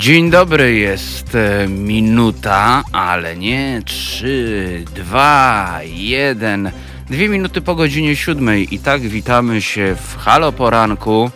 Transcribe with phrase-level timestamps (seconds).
[0.00, 6.70] Dzień dobry, jest e, minuta, ale nie trzy, dwa, jeden.
[7.10, 11.30] Dwie minuty po godzinie siódmej i tak witamy się w Halo Poranku,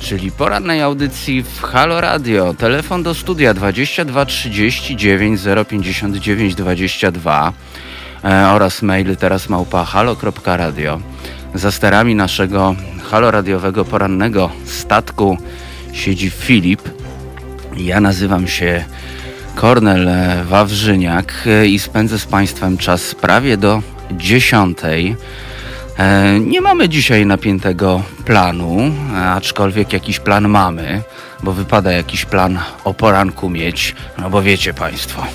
[0.00, 2.54] czyli porannej audycji w Halo Radio.
[2.54, 7.52] Telefon do studia 22 39 059 22
[8.24, 11.00] e, oraz mail teraz małpa halo.radio.
[11.54, 12.74] Za sterami naszego
[13.10, 15.38] haloradiowego porannego statku
[15.92, 17.01] siedzi Filip.
[17.76, 18.84] Ja nazywam się
[19.54, 20.10] Kornel
[20.44, 25.16] Wawrzyniak i spędzę z Państwem czas prawie do dziesiątej.
[25.98, 31.02] E, nie mamy dzisiaj napiętego planu, aczkolwiek jakiś plan mamy,
[31.42, 35.26] bo wypada jakiś plan o poranku mieć, no bo wiecie Państwo.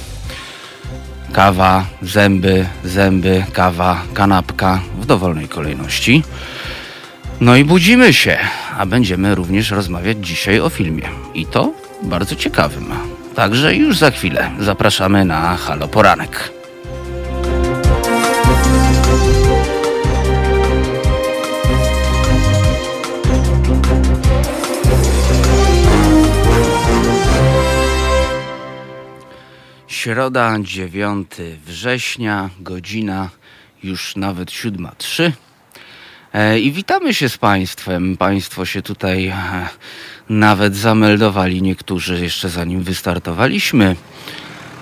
[1.34, 6.24] Kawa, zęby, zęby, kawa, kanapka w dowolnej kolejności.
[7.42, 8.38] No i budzimy się,
[8.78, 11.04] a będziemy również rozmawiać dzisiaj o filmie.
[11.34, 12.94] I to bardzo ciekawym.
[13.36, 16.52] Także już za chwilę zapraszamy na Halo Poranek.
[29.88, 31.32] Środa 9
[31.66, 33.30] września, godzina
[33.84, 35.32] już nawet 7.03.
[36.34, 38.18] E, I witamy się z Państwem.
[38.18, 39.36] Państwo się tutaj e,
[40.30, 43.96] nawet zameldowali, niektórzy jeszcze zanim wystartowaliśmy.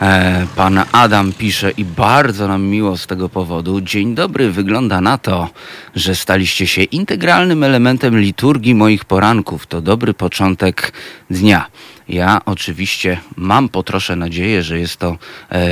[0.02, 3.82] E, pan Adam pisze i bardzo nam miło z tego powodu.
[3.82, 5.50] Dzień dobry, wygląda na to,
[5.96, 9.68] że staliście się integralnym elementem liturgii moich poranków.
[9.68, 10.94] To dobry początek
[11.30, 11.66] dnia.
[12.10, 15.18] Ja oczywiście mam po trosze nadzieję, że jest to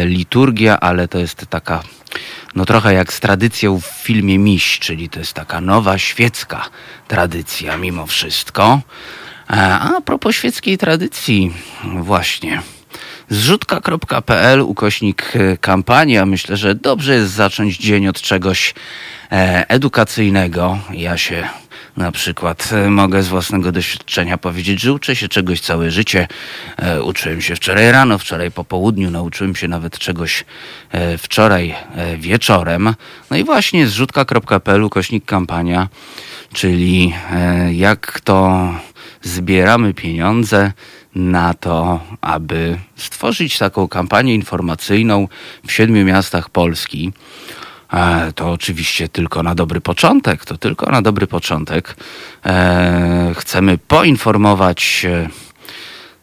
[0.06, 1.84] liturgia, ale to jest taka
[2.56, 6.66] no trochę jak z tradycją w filmie Miś, czyli to jest taka nowa świecka
[7.08, 8.82] tradycja mimo wszystko.
[9.50, 12.62] E, a propos świeckiej tradycji, właśnie.
[13.30, 16.26] Zrzutka.pl ukośnik e, kampania.
[16.26, 18.74] Myślę, że dobrze jest zacząć dzień od czegoś
[19.32, 20.80] e, edukacyjnego.
[20.92, 21.48] Ja się
[21.98, 26.28] na przykład mogę z własnego doświadczenia powiedzieć, że uczę się czegoś całe życie.
[27.04, 30.46] Uczyłem się wczoraj rano, wczoraj po południu, nauczyłem się nawet czegoś
[31.18, 31.76] wczoraj
[32.18, 32.96] wieczorem.
[33.32, 35.90] No i właśnie zrzutka.pl kośnik kampania,
[36.54, 37.14] czyli
[37.72, 38.70] jak to
[39.24, 40.72] zbieramy pieniądze
[41.16, 45.28] na to, aby stworzyć taką kampanię informacyjną
[45.68, 47.12] w siedmiu miastach Polski.
[47.94, 51.96] E, to oczywiście tylko na dobry początek, to tylko na dobry początek.
[52.46, 55.30] E, chcemy poinformować e,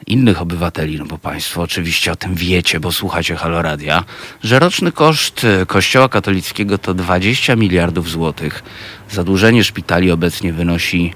[0.07, 4.05] innych obywateli, no bo Państwo oczywiście o tym wiecie, bo słuchacie Haloradia,
[4.43, 8.63] że roczny koszt Kościoła katolickiego to 20 miliardów złotych.
[9.11, 11.15] Zadłużenie szpitali obecnie wynosi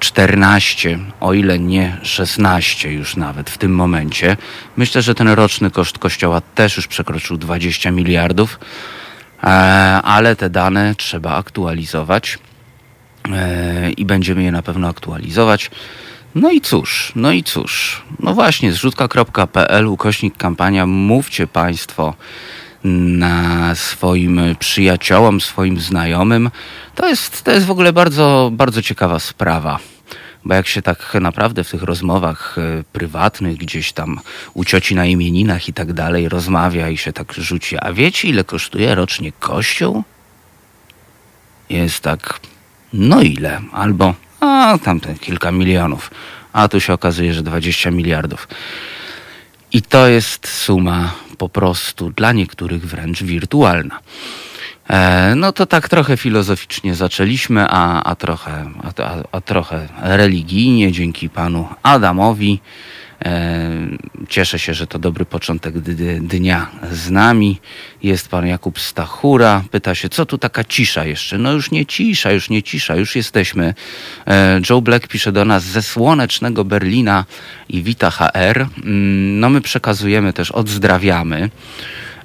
[0.00, 4.36] 14, o ile nie 16 już nawet w tym momencie.
[4.76, 8.58] Myślę, że ten roczny koszt Kościoła też już przekroczył 20 miliardów.
[9.42, 9.46] E,
[10.02, 12.38] ale te dane trzeba aktualizować
[13.32, 15.70] e, i będziemy je na pewno aktualizować.
[16.34, 22.14] No i cóż, no i cóż, no właśnie, zrzutka.pl, ukośnik kampania, mówcie Państwo
[22.84, 26.50] na swoim przyjaciołom, swoim znajomym.
[26.94, 29.78] To jest, to jest w ogóle bardzo, bardzo ciekawa sprawa.
[30.44, 34.20] Bo jak się tak naprawdę w tych rozmowach e, prywatnych, gdzieś tam
[34.54, 38.44] u cioci na imieninach i tak dalej rozmawia i się tak rzuci, a wiecie ile
[38.44, 40.04] kosztuje rocznie kościół?
[41.70, 42.40] Jest tak,
[42.92, 43.60] no ile?
[43.72, 46.10] Albo, a tamten kilka milionów.
[46.52, 48.48] A tu się okazuje, że 20 miliardów.
[49.76, 54.00] I to jest suma po prostu dla niektórych wręcz wirtualna.
[54.88, 61.28] E, no to tak trochę filozoficznie zaczęliśmy, a, a, trochę, a, a trochę religijnie dzięki
[61.28, 62.60] panu Adamowi.
[63.24, 63.70] E,
[64.28, 65.78] cieszę się, że to dobry początek
[66.20, 67.60] dnia z nami.
[68.02, 69.64] Jest pan Jakub Stachura.
[69.70, 71.38] Pyta się, co tu taka cisza jeszcze?
[71.38, 73.74] No już nie cisza, już nie cisza, już jesteśmy.
[74.26, 77.24] E, Joe Black pisze do nas ze słonecznego Berlina
[77.68, 78.66] i wita HR.
[78.84, 81.50] Mm, no my przekazujemy też, odzdrawiamy.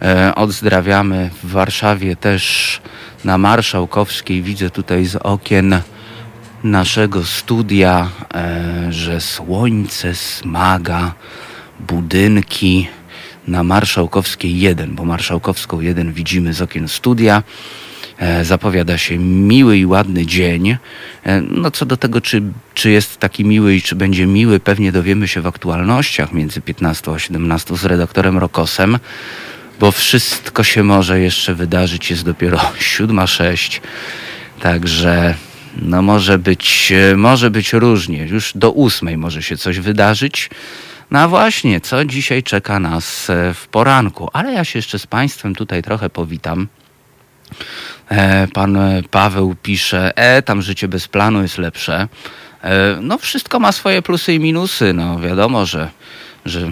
[0.01, 2.81] E, odzdrawiamy w Warszawie też
[3.25, 4.41] na Marszałkowskiej.
[4.41, 5.81] Widzę tutaj z okien
[6.63, 11.13] naszego studia, e, że słońce smaga,
[11.79, 12.87] budynki
[13.47, 17.43] na Marszałkowskiej 1, bo Marszałkowską 1 widzimy z okien studia.
[18.17, 20.77] E, zapowiada się miły i ładny dzień.
[21.49, 22.41] No co do tego, czy,
[22.73, 27.11] czy jest taki miły i czy będzie miły, pewnie dowiemy się w aktualnościach między 15
[27.11, 28.99] a 17 z redaktorem Rokosem
[29.81, 32.09] bo wszystko się może jeszcze wydarzyć.
[32.09, 32.57] Jest dopiero
[32.97, 33.79] 7.06,
[34.59, 35.35] także
[35.75, 38.25] no może być, może być różnie.
[38.25, 40.49] Już do ósmej może się coś wydarzyć.
[41.11, 44.29] No a właśnie, co dzisiaj czeka nas e, w poranku?
[44.33, 46.67] Ale ja się jeszcze z Państwem tutaj trochę powitam.
[48.09, 48.77] E, pan
[49.11, 52.07] Paweł pisze, e, tam życie bez planu jest lepsze.
[52.63, 54.93] E, no wszystko ma swoje plusy i minusy.
[54.93, 55.89] No wiadomo, że,
[56.45, 56.71] że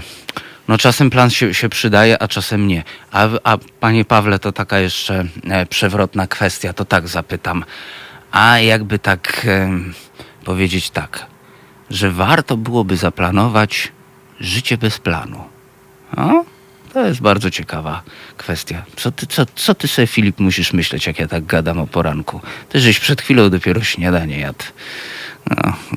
[0.68, 2.84] no czasem plan się, się przydaje, a czasem nie.
[3.12, 7.66] A, a panie Pawle, to taka jeszcze e, przewrotna kwestia, to tak zapytam.
[8.31, 9.47] A jakby tak
[10.43, 11.25] powiedzieć tak,
[11.89, 13.91] że warto byłoby zaplanować
[14.39, 15.43] życie bez planu.
[16.17, 16.45] No,
[16.93, 18.01] to jest bardzo ciekawa
[18.37, 18.83] kwestia.
[18.95, 22.41] Co ty, co, co ty sobie, Filip, musisz myśleć, jak ja tak gadam o poranku?
[22.69, 24.63] Ty żeś przed chwilą dopiero śniadanie jadł.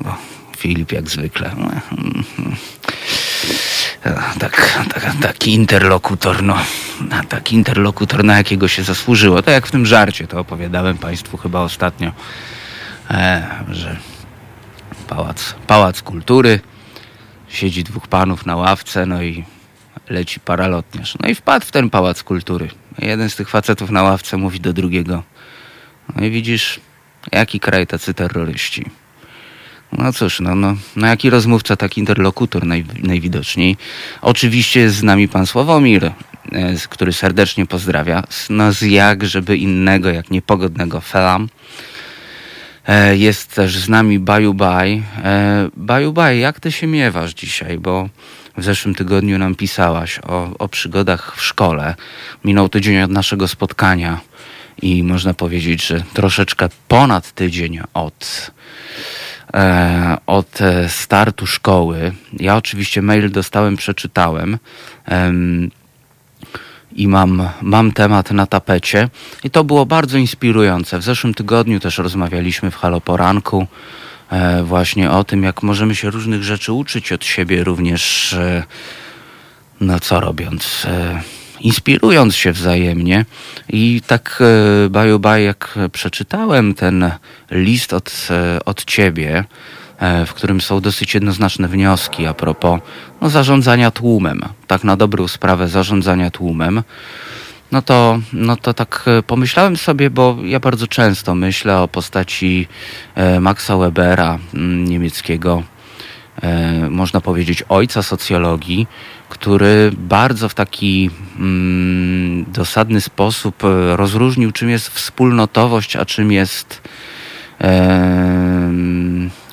[0.05, 0.17] No,
[0.57, 1.55] Filip jak zwykle.
[4.03, 4.35] Tak,
[4.93, 6.57] tak, taki interlokutor, no.
[7.29, 9.41] Taki interlokutor, na jakiego się zasłużyło.
[9.41, 12.11] To jak w tym żarcie, to opowiadałem Państwu chyba ostatnio,
[13.11, 13.97] e, że
[15.07, 16.59] pałac, pałac kultury,
[17.47, 19.43] siedzi dwóch panów na ławce, no i
[20.09, 21.17] leci paralotniarz.
[21.21, 22.69] No i wpadł w ten pałac kultury.
[22.99, 25.23] Jeden z tych facetów na ławce mówi do drugiego,
[26.15, 26.79] no i widzisz,
[27.31, 28.85] jaki kraj tacy terroryści.
[29.97, 33.77] No cóż, no, no, no jaki rozmówca, taki interlokutor naj, najwidoczniej.
[34.21, 36.11] Oczywiście jest z nami pan Sławomir, e,
[36.89, 38.23] który serdecznie pozdrawia.
[38.49, 41.49] No z jak, żeby innego, jak niepogodnego felam.
[42.87, 45.03] E, jest też z nami Baju Baj.
[45.23, 47.79] E, Baju Baj, jak ty się miewasz dzisiaj?
[47.79, 48.09] Bo
[48.57, 51.95] w zeszłym tygodniu nam pisałaś o, o przygodach w szkole.
[52.45, 54.19] Minął tydzień od naszego spotkania
[54.81, 58.51] i można powiedzieć, że troszeczkę ponad tydzień od
[60.25, 62.11] od e, startu szkoły.
[62.39, 64.57] Ja oczywiście mail dostałem, przeczytałem
[66.95, 69.09] i mam, mam temat na tapecie.
[69.43, 70.99] I to było bardzo inspirujące.
[70.99, 73.67] W zeszłym tygodniu też rozmawialiśmy w Halo Poranku
[74.29, 78.35] e, właśnie o tym, jak możemy się różnych rzeczy uczyć od siebie, również
[79.81, 80.87] no co robiąc
[81.63, 83.25] inspirując się wzajemnie.
[83.69, 84.43] I tak
[84.85, 87.11] e, baju baj, jak przeczytałem ten
[87.51, 89.45] list od, e, od ciebie,
[89.97, 92.79] e, w którym są dosyć jednoznaczne wnioski a propos
[93.21, 96.83] no, zarządzania tłumem, tak na dobrą sprawę zarządzania tłumem,
[97.71, 102.67] no to, no to tak pomyślałem sobie, bo ja bardzo często myślę o postaci
[103.39, 105.63] Maxa Webera, mm, niemieckiego,
[106.89, 108.87] można powiedzieć, ojca socjologii,
[109.29, 111.09] który bardzo w taki
[111.39, 116.81] mm, dosadny sposób e, rozróżnił, czym jest wspólnotowość, a czym jest
[117.61, 118.71] e,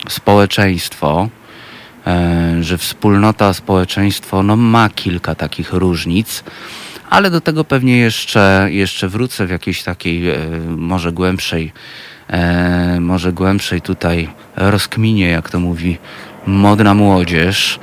[0.08, 1.28] społeczeństwo.
[2.06, 6.44] E, że wspólnota, społeczeństwo no, ma kilka takich różnic,
[7.10, 10.36] ale do tego pewnie jeszcze, jeszcze wrócę w jakiejś takiej e,
[10.76, 11.72] może głębszej,
[12.28, 15.98] e, może głębszej tutaj rozkminie, jak to mówi
[16.46, 17.78] modna młodzież.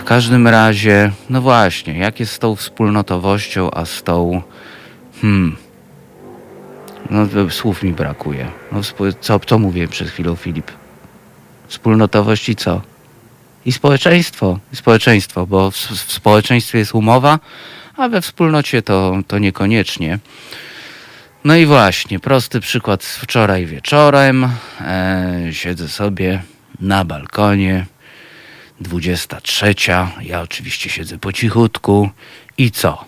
[0.00, 4.42] W każdym razie, no właśnie, jak jest z tą wspólnotowością, a z tą.
[5.20, 5.56] Hmm.
[7.10, 8.50] No, słów mi brakuje.
[8.72, 8.80] No,
[9.20, 10.70] co, co mówię przed chwilą, Filip?
[11.68, 12.80] Wspólnotowość i co?
[13.66, 14.58] I społeczeństwo.
[14.72, 17.38] I społeczeństwo, bo w, w społeczeństwie jest umowa,
[17.96, 20.18] a we wspólnocie to, to niekoniecznie.
[21.44, 24.48] No i właśnie, prosty przykład z wczoraj wieczorem.
[24.80, 26.42] E, siedzę sobie
[26.80, 27.86] na balkonie,
[28.80, 29.74] 23.
[30.20, 32.10] Ja oczywiście siedzę po cichutku.
[32.58, 33.04] I co?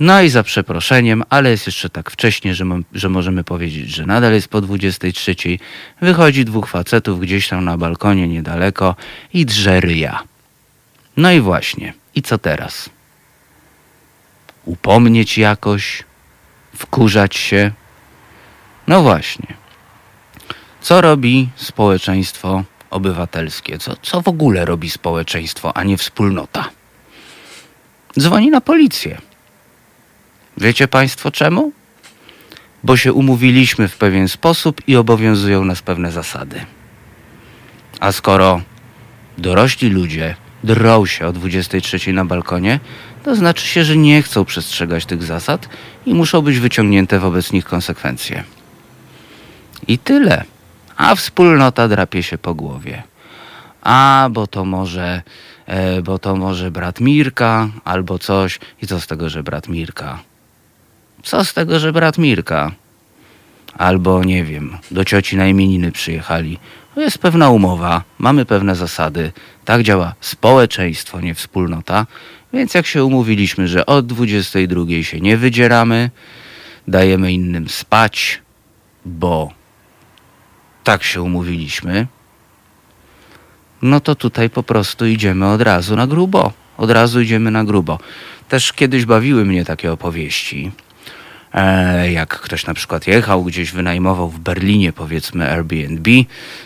[0.00, 4.32] No i za przeproszeniem, ale jest jeszcze tak wcześnie, że, że możemy powiedzieć, że nadal
[4.32, 5.36] jest po 23.
[6.00, 8.96] Wychodzi dwóch facetów gdzieś tam na balkonie niedaleko
[9.32, 10.22] i drze ryja.
[11.16, 11.94] No i właśnie.
[12.14, 12.90] I co teraz?
[14.64, 16.04] Upomnieć jakoś?
[16.76, 17.72] Wkurzać się?
[18.86, 19.54] No właśnie.
[20.80, 23.78] Co robi społeczeństwo obywatelskie.
[23.78, 26.70] Co, co w ogóle robi społeczeństwo, a nie wspólnota?
[28.18, 29.18] Dzwoni na policję.
[30.56, 31.72] Wiecie Państwo czemu?
[32.84, 36.60] Bo się umówiliśmy w pewien sposób i obowiązują nas pewne zasady.
[38.00, 38.60] A skoro
[39.38, 42.80] dorośli ludzie drą się o 23 na balkonie,
[43.24, 45.68] to znaczy się, że nie chcą przestrzegać tych zasad
[46.06, 48.44] i muszą być wyciągnięte wobec nich konsekwencje.
[49.88, 50.44] I tyle
[50.96, 53.02] a wspólnota drapie się po głowie.
[53.82, 55.22] A, bo to może,
[55.66, 58.58] e, bo to może brat Mirka albo coś.
[58.82, 60.18] I co z tego, że brat Mirka?
[61.22, 62.72] Co z tego, że brat Mirka?
[63.78, 66.58] Albo nie wiem, do cioci na imieniny przyjechali.
[66.94, 69.32] To jest pewna umowa, mamy pewne zasady.
[69.64, 72.06] Tak działa społeczeństwo, nie wspólnota.
[72.52, 76.10] Więc jak się umówiliśmy, że od 22 się nie wydzieramy,
[76.88, 78.42] dajemy innym spać,
[79.04, 79.55] bo
[80.86, 82.06] tak się umówiliśmy,
[83.82, 86.52] no to tutaj po prostu idziemy od razu na grubo.
[86.78, 87.98] Od razu idziemy na grubo.
[88.48, 90.72] Też kiedyś bawiły mnie takie opowieści.
[91.56, 96.10] E, jak ktoś na przykład jechał gdzieś, wynajmował w Berlinie powiedzmy Airbnb,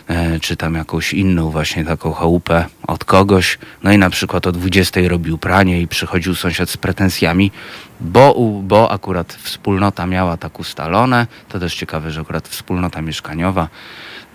[0.07, 4.51] e, czy tam jakąś inną właśnie taką chałupę od kogoś, no i na przykład o
[4.51, 7.51] 20 robił pranie i przychodził sąsiad z pretensjami,
[7.99, 13.67] bo, bo akurat wspólnota miała tak ustalone, to też ciekawe, że akurat wspólnota mieszkaniowa,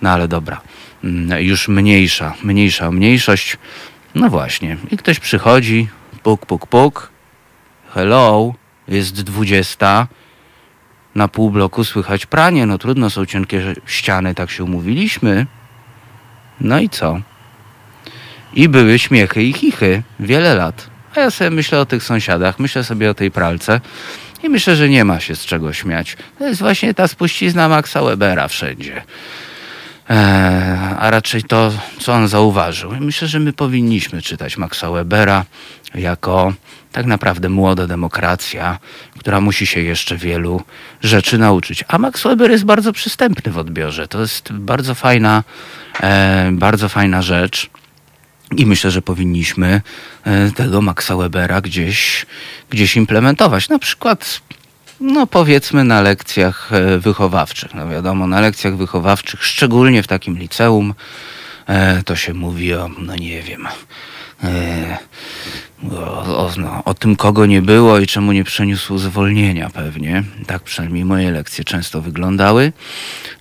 [0.01, 0.61] no ale dobra,
[1.03, 3.57] mm, już mniejsza, mniejsza mniejszość,
[4.15, 5.87] no właśnie, i ktoś przychodzi,
[6.23, 7.11] puk, puk, puk,
[7.93, 8.53] hello,
[8.87, 10.07] jest 20,
[11.17, 12.65] na pół bloku słychać pranie.
[12.65, 15.45] No trudno, są cienkie ściany, tak się umówiliśmy.
[16.61, 17.19] No i co?
[18.53, 20.03] I były śmiechy i chichy.
[20.19, 20.89] Wiele lat.
[21.15, 23.81] A ja sobie myślę o tych sąsiadach, myślę sobie o tej pralce
[24.43, 26.17] i myślę, że nie ma się z czego śmiać.
[26.39, 29.01] To jest właśnie ta spuścizna Maxa Webera wszędzie.
[30.09, 32.91] Eee, a raczej to, co on zauważył.
[32.99, 35.45] myślę, że my powinniśmy czytać Maxa Webera
[35.95, 36.53] jako
[36.91, 38.79] tak naprawdę młoda demokracja,
[39.19, 40.61] która musi się jeszcze wielu
[41.01, 41.83] rzeczy nauczyć.
[41.87, 44.07] A Max Weber jest bardzo przystępny w odbiorze.
[44.07, 45.43] To jest bardzo fajna,
[46.01, 47.69] e, bardzo fajna rzecz.
[48.57, 49.81] I myślę, że powinniśmy
[50.23, 52.25] e, tego Maxa Webera gdzieś,
[52.69, 53.69] gdzieś implementować.
[53.69, 54.41] Na przykład,
[54.99, 57.73] no powiedzmy, na lekcjach e, wychowawczych.
[57.73, 60.93] No wiadomo, na lekcjach wychowawczych, szczególnie w takim liceum,
[61.67, 63.67] e, to się mówi o, no nie wiem,
[65.91, 70.23] o, o, no, o, tym, kogo nie było i czemu nie przeniósł zwolnienia pewnie.
[70.47, 72.73] Tak przynajmniej moje lekcje często wyglądały.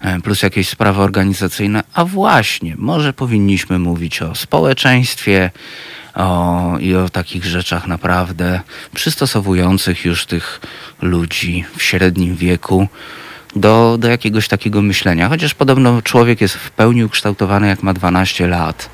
[0.00, 1.84] E, plus jakieś sprawy organizacyjne.
[1.94, 5.50] A właśnie, może powinniśmy mówić o społeczeństwie
[6.16, 8.60] o, i o takich rzeczach naprawdę
[8.94, 10.60] przystosowujących już tych
[11.02, 12.88] ludzi w średnim wieku
[13.56, 15.28] do, do jakiegoś takiego myślenia.
[15.28, 18.90] Chociaż podobno człowiek jest w pełni ukształtowany jak ma 12 lat.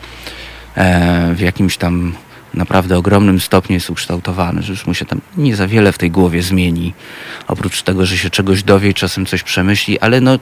[0.76, 2.14] E, w jakimś tam
[2.54, 6.10] naprawdę ogromnym stopniu jest ukształtowany, że już mu się tam nie za wiele w tej
[6.10, 6.94] głowie zmieni.
[7.48, 10.38] Oprócz tego, że się czegoś dowie i czasem coś przemyśli, ale no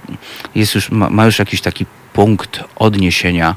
[0.54, 3.56] jest już, ma, ma już jakiś taki punkt odniesienia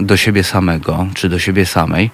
[0.00, 2.10] do siebie samego, czy do siebie samej.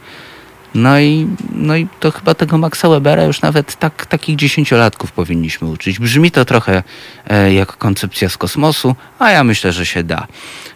[0.75, 5.68] No i, no i to chyba tego Maxa Webera już nawet tak, takich dziesięciolatków powinniśmy
[5.68, 5.98] uczyć.
[5.98, 6.82] Brzmi to trochę
[7.26, 10.26] e, jak koncepcja z kosmosu, a ja myślę, że się da.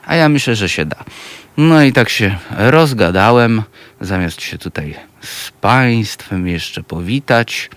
[0.07, 1.05] A ja myślę, że się da.
[1.57, 3.63] No i tak się rozgadałem,
[4.01, 7.71] zamiast się tutaj z Państwem jeszcze powitać.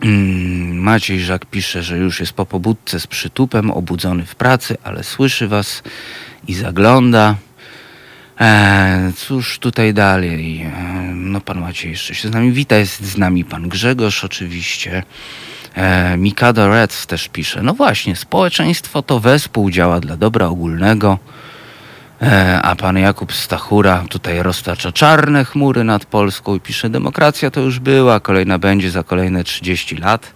[0.00, 5.04] Mm, Maciej Żak pisze, że już jest po pobudce z przytupem, obudzony w pracy, ale
[5.04, 5.82] słyszy Was
[6.48, 7.34] i zagląda.
[8.38, 10.62] Eee, cóż tutaj dalej?
[10.62, 10.72] Eee,
[11.14, 15.02] no pan Maciej jeszcze się z nami wita, jest z nami pan Grzegorz oczywiście.
[15.76, 21.18] Eee, Mikado Reds też pisze, no właśnie, społeczeństwo to wespół działa dla dobra ogólnego.
[22.22, 27.60] E, a pan Jakub Stachura tutaj roztacza czarne chmury nad Polską i pisze, demokracja to
[27.60, 30.32] już była, kolejna będzie za kolejne 30 lat.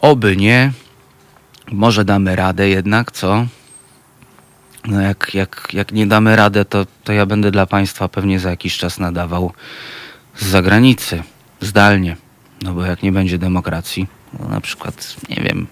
[0.00, 0.72] Oby nie.
[1.72, 3.46] Może damy radę jednak, co?
[4.84, 8.50] No jak, jak, jak nie damy radę, to, to ja będę dla państwa pewnie za
[8.50, 9.52] jakiś czas nadawał
[10.36, 11.22] z zagranicy,
[11.60, 12.16] zdalnie.
[12.62, 14.06] No bo jak nie będzie demokracji,
[14.40, 15.66] no na przykład, nie wiem,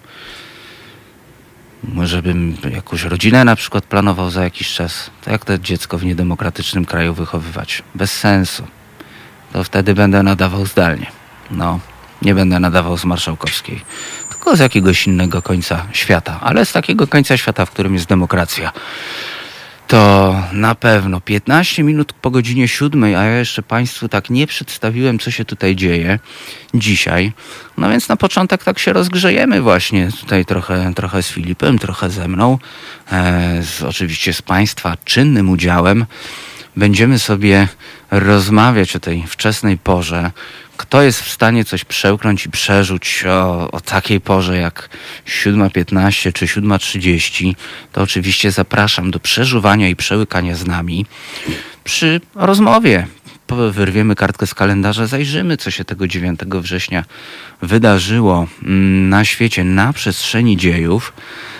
[1.83, 5.09] może bym jakąś rodzinę na przykład planował za jakiś czas.
[5.21, 7.83] To jak to dziecko w niedemokratycznym kraju wychowywać?
[7.95, 8.67] Bez sensu.
[9.53, 11.07] To wtedy będę nadawał zdalnie.
[11.51, 11.79] No,
[12.21, 13.81] nie będę nadawał z Marszałkowskiej.
[14.43, 16.39] Tylko z jakiegoś innego końca świata.
[16.41, 18.71] Ale z takiego końca świata, w którym jest demokracja
[19.87, 25.19] to na pewno 15 minut po godzinie 7, a ja jeszcze Państwu tak nie przedstawiłem,
[25.19, 26.19] co się tutaj dzieje
[26.73, 27.33] dzisiaj.
[27.77, 32.27] No więc na początek tak się rozgrzejemy właśnie tutaj trochę, trochę z Filipem, trochę ze
[32.27, 32.57] mną,
[33.11, 36.05] e, z, oczywiście z Państwa czynnym udziałem.
[36.77, 37.67] Będziemy sobie
[38.11, 40.31] rozmawiać o tej wczesnej porze,
[40.77, 44.89] kto jest w stanie coś przełknąć i przerzuć o, o takiej porze jak
[45.27, 47.55] 7.15 czy 7.30,
[47.91, 51.05] to oczywiście zapraszam do przeżuwania i przełykania z nami
[51.83, 53.07] przy rozmowie.
[53.71, 57.05] Wyrwiemy kartkę z kalendarza, zajrzymy, co się tego 9 września
[57.61, 61.13] wydarzyło mm, na świecie, na przestrzeni dziejów.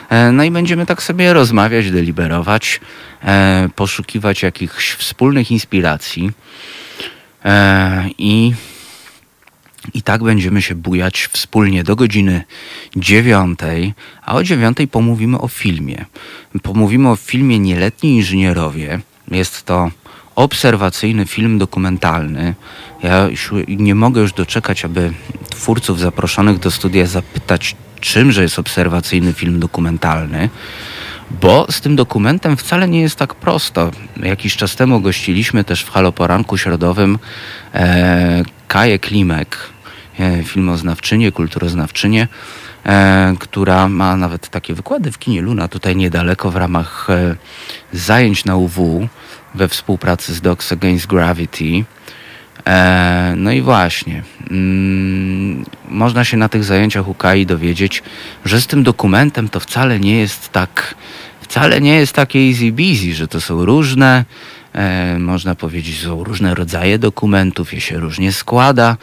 [0.09, 2.79] E, no i będziemy tak sobie rozmawiać, deliberować,
[3.23, 6.31] e, poszukiwać jakichś wspólnych inspiracji
[7.45, 8.53] e, i
[9.93, 12.43] i tak będziemy się bujać wspólnie do godziny
[12.95, 16.05] dziewiątej, a o dziewiątej pomówimy o filmie.
[16.63, 18.99] Pomówimy o filmie Nieletni Inżynierowie.
[19.31, 19.91] Jest to
[20.35, 22.55] obserwacyjny film dokumentalny.
[23.03, 23.29] Ja
[23.67, 25.13] nie mogę już doczekać, aby
[25.49, 30.49] twórców zaproszonych do studia zapytać, czymże jest obserwacyjny film dokumentalny.
[31.41, 33.91] bo z tym dokumentem wcale nie jest tak prosto.
[34.23, 37.19] Jakiś czas temu gościliśmy też w Haloporanku Środowym
[37.73, 39.72] e, Kaję Klimek,
[40.43, 42.27] filmoznawczynię, kulturoznawczynię,
[42.85, 47.35] e, która ma nawet takie wykłady w kinie Luna tutaj niedaleko w ramach e,
[47.93, 49.07] zajęć na UW
[49.55, 51.85] we współpracy z Docs Against Gravity.
[52.67, 58.03] E, no i właśnie, mm, można się na tych zajęciach UKAI dowiedzieć,
[58.45, 60.95] że z tym dokumentem to wcale nie jest tak,
[61.41, 64.25] wcale nie jest takie easy busy, że to są różne,
[64.73, 68.97] e, można powiedzieć, są różne rodzaje dokumentów, je się różnie składa.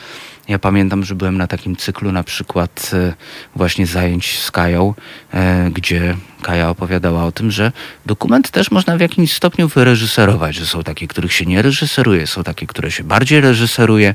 [0.50, 3.14] Ja pamiętam, że byłem na takim cyklu na przykład e,
[3.56, 4.94] właśnie zajęć z Kają,
[5.34, 7.72] e, gdzie Kaja opowiadała o tym, że
[8.06, 12.42] dokument też można w jakimś stopniu wyreżyserować, że są takie, których się nie reżyseruje, są
[12.44, 14.14] takie, które się bardziej reżyseruje.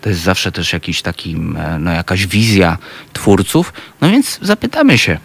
[0.00, 2.78] To jest zawsze też jakiś taki, e, no jakaś wizja
[3.12, 3.72] twórców.
[4.00, 5.18] No więc zapytamy się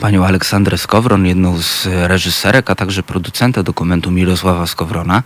[0.00, 5.22] panią Aleksandrę Skowron, jedną z reżyserek, a także producenta dokumentu Mirosława Skowrona.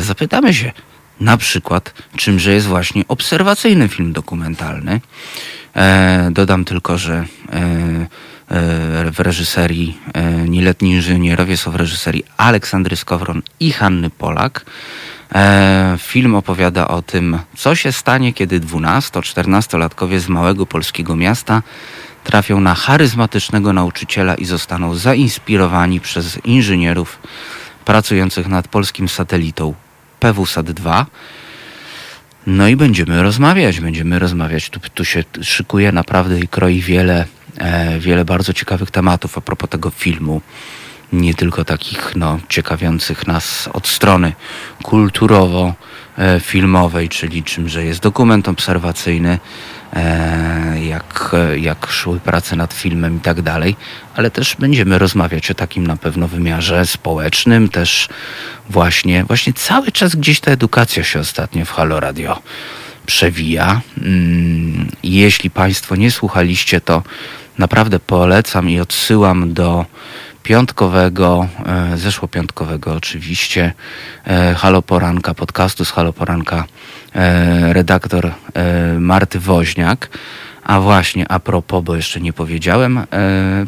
[0.00, 0.72] Zapytamy się,
[1.20, 5.00] na przykład czymże jest właśnie obserwacyjny film dokumentalny.
[5.76, 12.96] E, dodam tylko, że e, e, w reżyserii e, Nieletni Inżynierowie są w reżyserii Aleksandry
[12.96, 14.64] Skowron i Hanny Polak.
[15.34, 21.62] E, film opowiada o tym, co się stanie, kiedy 12-14-latkowie z małego polskiego miasta
[22.24, 27.18] trafią na charyzmatycznego nauczyciela i zostaną zainspirowani przez inżynierów
[27.84, 29.74] pracujących nad polskim satelitą
[30.20, 31.04] PWSAT-2.
[32.46, 34.70] No i będziemy rozmawiać, będziemy rozmawiać.
[34.70, 37.24] Tu, tu się szykuje naprawdę i kroi wiele,
[37.58, 40.40] e, wiele bardzo ciekawych tematów a propos tego filmu.
[41.12, 44.32] Nie tylko takich no, ciekawiących nas od strony
[44.82, 49.40] kulturowo-filmowej, czyli czymże jest dokument obserwacyjny, E,
[50.88, 53.76] jak, jak szły prace nad filmem i tak dalej,
[54.14, 58.08] ale też będziemy rozmawiać o takim na pewno wymiarze społecznym, też
[58.70, 62.42] właśnie, właśnie cały czas gdzieś ta edukacja się ostatnio w Halo Radio
[63.06, 63.80] przewija.
[64.02, 67.02] Mm, jeśli Państwo nie słuchaliście, to
[67.58, 69.86] naprawdę polecam i odsyłam do
[70.42, 73.72] piątkowego, e, zeszłopiątkowego oczywiście,
[74.26, 76.87] e, Halo Poranka, podcastu z Halo Poranka E,
[77.72, 78.32] redaktor e,
[78.98, 80.10] Marty Woźniak.
[80.64, 83.04] A właśnie, a propos, bo jeszcze nie powiedziałem, e,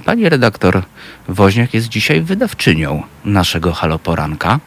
[0.04, 0.82] pani redaktor
[1.28, 4.60] Woźniak jest dzisiaj wydawczynią naszego Haloporanka.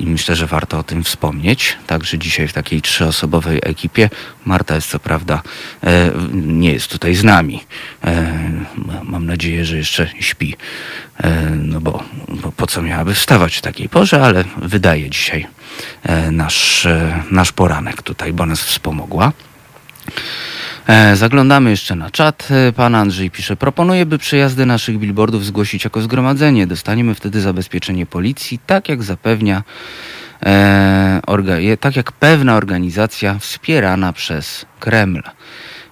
[0.00, 1.76] I myślę, że warto o tym wspomnieć.
[1.86, 4.10] Także dzisiaj w takiej trzyosobowej ekipie.
[4.44, 5.42] Marta jest co prawda,
[6.32, 7.64] nie jest tutaj z nami.
[9.02, 10.56] Mam nadzieję, że jeszcze śpi.
[11.56, 15.46] No bo, bo po co miałaby wstawać w takiej porze, ale wydaje dzisiaj
[16.02, 19.32] E, nasz, e, nasz poranek tutaj, bo nas wspomogła.
[20.86, 22.48] E, zaglądamy jeszcze na czat.
[22.76, 26.66] Pan Andrzej pisze, proponuję, by przejazdy naszych billboardów zgłosić jako zgromadzenie.
[26.66, 29.62] Dostaniemy wtedy zabezpieczenie policji, tak jak zapewnia,
[30.42, 35.22] e, orga, tak jak pewna organizacja wspierana przez Kreml.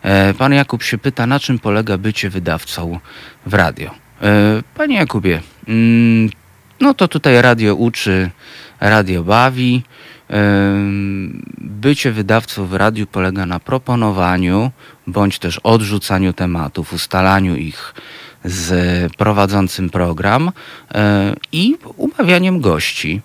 [0.03, 3.01] E, pan Jakub się pyta, na czym polega bycie wydawcą
[3.47, 3.95] w radio.
[4.23, 6.31] E, panie Jakubie, mm,
[6.81, 8.31] no to tutaj radio uczy
[8.81, 9.83] radio bawi.
[11.59, 14.71] Bycie wydawcą w radiu polega na proponowaniu
[15.07, 17.95] bądź też odrzucaniu tematów, ustalaniu ich
[18.45, 20.53] z prowadzącym program
[20.95, 23.21] e, i umawianiem gości.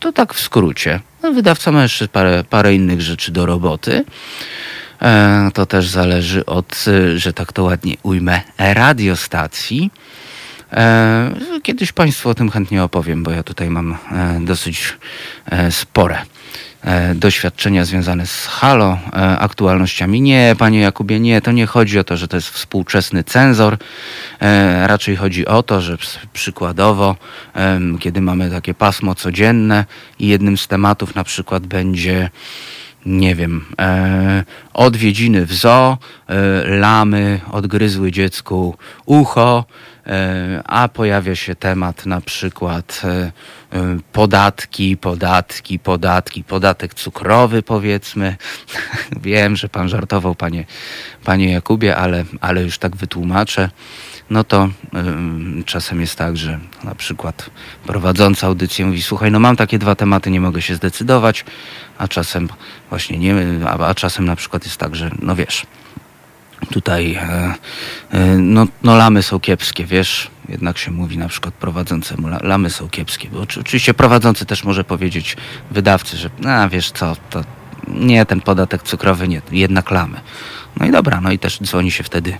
[0.00, 1.00] To tak w skrócie.
[1.22, 4.04] No, wydawca ma jeszcze parę, parę innych rzeczy do roboty.
[5.02, 6.84] E, to też zależy od,
[7.16, 9.90] że tak to ładnie ujmę, radiostacji.
[10.72, 11.30] E,
[11.62, 14.96] kiedyś Państwu o tym chętnie opowiem, bo ja tutaj mam e, dosyć
[15.46, 16.18] e, spore
[17.14, 18.98] doświadczenia związane z halo,
[19.38, 20.20] aktualnościami.
[20.20, 23.76] Nie, panie Jakubie, nie, to nie chodzi o to, że to jest współczesny cenzor.
[24.86, 25.96] Raczej chodzi o to, że
[26.32, 27.16] przykładowo,
[28.00, 29.84] kiedy mamy takie pasmo codzienne
[30.18, 32.30] i jednym z tematów na przykład będzie
[33.06, 36.36] nie wiem, e, odwiedziny w zoo, e,
[36.78, 38.76] lamy odgryzły dziecku
[39.06, 39.64] ucho,
[40.64, 43.32] a pojawia się temat na przykład e,
[43.72, 48.36] e, podatki, podatki, podatki, podatek cukrowy powiedzmy.
[49.22, 50.64] Wiem, że pan żartował, panie,
[51.24, 53.70] panie Jakubie, ale, ale już tak wytłumaczę
[54.30, 54.68] no to
[55.64, 57.50] czasem jest tak, że na przykład
[57.86, 61.44] prowadząca audycję mówi, słuchaj, no mam takie dwa tematy, nie mogę się zdecydować,
[61.98, 62.48] a czasem
[62.90, 63.34] właśnie nie,
[63.66, 65.66] a, a czasem na przykład jest tak, że no wiesz,
[66.70, 67.54] tutaj e,
[68.10, 72.88] e, no, no lamy są kiepskie, wiesz, jednak się mówi na przykład prowadzącemu, lamy są
[72.88, 75.36] kiepskie, bo oczywiście prowadzący też może powiedzieć
[75.70, 77.44] wydawcy, że a wiesz co, to
[77.88, 80.20] nie, ten podatek cukrowy nie, jednak lamy.
[80.76, 82.38] No i dobra, no i też dzwoni się wtedy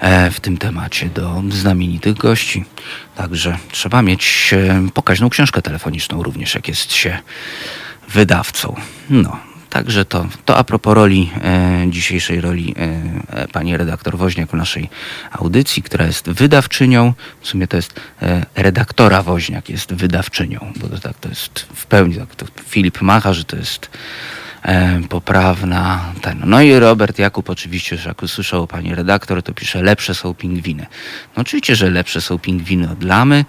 [0.00, 2.64] e, w tym temacie do znamienitych gości.
[3.14, 4.54] Także trzeba mieć
[4.94, 7.18] pokaźną książkę telefoniczną również, jak jest się
[8.08, 8.76] wydawcą.
[9.10, 9.38] No,
[9.70, 12.74] Także to, to a propos roli, e, dzisiejszej roli
[13.28, 14.88] e, pani redaktor Woźniak naszej
[15.32, 17.14] audycji, która jest wydawczynią.
[17.40, 21.86] W sumie to jest e, redaktora Woźniak jest wydawczynią, bo to, tak to jest w
[21.86, 23.90] pełni, tak to Filip Macha, że to jest
[24.62, 26.12] e, poprawna.
[26.20, 26.42] Ten.
[26.46, 30.86] No i Robert Jakub oczywiście, że jak usłyszał pani redaktor, to pisze lepsze są pingwiny.
[31.36, 33.44] No oczywiście, że lepsze są pingwiny od lamy,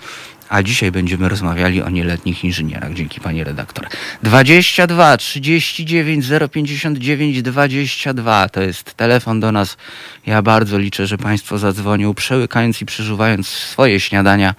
[0.49, 2.93] a dzisiaj będziemy rozmawiali o nieletnich inżynierach.
[2.93, 3.87] Dzięki pani redaktor.
[4.23, 9.77] 22 39 059 22 to jest telefon do nas.
[10.25, 14.55] Ja bardzo liczę, że państwo zadzwonią, przełykając i przeżuwając swoje śniadania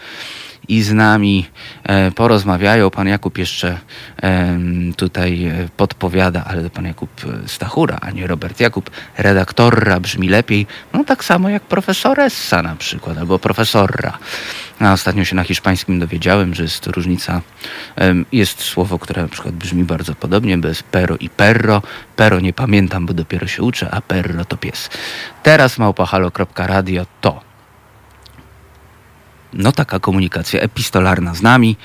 [0.70, 1.46] i z nami
[1.84, 2.90] e, porozmawiają.
[2.90, 3.78] Pan Jakub jeszcze
[4.22, 4.58] e,
[4.96, 7.10] tutaj e, podpowiada, ale pan Jakub
[7.46, 13.18] Stachura, a nie Robert Jakub, redaktorra brzmi lepiej, no tak samo jak profesoressa na przykład,
[13.18, 14.18] albo profesorra.
[14.80, 17.40] A ostatnio się na hiszpańskim dowiedziałem, że jest różnica,
[18.32, 21.82] jest słowo, które na przykład brzmi bardzo podobnie, bez pero i perro.
[22.16, 24.90] Pero nie pamiętam, bo dopiero się uczę, a perro to pies.
[25.42, 27.49] Teraz małpahalo.radio to
[29.52, 31.76] no taka komunikacja epistolarna z nami.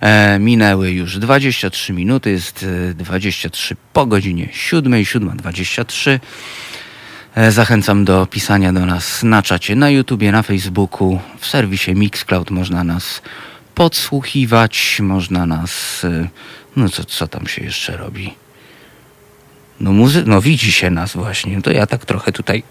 [0.00, 6.20] E, minęły już 23 minuty, jest 23 po godzinie 7, 7.23.
[7.34, 12.50] E, zachęcam do pisania do nas na czacie, na YouTubie, na Facebooku, w serwisie Mixcloud
[12.50, 13.22] można nas
[13.74, 16.28] podsłuchiwać, można nas, e,
[16.76, 18.34] no co, co tam się jeszcze robi?
[19.80, 22.62] No, muzy- no widzi się nas właśnie, to ja tak trochę tutaj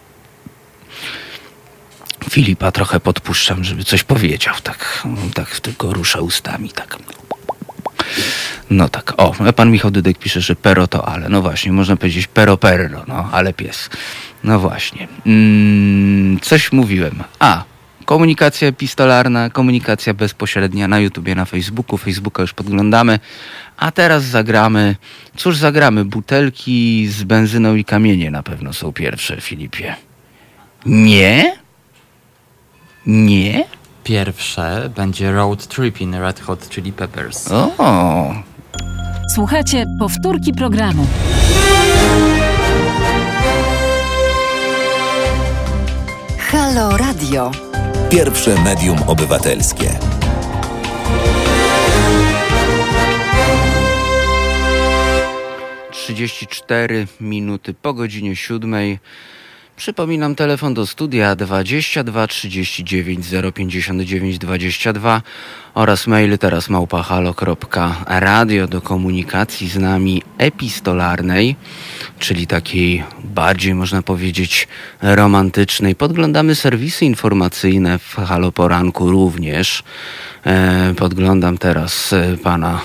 [2.29, 4.55] Filipa trochę podpuszczam, żeby coś powiedział.
[4.63, 5.03] Tak,
[5.33, 6.69] tak tylko rusza ustami.
[6.69, 6.97] Tak.
[8.69, 11.29] No tak, o, pan Michał Dydek pisze, że pero to ale.
[11.29, 13.89] No właśnie, można powiedzieć pero perro, no ale pies.
[14.43, 15.07] No właśnie.
[15.25, 17.23] Mm, coś mówiłem.
[17.39, 17.63] A,
[18.05, 21.97] komunikacja epistolarna, komunikacja bezpośrednia na YouTubie, na Facebooku.
[21.97, 23.19] Facebooka już podglądamy.
[23.77, 24.95] A teraz zagramy,
[25.35, 26.05] cóż zagramy?
[26.05, 29.95] Butelki z benzyną i kamienie na pewno są pierwsze, Filipie.
[30.85, 31.60] Nie?
[33.05, 33.65] Nie?
[34.03, 37.51] Pierwsze będzie Road Tripping Red Hot Chili Peppers.
[37.51, 38.33] O.
[39.35, 41.07] Słuchajcie powtórki programu.
[46.37, 47.51] Halo Radio.
[48.09, 49.99] Pierwsze medium obywatelskie.
[55.91, 58.99] Trzydzieści cztery minuty po godzinie siódmej.
[59.81, 65.21] Przypominam telefon do studia 22 39 059 22
[65.73, 71.55] oraz mail teraz małpahalo.radio do komunikacji z nami epistolarnej,
[72.19, 74.67] czyli takiej bardziej można powiedzieć
[75.01, 75.95] romantycznej.
[75.95, 79.83] Podglądamy serwisy informacyjne w Halo Poranku również.
[80.45, 82.81] E, podglądam teraz e, pana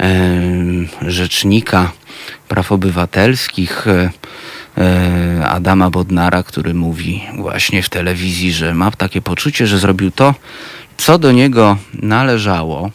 [0.00, 0.42] e,
[1.02, 1.92] rzecznika
[2.48, 3.86] praw obywatelskich.
[4.78, 10.34] E, Adama Bodnara, który mówi właśnie w telewizji, że ma takie poczucie, że zrobił to,
[10.96, 12.90] co do niego należało.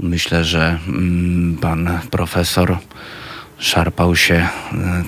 [0.00, 2.78] Myślę, że mm, pan profesor
[3.58, 4.48] szarpał się e,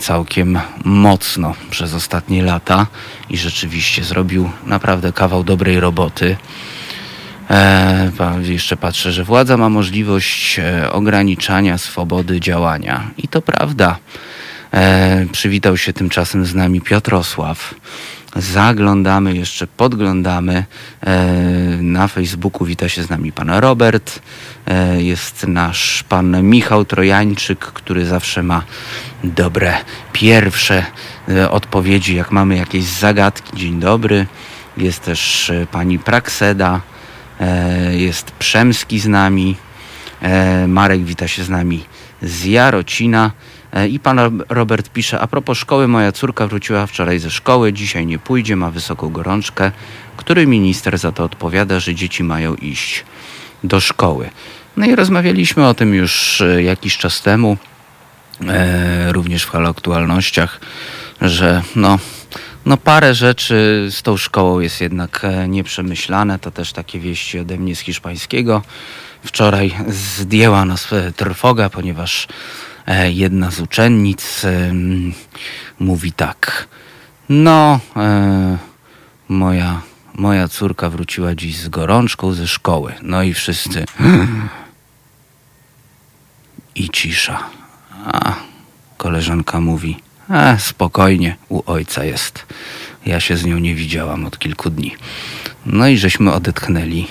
[0.00, 2.86] całkiem mocno przez ostatnie lata
[3.30, 6.36] i rzeczywiście zrobił naprawdę kawał dobrej roboty.
[7.50, 8.10] E,
[8.42, 10.60] jeszcze patrzę, że władza ma możliwość
[10.90, 13.10] ograniczania swobody działania.
[13.18, 13.98] I to prawda.
[14.72, 17.74] E, przywitał się tymczasem z nami Piotrosław.
[18.36, 20.64] Zaglądamy, jeszcze podglądamy.
[21.00, 21.26] E,
[21.80, 24.22] na Facebooku wita się z nami pan Robert.
[24.66, 28.62] E, jest nasz pan Michał Trojańczyk, który zawsze ma
[29.24, 29.74] dobre
[30.12, 30.84] pierwsze
[31.28, 33.56] e, odpowiedzi, jak mamy jakieś zagadki.
[33.56, 34.26] Dzień dobry.
[34.76, 36.80] Jest też e, pani Prakseda.
[37.40, 39.56] E, jest Przemski z nami.
[40.68, 41.84] Marek wita się z nami
[42.22, 43.30] z Jarocina.
[43.72, 48.06] E, I pan Robert pisze, a propos szkoły, moja córka wróciła wczoraj ze szkoły, dzisiaj
[48.06, 49.72] nie pójdzie, ma wysoką gorączkę.
[50.16, 53.04] Który minister za to odpowiada, że dzieci mają iść
[53.64, 54.30] do szkoły?
[54.76, 57.56] No i rozmawialiśmy o tym już e, jakiś czas temu,
[58.48, 60.60] e, również w Halo Aktualnościach,
[61.20, 61.98] że no,
[62.66, 66.38] no parę rzeczy z tą szkołą jest jednak e, nieprzemyślane.
[66.38, 68.62] To też takie wieści ode mnie z hiszpańskiego.
[69.24, 72.28] Wczoraj zdjęła nas trwoga, ponieważ
[73.12, 74.46] jedna z uczennic
[75.78, 76.68] mówi tak.
[77.28, 78.58] No, e,
[79.28, 79.82] moja,
[80.14, 82.92] moja córka wróciła dziś z gorączką ze szkoły.
[83.02, 83.84] No i wszyscy.
[86.74, 87.38] I cisza.
[88.04, 88.34] A
[88.96, 89.96] koleżanka mówi:
[90.30, 92.46] E, spokojnie, u ojca jest.
[93.06, 94.96] Ja się z nią nie widziałam od kilku dni.
[95.66, 97.06] No i żeśmy odetchnęli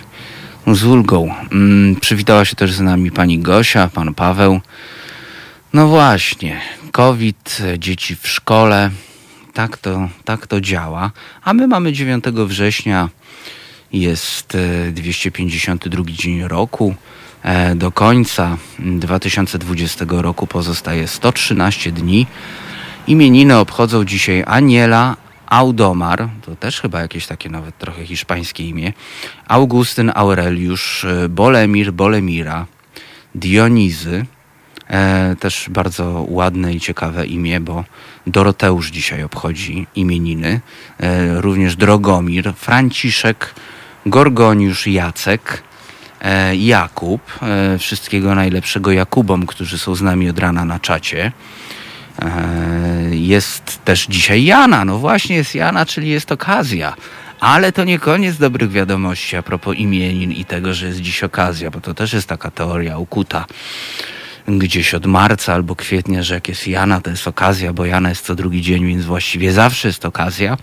[0.67, 1.35] z ulgą.
[1.51, 4.61] Mm, przywitała się też z nami pani Gosia, pan Paweł.
[5.73, 8.89] No właśnie, COVID, dzieci w szkole,
[9.53, 11.11] tak to, tak to działa.
[11.43, 13.09] A my mamy 9 września,
[13.93, 14.57] jest
[14.91, 16.95] 252 e, dzień roku.
[17.43, 22.27] E, do końca 2020 roku pozostaje 113 dni.
[23.07, 28.93] Imieniny obchodzą dzisiaj Aniela, Audomar, to też chyba jakieś takie nawet trochę hiszpańskie imię,
[29.47, 32.65] Augustyn Aureliusz, e, Bolemir, Bolemira,
[33.35, 34.25] Dionizy,
[35.39, 37.83] też bardzo ładne i ciekawe imię, bo
[38.27, 40.61] Doroteusz dzisiaj obchodzi imieniny,
[40.99, 43.53] e, również Drogomir, Franciszek,
[44.05, 45.63] Gorgoniusz, Jacek,
[46.21, 51.31] e, Jakub, e, wszystkiego najlepszego Jakubom, którzy są z nami od rana na czacie.
[52.21, 54.85] E, jest też dzisiaj Jana.
[54.85, 56.95] No właśnie jest Jana, czyli jest okazja.
[57.39, 61.71] Ale to nie koniec dobrych wiadomości a propos imienin i tego, że jest dziś okazja,
[61.71, 63.45] bo to też jest taka teoria ukuta
[64.47, 68.25] gdzieś od marca albo kwietnia, że jak jest Jana, to jest okazja, bo Jana jest
[68.25, 70.57] co drugi dzień, więc właściwie zawsze jest okazja.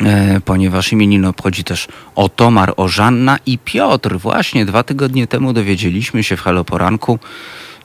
[0.00, 4.18] E, ponieważ imieniny obchodzi też Otomar, Ożanna i Piotr.
[4.18, 7.18] Właśnie dwa tygodnie temu dowiedzieliśmy się w Haloporanku,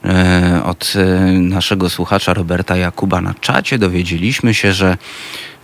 [0.04, 4.96] E, od e, naszego słuchacza Roberta Jakuba na czacie dowiedzieliśmy się, że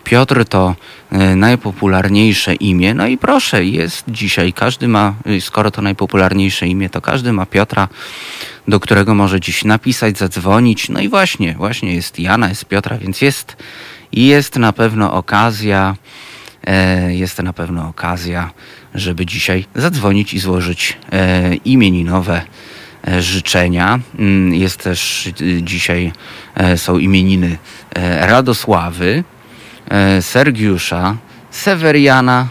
[0.05, 0.75] Piotr to
[1.37, 2.95] najpopularniejsze imię.
[2.95, 7.89] No i proszę, jest dzisiaj, każdy ma, skoro to najpopularniejsze imię, to każdy ma Piotra,
[8.69, 10.89] do którego może dziś napisać, zadzwonić.
[10.89, 13.57] No i właśnie, właśnie jest Jana, jest Piotra, więc jest,
[14.13, 15.97] jest na pewno okazja,
[17.09, 18.51] jest na pewno okazja,
[18.95, 20.99] żeby dzisiaj zadzwonić i złożyć
[21.65, 22.43] imieninowe
[23.07, 24.01] E, życzenia.
[24.19, 26.13] Mm, jest też e, dzisiaj
[26.55, 27.59] e, są imieniny
[28.21, 29.25] Radosławy,
[30.21, 31.17] Sergiusza,
[31.51, 32.49] Seweriana,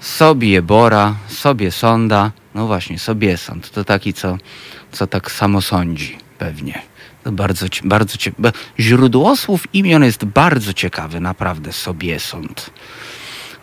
[0.00, 2.30] sobie Bora, sobie Sonda.
[2.54, 3.70] No właśnie, sobie sąd.
[3.70, 4.38] To taki, co,
[4.94, 6.82] co tak samo sądzi pewnie.
[7.24, 8.52] To bardzo, bardzo ciekawe.
[8.78, 12.70] Źródło słów imion jest bardzo ciekawe, naprawdę sobie sąd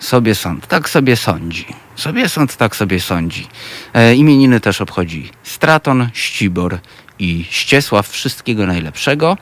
[0.01, 1.65] sobie sąd, tak sobie sądzi.
[1.95, 3.47] Sobie sąd, tak sobie sądzi.
[3.93, 6.79] E, imieniny też obchodzi Straton, Ścibor
[7.19, 8.09] i Ściesław.
[8.09, 9.37] Wszystkiego najlepszego.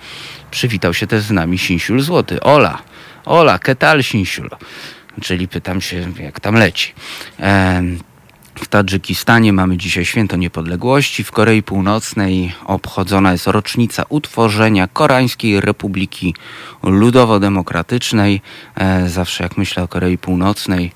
[0.51, 2.41] Przywitał się też z nami Sinsiul Złoty.
[2.41, 2.81] Ola,
[3.25, 4.49] Ola, ketal Sinsiul.
[5.21, 6.93] Czyli pytam się, jak tam leci.
[7.39, 7.83] E,
[8.59, 11.23] w Tadżykistanie mamy dzisiaj święto niepodległości.
[11.23, 16.35] W Korei Północnej obchodzona jest rocznica utworzenia Koreańskiej Republiki
[16.83, 18.41] Ludowo-Demokratycznej.
[18.75, 20.91] E, zawsze jak myślę o Korei Północnej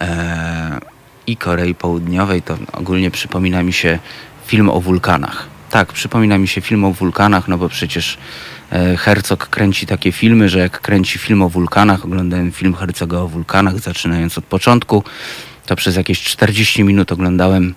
[0.00, 0.80] e,
[1.26, 3.98] i Korei Południowej, to ogólnie przypomina mi się
[4.46, 5.46] film o wulkanach.
[5.70, 8.18] Tak, przypomina mi się film o wulkanach, no bo przecież
[8.72, 13.28] e, Herzog kręci takie filmy, że jak kręci film o wulkanach, oglądałem film Herzoga o
[13.28, 15.04] wulkanach, zaczynając od początku,
[15.66, 17.74] to przez jakieś 40 minut oglądałem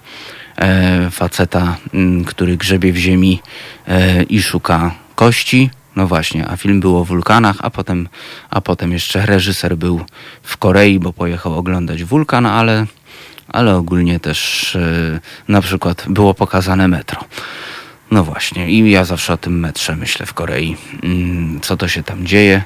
[0.57, 3.41] e, faceta, m, który grzebie w ziemi
[3.87, 5.69] e, i szuka kości.
[5.95, 8.09] No właśnie, a film był o wulkanach, a potem,
[8.49, 10.01] a potem jeszcze reżyser był
[10.43, 12.85] w Korei, bo pojechał oglądać wulkan, ale,
[13.47, 17.23] ale ogólnie też e, na przykład było pokazane metro.
[18.11, 20.75] No właśnie, i ja zawsze o tym metrze myślę w Korei.
[21.03, 22.63] Mm, co to się tam dzieje?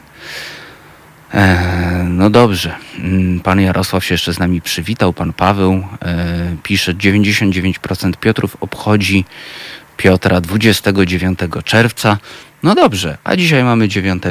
[1.34, 2.76] E, no dobrze.
[3.00, 5.14] Mm, pan Jarosław się jeszcze z nami przywitał.
[5.14, 9.26] Pan Paweł e, pisze, 99% Piotrów obchodzi
[9.98, 12.18] Piotra 29 czerwca.
[12.64, 14.24] No dobrze, a dzisiaj mamy 9,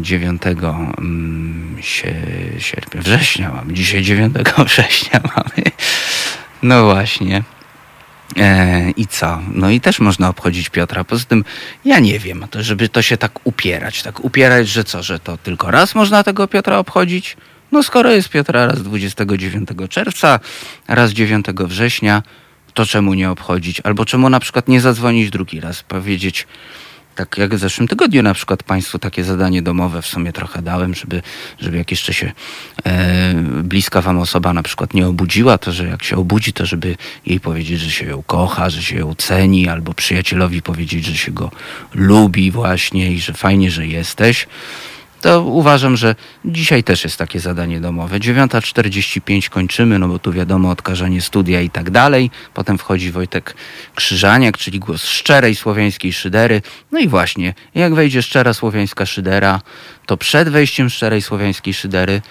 [0.00, 0.50] 9 e,
[0.98, 1.76] mm,
[2.58, 3.72] sierpnia, września mamy.
[3.74, 5.70] Dzisiaj 9 września mamy.
[6.62, 7.42] No właśnie.
[8.36, 9.40] E, I co?
[9.54, 11.04] No i też można obchodzić Piotra.
[11.04, 11.44] Poza tym
[11.84, 14.02] ja nie wiem, to żeby to się tak upierać.
[14.02, 17.36] Tak upierać, że co, że to tylko raz można tego Piotra obchodzić?
[17.72, 20.40] No skoro jest Piotra raz 29 czerwca,
[20.88, 22.22] raz 9 września,
[22.74, 23.80] to czemu nie obchodzić?
[23.80, 26.46] Albo czemu na przykład nie zadzwonić drugi raz, powiedzieć
[27.14, 30.94] tak jak w zeszłym tygodniu na przykład Państwu takie zadanie domowe w sumie trochę dałem,
[30.94, 31.22] żeby,
[31.60, 32.32] żeby jak jeszcze się
[32.84, 36.96] e, bliska Wam osoba na przykład nie obudziła, to że jak się obudzi, to żeby
[37.26, 41.32] jej powiedzieć, że się ją kocha, że się ją ceni, albo przyjacielowi powiedzieć, że się
[41.32, 41.50] go
[41.94, 44.46] lubi właśnie i że fajnie, że jesteś
[45.22, 48.18] to uważam, że dzisiaj też jest takie zadanie domowe.
[48.18, 52.30] 9.45 kończymy, no bo tu wiadomo odkażanie studia i tak dalej.
[52.54, 53.54] Potem wchodzi Wojtek
[53.94, 56.62] Krzyżaniak, czyli głos szczerej słowiańskiej szydery.
[56.92, 59.60] No i właśnie, jak wejdzie szczera słowiańska szydera,
[60.06, 62.22] to przed wejściem szczerej słowiańskiej szydery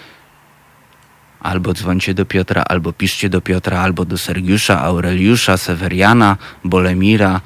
[1.40, 7.40] albo dzwońcie do Piotra, albo piszcie do Piotra, albo do Sergiusza, Aureliusza, Seweriana, Bolemira,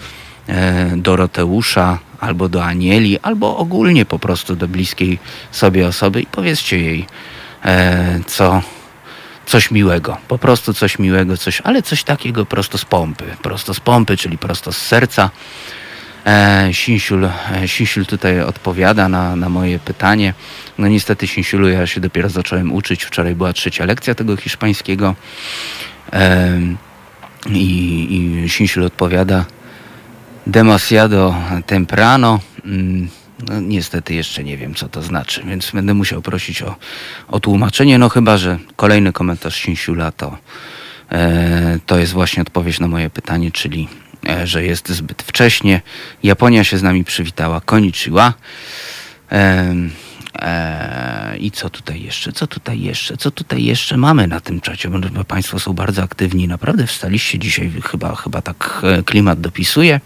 [0.96, 5.18] Doroteusza, albo do Anieli, albo ogólnie po prostu do bliskiej
[5.50, 7.06] sobie osoby i powiedzcie jej,
[7.64, 8.62] e, co,
[9.46, 13.80] coś miłego, po prostu coś miłego, coś, ale coś takiego prosto z pompy, prosto z
[13.80, 15.30] pompy, czyli prosto z serca.
[16.26, 20.34] E, Sinsiul, e, Sinsiul tutaj odpowiada na, na moje pytanie.
[20.78, 23.04] No niestety Sinsiulu ja się dopiero zacząłem uczyć.
[23.04, 25.14] Wczoraj była trzecia lekcja tego hiszpańskiego.
[26.12, 26.58] E,
[27.50, 29.44] I, i Sinsiul odpowiada
[30.46, 31.34] demasiado
[31.66, 32.40] temprano.
[32.64, 33.08] Mm,
[33.48, 36.76] no, niestety jeszcze nie wiem, co to znaczy, więc będę musiał prosić o,
[37.28, 37.98] o tłumaczenie.
[37.98, 40.38] No chyba, że kolejny komentarz Sinsiula to,
[41.12, 43.88] e, to jest właśnie odpowiedź na moje pytanie, czyli
[44.28, 45.80] E, że jest zbyt wcześnie.
[46.22, 47.60] Japonia się z nami przywitała.
[47.60, 48.34] Konnichiwa.
[49.32, 49.74] E,
[50.42, 52.32] e, I co tutaj jeszcze?
[52.32, 53.16] Co tutaj jeszcze?
[53.16, 54.88] Co tutaj jeszcze mamy na tym czacie?
[54.88, 56.48] Bo Państwo są bardzo aktywni.
[56.48, 57.72] Naprawdę wstaliście dzisiaj.
[57.84, 60.00] Chyba, chyba tak e, klimat dopisuje.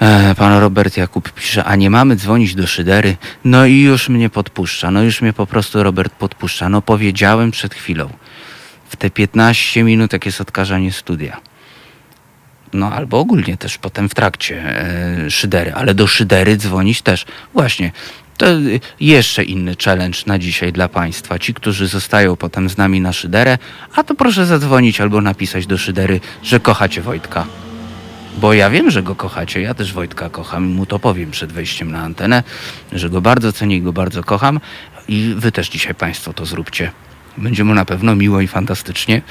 [0.00, 3.16] E, pan Robert Jakub pisze, a nie mamy dzwonić do szydery.
[3.44, 4.90] No i już mnie podpuszcza.
[4.90, 6.68] No już mnie po prostu Robert podpuszcza.
[6.68, 8.10] No powiedziałem przed chwilą.
[8.88, 11.40] W te 15 minut, jak jest odkażanie studia
[12.72, 14.80] no albo ogólnie też potem w trakcie
[15.26, 17.26] e, szydery, ale do szydery dzwonić też.
[17.52, 17.92] Właśnie,
[18.36, 18.46] to
[19.00, 21.38] jeszcze inny challenge na dzisiaj dla Państwa.
[21.38, 23.58] Ci, którzy zostają potem z nami na szyderę,
[23.94, 27.46] a to proszę zadzwonić albo napisać do szydery, że kochacie Wojtka.
[28.36, 31.52] Bo ja wiem, że go kochacie, ja też Wojtka kocham i mu to powiem przed
[31.52, 32.42] wejściem na antenę,
[32.92, 34.60] że go bardzo cenię i go bardzo kocham
[35.08, 36.92] i wy też dzisiaj Państwo to zróbcie.
[37.38, 39.22] Będzie mu na pewno miło i fantastycznie.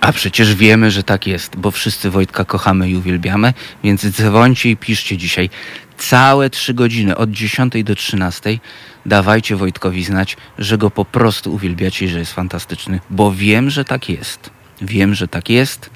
[0.00, 3.52] A przecież wiemy, że tak jest, bo wszyscy Wojtka kochamy i uwielbiamy,
[3.84, 5.50] więc dzwońcie i piszcie dzisiaj
[5.98, 8.58] całe trzy godziny od 10 do 13.
[9.06, 13.84] Dawajcie Wojtkowi znać, że go po prostu uwielbiacie i że jest fantastyczny, bo wiem, że
[13.84, 14.50] tak jest.
[14.82, 15.90] Wiem, że tak jest.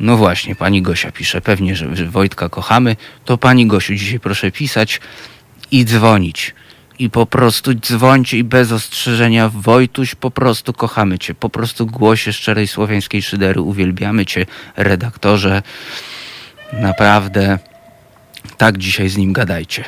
[0.00, 2.96] No właśnie, pani Gosia pisze, pewnie, że Wojtka kochamy.
[3.24, 5.00] To pani Gosiu, dzisiaj proszę pisać
[5.70, 6.54] i dzwonić
[7.00, 11.34] i po prostu dzwońcie i bez ostrzeżenia Wojtuś, po prostu kochamy Cię.
[11.34, 15.62] Po prostu głosie szczerej słowiańskiej szydery uwielbiamy Cię, redaktorze.
[16.72, 17.58] Naprawdę
[18.56, 19.84] tak dzisiaj z nim gadajcie.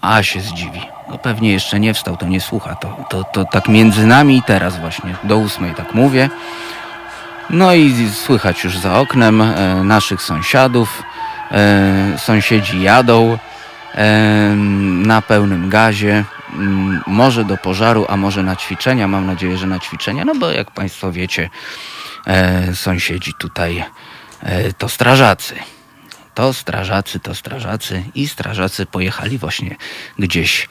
[0.00, 0.80] A się zdziwi.
[1.10, 2.74] No pewnie jeszcze nie wstał, to nie słucha.
[2.74, 5.14] To, to, to tak między nami i teraz właśnie.
[5.24, 6.30] Do ósmej tak mówię.
[7.50, 11.02] No i słychać już za oknem e, naszych sąsiadów.
[11.50, 13.38] E, sąsiedzi jadą
[13.94, 14.54] e,
[15.06, 16.24] na pełnym gazie.
[16.54, 19.08] Mm, może do pożaru, a może na ćwiczenia.
[19.08, 21.50] Mam nadzieję, że na ćwiczenia, no bo jak Państwo wiecie,
[22.26, 23.84] e, sąsiedzi tutaj
[24.42, 25.54] e, to strażacy.
[26.34, 29.76] To strażacy, to strażacy i strażacy pojechali właśnie
[30.18, 30.68] gdzieś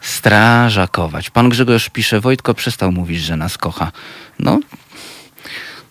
[0.00, 1.30] strażakować.
[1.30, 3.92] Pan Grzegorz pisze, Wojtko przestał mówić, że nas kocha.
[4.38, 4.60] No,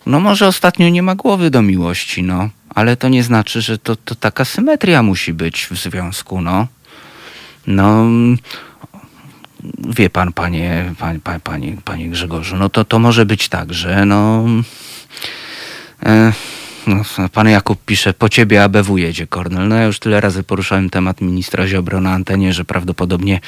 [0.06, 2.48] no może ostatnio nie ma głowy do miłości, no.
[2.74, 6.66] Ale to nie znaczy, że to, to taka symetria musi być w związku, no.
[7.66, 8.06] No,
[9.88, 14.44] wie pan, panie, panie, panie, panie Grzegorzu, no to, to może być tak, że no,
[16.06, 16.32] e,
[16.86, 17.28] no...
[17.32, 19.68] Pan Jakub pisze, po ciebie ABW jedzie, Kornel.
[19.68, 23.40] No ja już tyle razy poruszałem temat ministra Ziobro na antenie, że prawdopodobnie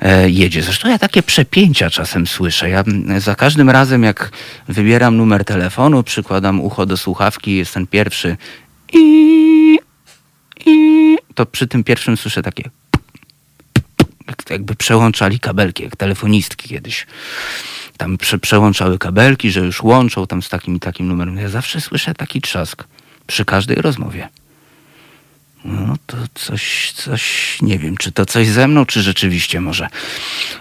[0.00, 0.62] e, jedzie.
[0.62, 2.70] Zresztą ja takie przepięcia czasem słyszę.
[2.70, 2.84] Ja
[3.18, 4.30] za każdym razem, jak
[4.68, 8.36] wybieram numer telefonu, przykładam ucho do słuchawki, jest ten pierwszy
[8.92, 9.78] i,
[10.66, 12.70] i to przy tym pierwszym słyszę takie
[14.50, 17.06] jakby przełączali kabelki, jak telefonistki kiedyś.
[17.96, 21.36] Tam prze, przełączały kabelki, że już łączą tam z takim i takim numerem.
[21.36, 22.84] Ja zawsze słyszę taki trzask
[23.26, 24.28] przy każdej rozmowie.
[25.64, 29.88] No to coś, coś, nie wiem, czy to coś ze mną, czy rzeczywiście może.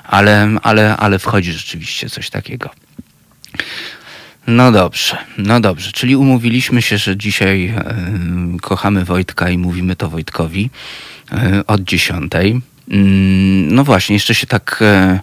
[0.03, 2.69] Ale, ale, ale wchodzi rzeczywiście coś takiego.
[4.47, 5.91] No dobrze, no dobrze.
[5.91, 7.73] Czyli umówiliśmy się, że dzisiaj
[8.57, 10.69] y, kochamy Wojtka i mówimy to Wojtkowi
[11.31, 12.61] y, od dziesiątej.
[12.91, 14.79] Mm, no właśnie, jeszcze się tak.
[14.81, 15.19] E,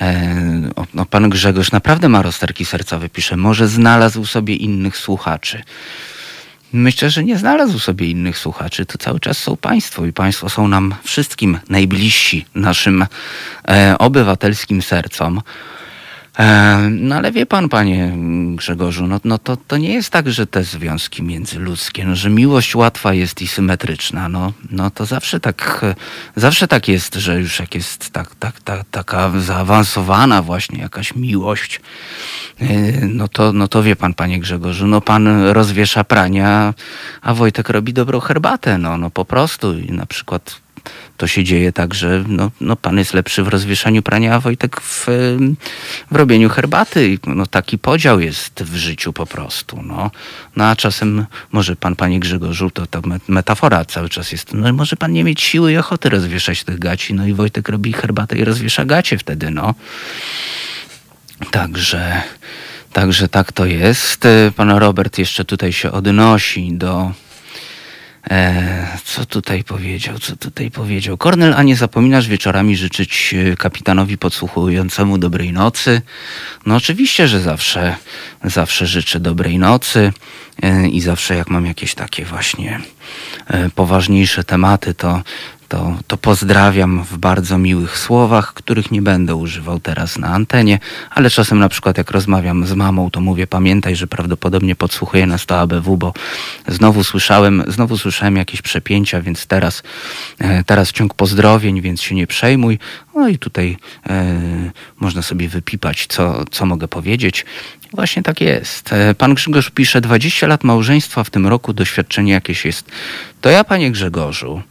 [0.00, 3.36] e, no, pan Grzegorz naprawdę ma rozterki sercowe, pisze.
[3.36, 5.62] Może znalazł sobie innych słuchaczy.
[6.72, 8.86] Myślę, że nie znalazł sobie innych słuchaczy.
[8.86, 13.06] To cały czas są państwo i państwo są nam wszystkim najbliżsi naszym
[13.68, 15.42] e, obywatelskim sercom.
[16.38, 18.12] E, no ale wie pan, panie
[18.56, 22.74] Grzegorzu, no, no to, to nie jest tak, że te związki międzyludzkie, no, że miłość
[22.74, 24.28] łatwa jest i symetryczna.
[24.28, 25.84] No, no to zawsze tak,
[26.36, 31.80] zawsze tak jest, że już jak jest tak, tak, tak, taka zaawansowana właśnie jakaś miłość,
[32.60, 32.66] e,
[33.06, 36.74] no to, no to wie pan, panie Grzegorzu, no pan rozwiesza prania,
[37.22, 39.78] a Wojtek robi dobrą herbatę, no, no po prostu.
[39.78, 40.63] I na przykład
[41.16, 44.80] to się dzieje tak, że no, no pan jest lepszy w rozwieszaniu prania, a Wojtek
[44.80, 45.06] w,
[46.10, 47.18] w robieniu herbaty.
[47.26, 49.82] No taki podział jest w życiu po prostu.
[49.82, 50.10] No,
[50.56, 54.96] no a czasem może pan, panie Grzegorzu, to, to metafora cały czas jest, no może
[54.96, 58.44] pan nie mieć siły i ochoty rozwieszać tych gaci, no i Wojtek robi herbatę i
[58.44, 59.74] rozwiesza gacie wtedy, no.
[61.50, 62.22] Także,
[62.92, 64.28] także tak to jest.
[64.56, 67.12] Pan Robert jeszcze tutaj się odnosi do
[69.04, 70.18] co tutaj powiedział?
[70.18, 71.16] Co tutaj powiedział?
[71.16, 76.02] Kornel, a nie zapominasz wieczorami życzyć e, kapitanowi podsłuchującemu dobrej nocy?
[76.66, 77.96] No oczywiście, że zawsze,
[78.44, 80.12] zawsze życzę dobrej nocy
[80.62, 82.80] e, i zawsze jak mam jakieś takie właśnie
[83.74, 85.22] poważniejsze tematy, to
[85.68, 90.78] to, to pozdrawiam w bardzo miłych słowach, których nie będę używał teraz na antenie,
[91.10, 95.46] ale czasem na przykład jak rozmawiam z mamą, to mówię pamiętaj, że prawdopodobnie podsłuchuje nas
[95.46, 96.12] to ABW, bo
[96.68, 99.82] znowu słyszałem, znowu słyszałem jakieś przepięcia, więc teraz,
[100.38, 102.78] e, teraz ciąg pozdrowień, więc się nie przejmuj.
[103.14, 104.34] No i tutaj e,
[105.00, 107.44] można sobie wypipać, co, co mogę powiedzieć.
[107.92, 108.92] Właśnie tak jest.
[108.92, 112.90] E, pan Grzegorz pisze, 20 lat małżeństwa w tym roku, doświadczenie jakieś jest.
[113.40, 114.62] To ja, panie Grzegorzu,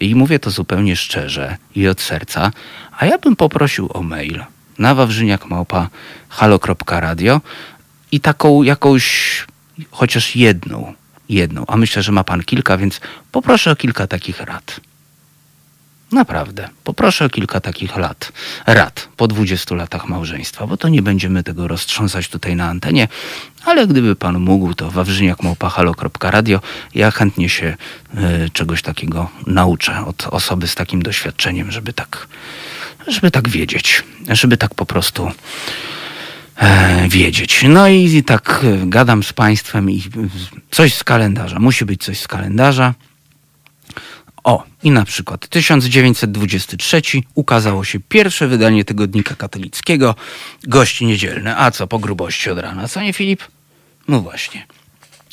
[0.00, 2.52] i mówię to zupełnie szczerze i od serca,
[2.98, 4.44] a ja bym poprosił o mail
[4.78, 7.40] na wawrzyniakmałpa.halo.radio
[8.12, 9.46] i taką jakąś,
[9.90, 10.94] chociaż jedną,
[11.28, 13.00] jedną, a myślę, że ma pan kilka, więc
[13.32, 14.80] poproszę o kilka takich rad.
[16.12, 16.68] Naprawdę.
[16.84, 18.32] Poproszę o kilka takich lat,
[18.66, 23.08] rad po 20 latach małżeństwa, bo to nie będziemy tego roztrząsać tutaj na antenie,
[23.64, 26.60] ale gdyby pan mógł, to wawrzyniakmałpahalo.radio
[26.94, 27.76] ja chętnie się
[28.46, 32.28] y, czegoś takiego nauczę od osoby z takim doświadczeniem, żeby tak,
[33.06, 35.30] żeby tak wiedzieć, żeby tak po prostu
[36.56, 37.64] e, wiedzieć.
[37.68, 40.02] No i tak gadam z państwem i
[40.70, 41.58] coś z kalendarza.
[41.58, 42.94] Musi być coś z kalendarza.
[44.50, 47.02] O, i na przykład 1923
[47.34, 50.14] ukazało się pierwsze wydanie tygodnika katolickiego,
[50.62, 51.56] Gości Niedzielne.
[51.56, 53.42] A co, po grubości od rana, co nie Filip?
[54.08, 54.66] No właśnie.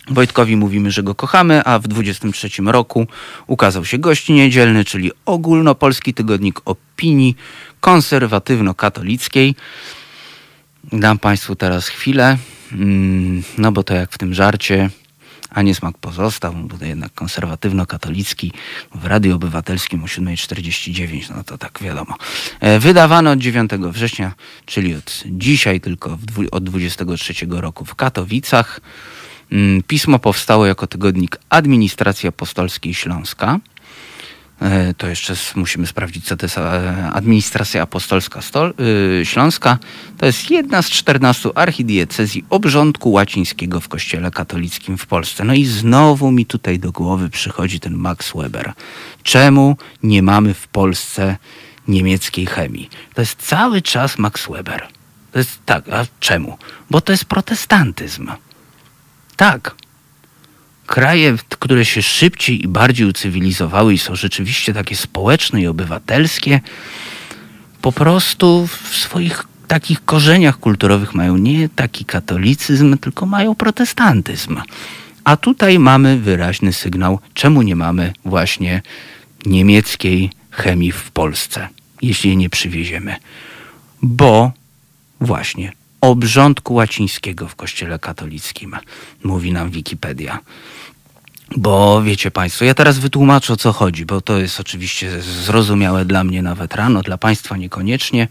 [0.09, 3.07] Wojtkowi mówimy, że go kochamy, a w 23 roku
[3.47, 7.35] ukazał się Gości Niedzielny, czyli ogólnopolski tygodnik opinii
[7.81, 9.55] konserwatywno-katolickiej.
[10.91, 12.37] Dam Państwu teraz chwilę,
[12.71, 14.89] mm, no bo to jak w tym żarcie,
[15.57, 18.51] a niesmak pozostał, to jednak konserwatywno-katolicki
[18.95, 22.15] w Radiu Obywatelskim o 7.49, no to tak wiadomo.
[22.59, 24.33] E, wydawano od 9 września,
[24.65, 26.17] czyli od dzisiaj tylko
[26.51, 28.79] od 23 roku w Katowicach.
[29.51, 33.59] Mm, pismo powstało jako tygodnik Administracji Apostolskiej Śląska.
[34.61, 38.73] E, to jeszcze musimy sprawdzić, co to jest e, administracja apostolska Stol
[39.21, 39.77] e, Śląska.
[40.17, 45.43] To jest jedna z 14 archidiecezji obrządku łacińskiego w kościele katolickim w Polsce.
[45.43, 48.73] No i znowu mi tutaj do głowy przychodzi ten Max Weber.
[49.23, 51.37] Czemu nie mamy w Polsce
[51.87, 52.89] niemieckiej chemii?
[53.13, 54.87] To jest cały czas Max Weber.
[55.31, 56.57] To jest tak, a czemu?
[56.89, 58.31] Bo to jest protestantyzm.
[59.35, 59.75] Tak,
[60.87, 66.59] kraje, które się szybciej i bardziej ucywilizowały i są rzeczywiście takie społeczne i obywatelskie,
[67.81, 74.57] po prostu w swoich takich korzeniach kulturowych mają nie taki katolicyzm, tylko mają protestantyzm.
[75.23, 78.81] A tutaj mamy wyraźny sygnał, czemu nie mamy właśnie
[79.45, 81.67] niemieckiej chemii w Polsce,
[82.01, 83.15] jeśli jej nie przywieziemy.
[84.01, 84.51] Bo
[85.21, 85.71] właśnie
[86.01, 88.75] obrządku łacińskiego w Kościele katolickim,
[89.23, 90.39] mówi nam Wikipedia.
[91.57, 96.23] Bo wiecie Państwo, ja teraz wytłumaczę o co chodzi, bo to jest oczywiście zrozumiałe dla
[96.23, 98.27] mnie nawet rano, dla Państwa niekoniecznie.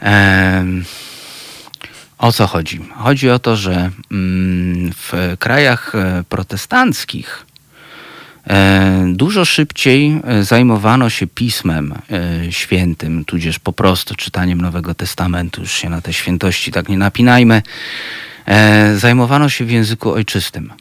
[0.00, 0.84] Ehm,
[2.18, 2.80] o co chodzi?
[2.96, 7.46] Chodzi o to, że mm, w krajach e, protestanckich
[9.06, 11.94] dużo szybciej e, zajmowano się pismem
[12.50, 15.60] świętym, tudzież po prostu czytaniem Nowego Testamentu.
[15.60, 17.62] Już się na te świętości tak nie napinajmy.
[18.96, 20.72] Zajmowano się w języku ojczystym.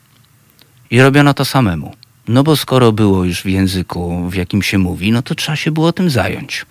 [0.92, 1.94] I robiono to samemu.
[2.28, 5.72] No bo skoro było już w języku, w jakim się mówi, no to trzeba się
[5.72, 6.66] było tym zająć.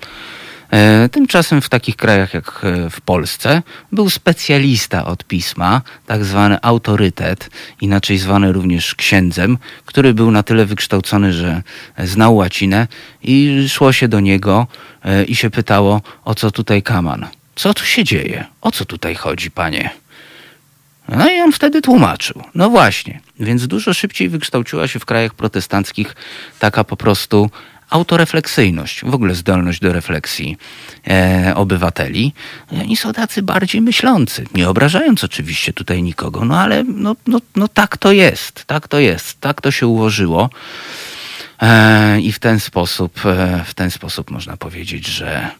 [0.71, 3.63] E, tymczasem w takich krajach jak e, w Polsce
[3.93, 7.51] był specjalista od pisma, tak zwany autorytet,
[7.81, 11.63] inaczej zwany również księdzem, który był na tyle wykształcony, że
[11.99, 12.89] znał łacinę
[13.23, 14.67] i szło się do niego
[15.05, 17.27] e, i się pytało, o co tutaj kaman?
[17.55, 18.45] Co tu się dzieje?
[18.61, 19.91] O co tutaj chodzi, panie?
[21.09, 22.43] No i on wtedy tłumaczył.
[22.55, 26.17] No właśnie, więc dużo szybciej wykształciła się w krajach protestanckich
[26.59, 27.51] taka po prostu
[27.91, 30.57] autorefleksyjność, w ogóle zdolność do refleksji
[31.09, 32.33] e, obywateli.
[32.81, 37.69] Oni są tacy bardziej myślący, nie obrażając oczywiście tutaj nikogo, no ale no, no, no
[37.69, 40.51] tak to jest, tak to jest, tak to się ułożyło.
[41.63, 45.51] E, I w ten sposób, e, w ten sposób można powiedzieć, że,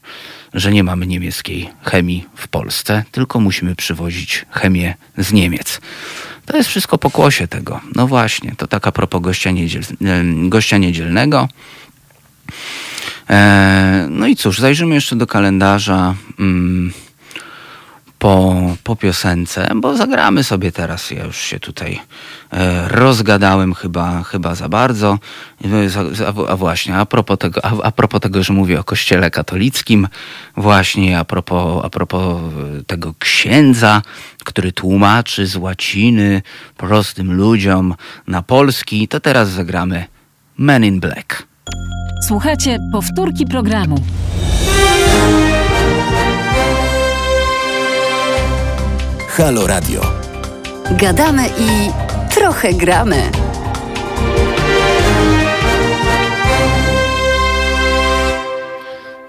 [0.55, 5.81] że nie mamy niemieckiej chemii w Polsce, tylko musimy przywozić chemię z Niemiec.
[6.47, 7.81] To jest wszystko pokłosie tego.
[7.95, 11.49] No właśnie, to taka propos gościa, niedziel, e, gościa niedzielnego.
[14.11, 16.15] No i cóż, zajrzymy jeszcze do kalendarza.
[16.39, 16.93] Mm,
[18.19, 21.11] po, po piosence, bo zagramy sobie teraz.
[21.11, 22.01] Ja już się tutaj
[22.53, 25.19] e, rozgadałem chyba, chyba za bardzo.
[26.27, 30.09] A, a właśnie, a propos, tego, a, propos tego, że mówię o kościele katolickim,
[30.57, 32.43] właśnie a propos, a propos
[32.81, 34.03] e, tego księdza,
[34.45, 36.43] który tłumaczy z łaciny
[36.77, 37.95] prostym ludziom
[38.27, 40.05] na polski, to teraz zagramy
[40.59, 41.47] Men in Black.
[42.27, 43.97] Słuchajcie powtórki programu.
[49.29, 50.01] Halo Radio.
[50.91, 51.91] Gadamy i
[52.35, 53.23] trochę gramy.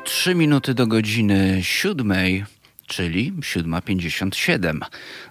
[0.04, 2.46] Trzy minuty do godziny siódmej
[2.88, 4.80] czyli 7.57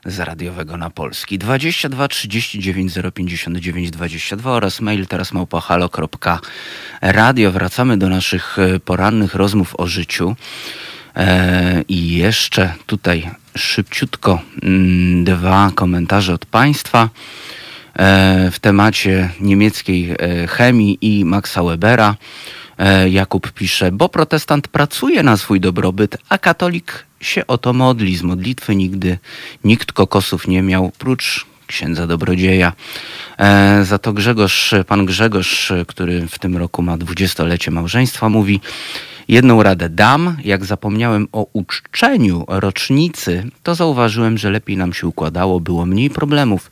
[0.04, 1.38] z radiowego na Polski.
[1.38, 7.52] 22 39 059 22 oraz mail teraz małpahalo.radio.
[7.52, 10.36] Wracamy do naszych e, porannych rozmów o życiu.
[11.16, 17.08] E, I jeszcze tutaj szybciutko mm, dwa komentarze od Państwa
[17.94, 20.16] e, w temacie niemieckiej
[20.48, 22.16] chemii i Maxa Webera.
[23.10, 28.16] Jakub pisze, bo protestant pracuje na swój dobrobyt, a katolik się o to modli.
[28.16, 29.18] Z modlitwy nigdy
[29.64, 32.72] nikt kokosów nie miał, prócz księdza dobrodzieja.
[33.82, 38.60] za to Grzegorz, pan Grzegorz, który w tym roku ma dwudziestolecie małżeństwa, mówi,
[39.28, 45.60] Jedną radę dam, jak zapomniałem o uczczeniu rocznicy, to zauważyłem, że lepiej nam się układało,
[45.60, 46.70] było mniej problemów.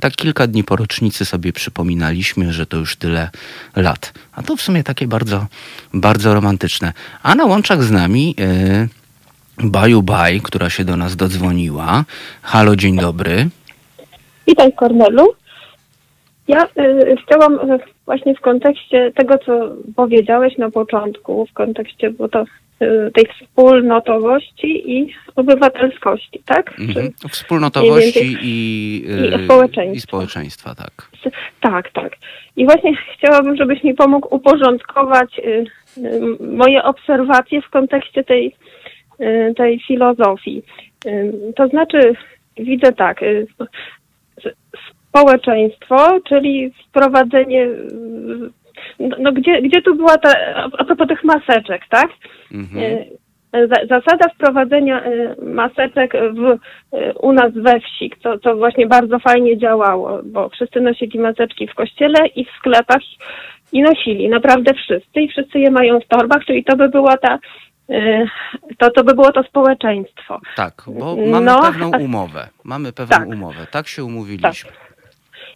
[0.00, 3.30] Tak kilka dni po rocznicy sobie przypominaliśmy, że to już tyle
[3.76, 4.12] lat.
[4.32, 5.46] A to w sumie takie bardzo,
[5.94, 6.92] bardzo romantyczne.
[7.22, 8.88] A na łączach z nami yy,
[9.64, 12.04] Baju Baj, która się do nas dodzwoniła.
[12.42, 13.48] Halo, dzień dobry.
[14.46, 15.34] Witaj Kornelu.
[16.48, 22.28] Ja y, chciałam y, właśnie w kontekście tego, co powiedziałeś na początku, w kontekście bo
[22.28, 22.44] to,
[22.82, 26.74] y, tej wspólnotowości i obywatelskości, tak?
[26.78, 27.12] Mhm.
[27.30, 29.96] Wspólnotowości i, y, i, społeczeństwa.
[29.96, 31.10] i społeczeństwa, tak.
[31.60, 32.16] Tak, tak.
[32.56, 35.64] I właśnie chciałabym, żebyś mi pomógł uporządkować y,
[36.40, 38.54] moje obserwacje w kontekście tej,
[39.56, 40.62] tej filozofii.
[41.56, 42.00] To znaczy,
[42.56, 43.20] widzę tak,
[45.08, 47.68] społeczeństwo, czyli wprowadzenie,
[48.98, 50.34] no, gdzie, gdzie tu była ta,
[50.78, 52.08] a propos tych maseczek, tak?
[52.54, 53.04] Mhm.
[53.88, 55.02] Zasada wprowadzenia
[55.42, 56.58] maseczek w,
[57.20, 61.74] u nas we wsi, to, to właśnie bardzo fajnie działało, bo wszyscy nosili maseczki w
[61.74, 63.02] kościele i w sklepach
[63.72, 67.38] i nosili, naprawdę wszyscy i wszyscy je mają w torbach, czyli to by była ta
[68.78, 70.40] to, to by było to społeczeństwo.
[70.56, 72.48] Tak, bo mamy no, pewną umowę.
[72.64, 73.66] Mamy pewną tak, umowę.
[73.70, 74.70] Tak się umówiliśmy.
[74.70, 74.86] Tak.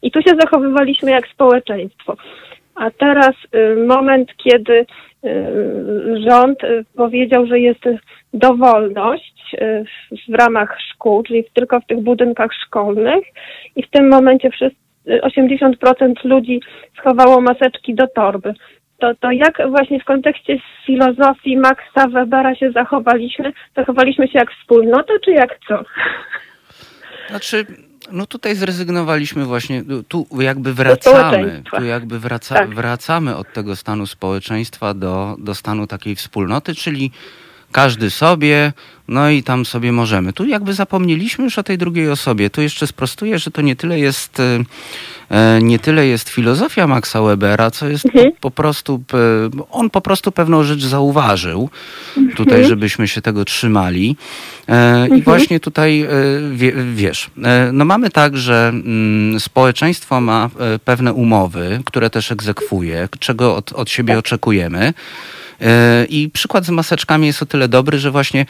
[0.03, 2.16] I tu się zachowywaliśmy jak społeczeństwo.
[2.74, 4.87] A teraz y, moment, kiedy y,
[6.28, 7.85] rząd y, powiedział, że jest
[8.35, 9.57] dowolność
[10.28, 13.24] w ramach szkół, czyli tylko w tych budynkach szkolnych
[13.76, 16.61] i w tym momencie wszyscy, 80% ludzi
[16.99, 18.55] schowało maseczki do torby.
[19.01, 23.53] To, to jak właśnie w kontekście filozofii Maxa Webera się zachowaliśmy?
[23.76, 25.84] Zachowaliśmy się jak wspólnota, czy jak co?
[27.30, 27.66] Znaczy,
[28.12, 32.74] no tutaj zrezygnowaliśmy właśnie, tu jakby wracamy, tu jakby wraca, tak.
[32.74, 37.11] wracamy od tego stanu społeczeństwa do, do stanu takiej wspólnoty, czyli
[37.72, 38.72] każdy sobie,
[39.10, 40.32] no i tam sobie możemy.
[40.32, 42.50] Tu jakby zapomnieliśmy już o tej drugiej osobie.
[42.50, 44.64] Tu jeszcze sprostuję, że to nie tyle jest, e,
[45.30, 48.32] e, nie tyle jest filozofia Maxa Webera, co jest mhm.
[48.40, 49.02] po, prostu,
[49.70, 51.70] on po prostu pewną rzecz zauważył
[52.14, 52.68] tutaj, mhm.
[52.68, 54.16] żebyśmy się tego trzymali.
[54.68, 55.22] E, I mhm.
[55.22, 56.06] właśnie tutaj,
[56.94, 57.30] wiesz,
[57.72, 60.50] no mamy tak, że mm, społeczeństwo ma
[60.84, 64.18] pewne umowy, które też egzekwuje, czego od, od siebie tak.
[64.18, 64.92] oczekujemy.
[66.08, 68.46] I przykład z maseczkami jest o tyle dobry, że właśnie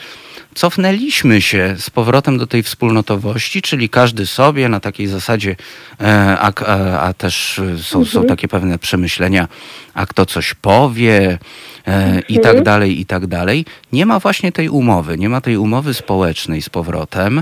[0.54, 5.56] cofnęliśmy się z powrotem do tej wspólnotowości, czyli każdy sobie na takiej zasadzie,
[6.00, 8.06] e, a, a, a też są, mhm.
[8.06, 9.48] są takie pewne przemyślenia,
[9.94, 11.38] a kto coś powie
[11.84, 12.22] mhm.
[12.28, 13.64] i tak dalej, i tak dalej.
[13.92, 17.38] Nie ma właśnie tej umowy, nie ma tej umowy społecznej z powrotem.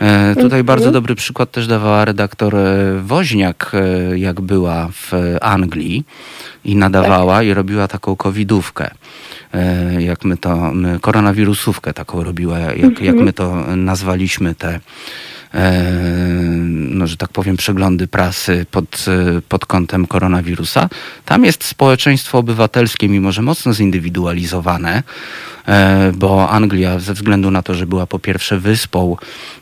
[0.00, 0.64] E, tutaj mhm.
[0.64, 2.56] bardzo dobry przykład też dawała redaktor
[3.02, 3.72] Woźniak,
[4.14, 6.04] jak była w Anglii
[6.64, 7.46] i nadawała tak.
[7.46, 8.90] i robiła taką covidówkę.
[9.54, 14.80] E, jak my to, koronawirusówkę taką robiła, jak, jak my to nazwaliśmy te
[17.04, 20.88] no, że tak powiem, przeglądy prasy pod, e, pod kątem koronawirusa.
[21.24, 25.02] Tam jest społeczeństwo obywatelskie, mimo że mocno zindywidualizowane,
[25.68, 29.16] e, bo Anglia ze względu na to, że była po pierwsze wyspą,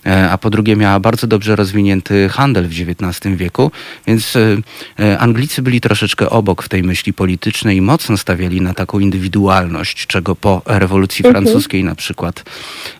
[0.07, 3.71] e, a po drugie miała bardzo dobrze rozwinięty handel w XIX wieku,
[4.07, 4.57] więc e,
[4.99, 10.07] e, Anglicy byli troszeczkę obok w tej myśli politycznej i mocno stawiali na taką indywidualność,
[10.07, 12.45] czego po rewolucji francuskiej na przykład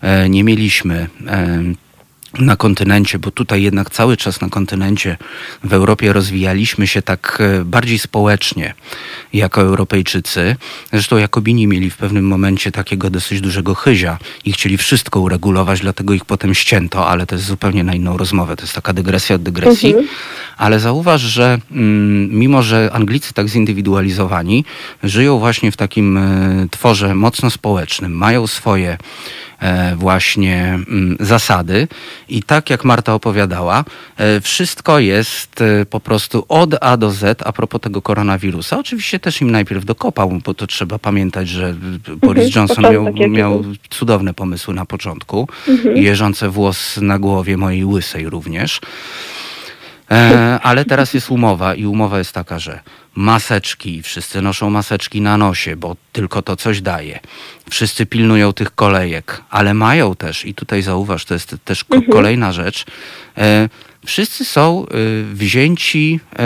[0.01, 1.09] e, nie mieliśmy.
[2.39, 5.17] Na kontynencie, bo tutaj jednak cały czas na kontynencie
[5.65, 8.75] w Europie rozwijaliśmy się tak e, bardziej społecznie
[9.33, 10.57] jako Europejczycy.
[10.93, 16.15] Zresztą Jakobini mieli w pewnym momencie takiego dosyć dużego chyzia i chcieli wszystko uregulować, dlatego
[16.15, 18.57] ich potem ścięto, ale to jest zupełnie na inną rozmowę.
[18.57, 19.95] To jest taka dygresja od dygresji.
[20.57, 24.65] Ale zauważ, że mm, mimo, że Anglicy tak zindywidualizowani,
[25.03, 28.99] żyją właśnie w takim e, tworze mocno społecznym, mają swoje
[29.97, 31.89] właśnie mm, zasady
[32.29, 33.85] i tak jak Marta opowiadała,
[34.17, 38.79] e, wszystko jest e, po prostu od A do Z a propos tego koronawirusa.
[38.79, 41.75] Oczywiście też im najpierw dokopał, bo to trzeba pamiętać, że
[42.17, 45.49] Boris Johnson miał, miał cudowne pomysły na początku
[45.95, 48.81] i jeżące włos na głowie mojej łysej również.
[50.13, 52.81] E, ale teraz jest umowa i umowa jest taka, że
[53.15, 57.21] maseczki, wszyscy noszą maseczki na nosie, bo tylko to coś daje.
[57.71, 62.53] Wszyscy pilnują tych kolejek, ale mają też, i tutaj zauważ, to jest też ko- kolejna
[62.53, 62.85] rzecz,
[63.39, 63.69] e,
[64.07, 64.95] wszyscy są e,
[65.35, 66.43] wzięci, e,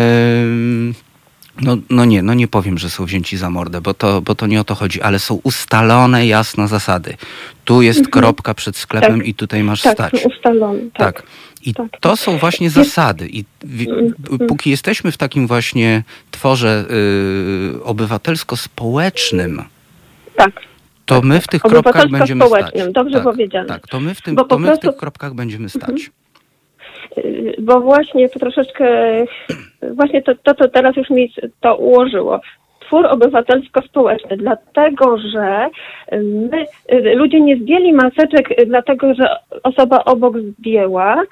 [1.62, 4.46] no, no nie, no nie powiem, że są wzięci za mordę, bo to, bo to
[4.46, 7.16] nie o to chodzi, ale są ustalone jasno zasady.
[7.64, 9.26] Tu jest kropka przed sklepem Tak.
[9.28, 10.12] i tutaj masz Tak, stać.
[10.24, 10.90] ustalony.
[10.94, 11.16] Tak.
[11.16, 11.26] Tak.
[11.66, 11.86] I Tak.
[12.00, 13.28] to są właśnie zasady.
[13.32, 13.44] I
[14.48, 19.62] póki jesteśmy w takim właśnie tworze y, obywatelsko-społecznym,
[20.36, 20.52] tak.
[21.06, 22.74] to my w tych kropkach będziemy stać.
[22.92, 23.68] Dobrze tak, powiedziane.
[23.68, 26.10] Tak, to my w, tym, to po my w prostu- tych kropkach będziemy stać.
[27.18, 28.86] Y, Bo właśnie to troszeczkę,
[29.94, 32.40] właśnie to, to, to teraz już mi to ułożyło.
[32.80, 35.68] Twór obywatelsko-społeczny, dlatego że
[36.22, 39.28] my, y, ludzie nie zdjęli maseczek, y, dlatego że
[39.62, 41.22] osoba obok zdjęła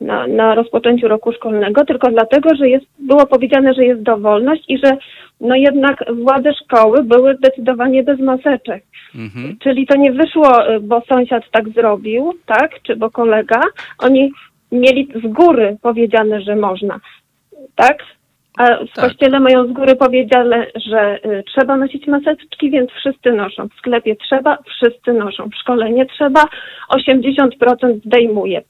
[0.00, 4.78] na, na rozpoczęciu roku szkolnego, tylko dlatego, że jest, było powiedziane, że jest dowolność i
[4.78, 4.96] że
[5.40, 8.84] no jednak władze szkoły były zdecydowanie bez maseczek.
[9.14, 9.56] Mhm.
[9.62, 13.60] Czyli to nie wyszło, y, bo sąsiad tak zrobił, tak, czy bo kolega.
[13.98, 14.32] Oni
[14.72, 17.00] mieli z góry powiedziane, że można,
[17.76, 17.98] tak?
[18.58, 19.04] A w Tak.
[19.04, 23.68] kościele mają z góry powiedziane, że y, trzeba nosić maseczki, więc wszyscy noszą.
[23.68, 25.48] W sklepie trzeba, wszyscy noszą.
[25.48, 26.44] W szkole nie trzeba,
[26.90, 28.62] 80% zdejmuje.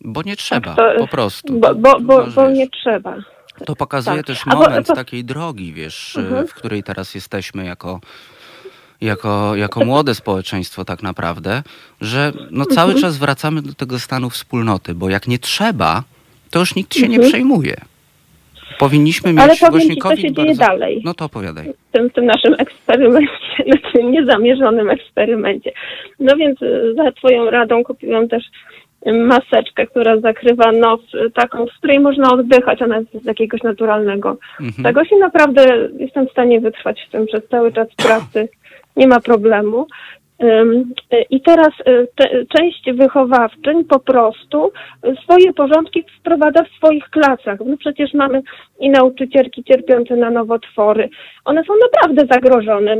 [0.00, 1.58] Bo nie trzeba, To- po prostu.
[1.60, 3.16] Bo, bo, bo, bo nie trzeba.
[3.66, 4.26] To pokazuje tak.
[4.26, 6.46] też bo- moment to- takiej drogi, wiesz, y, Mhm.
[6.46, 8.00] w której teraz jesteśmy jako,
[9.00, 11.62] jako, jako młode społeczeństwo tak naprawdę,
[12.00, 13.02] że no cały Mhm.
[13.02, 16.02] czas wracamy do tego stanu wspólnoty, bo jak nie trzeba,
[16.50, 17.28] to już nikt się nie Mhm.
[17.28, 17.76] przejmuje.
[18.78, 20.54] Powinniśmy mieć Ale powiem ci, co się dzieje bardzo...
[20.64, 21.02] dalej.
[21.04, 21.64] No to opowiadaj.
[21.88, 23.30] w tym, w tym naszym eksperymencie,
[23.66, 25.72] na tym niezamierzonym eksperymencie.
[26.20, 28.44] No więc y, za Twoją radą kupiłam też
[29.06, 34.36] maseczkę, która zakrywa nos, y, taką, z której można oddychać, ona jest z jakiegoś naturalnego
[34.60, 34.84] Mhm.
[34.84, 38.48] tego się naprawdę jestem w stanie wytrwać w tym przez cały czas pracy.
[38.96, 39.86] Nie ma problemu.
[40.42, 42.28] Y, I teraz y, te,
[42.58, 44.72] część wychowawczyń po prostu
[45.24, 47.58] swoje porządki wprowadza w swoich klasach.
[47.66, 48.42] No przecież mamy
[48.80, 51.08] i nauczycielki cierpiące na nowotwory.
[51.44, 52.96] One są naprawdę zagrożone.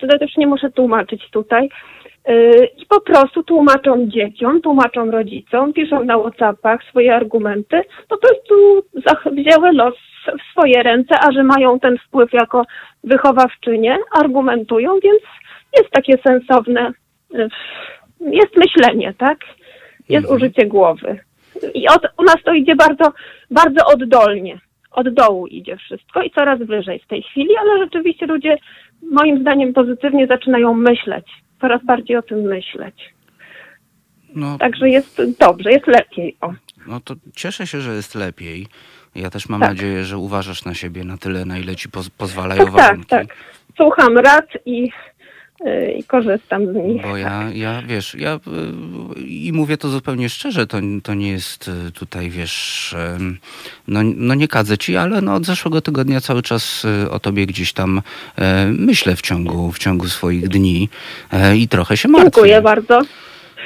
[0.00, 1.68] To też nie muszę tłumaczyć tutaj.
[2.28, 7.82] Y, I po prostu tłumaczą dzieciom, tłumaczą rodzicom, piszą na Whatsappach swoje argumenty.
[8.08, 8.54] Po prostu
[9.32, 9.94] wzięły los
[10.26, 12.62] w swoje ręce, a że mają ten wpływ jako
[13.04, 15.22] wychowawczynie, argumentują, więc
[15.76, 16.92] jest takie sensowne,
[17.34, 17.48] y,
[18.20, 19.38] jest myślenie, tak?
[20.08, 20.36] Jest Mhm.
[20.36, 21.18] użycie głowy.
[21.74, 23.12] I od, u nas to idzie bardzo,
[23.50, 24.58] bardzo oddolnie.
[24.92, 28.56] Od dołu idzie wszystko i coraz wyżej w tej chwili, ale rzeczywiście ludzie
[29.02, 31.26] moim zdaniem pozytywnie zaczynają myśleć,
[31.60, 33.14] coraz bardziej o tym myśleć.
[34.34, 36.36] No, Także jest dobrze, jest lepiej.
[36.40, 36.52] O.
[36.86, 38.66] no to cieszę się, że jest lepiej.
[39.14, 39.68] Ja też mam Tak.
[39.70, 43.06] nadzieję, że uważasz na siebie na tyle, na ile ci poz- pozwalają Tak, tak, warunki.
[43.08, 43.36] tak.
[43.76, 44.90] Słucham rad i,
[45.96, 47.02] i korzystam z nich.
[47.02, 51.68] Bo ja, ja wiesz, ja y, i mówię to zupełnie szczerze, to, to nie jest
[51.68, 52.94] y, tutaj, wiesz,
[53.88, 57.46] no, no nie kadzę ci, ale no od zeszłego tygodnia cały czas y, o tobie
[57.46, 58.02] gdzieś tam
[58.38, 60.88] e, myślę w ciągu, w ciągu swoich dni
[61.32, 62.30] e, i trochę się martwię.
[62.30, 63.00] Dziękuję bardzo.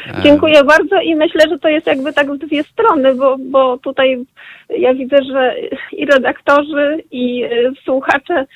[0.07, 3.79] E, Dziękuję bardzo i myślę, że to jest jakby tak w dwie strony, bo, bo
[3.79, 4.25] tutaj
[4.79, 5.55] ja widzę, że
[5.93, 8.47] i redaktorzy, i y, słuchacze,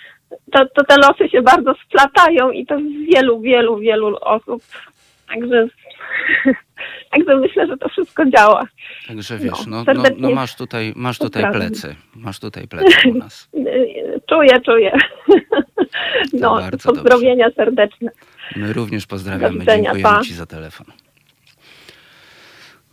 [0.52, 4.62] to, to te losy się bardzo splatają i to z wielu, wielu, wielu osób.
[5.28, 5.68] Także,
[7.10, 8.64] Także myślę, że to wszystko działa.
[9.08, 11.94] Także wiesz, no, no, serdecznie no masz tutaj, masz tutaj plecy.
[12.14, 13.48] Masz tutaj plecy u nas.
[13.54, 14.92] Y, Czuję, czuję.
[16.32, 18.10] No, pozdrowienia serdeczne.
[18.56, 19.58] My również pozdrawiamy.
[19.58, 20.24] Widzenia, Dziękujemy pa.
[20.24, 20.86] Ci za telefon.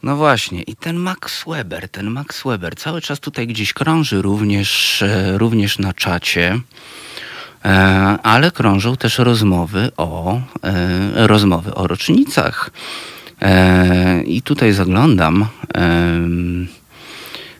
[0.03, 5.01] No właśnie, i ten Max Weber, ten Max Weber cały czas tutaj gdzieś krąży również,
[5.01, 6.59] e, również na czacie,
[8.23, 12.69] ale krążą też rozmowy o, e, rozmowy o rocznicach.
[13.41, 15.45] E, I tutaj zaglądam.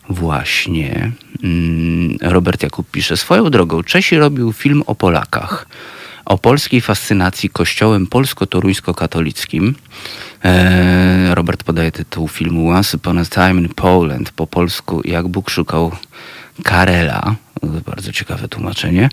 [0.10, 1.12] Właśnie.
[1.44, 3.18] Mm, Robert Jakub pisze.
[3.18, 5.68] Swoją drogą, Czesi robił film o Polakach.
[6.26, 9.76] O polskiej fascynacji kościołem polsko-toruńsko-katolickim.
[10.44, 14.32] E, Robert podaje tytuł filmu Once Upon a Time in Poland.
[14.32, 15.92] Po polsku Jak Bóg szukał
[16.64, 17.36] Karela.
[17.86, 19.10] Bardzo ciekawe tłumaczenie.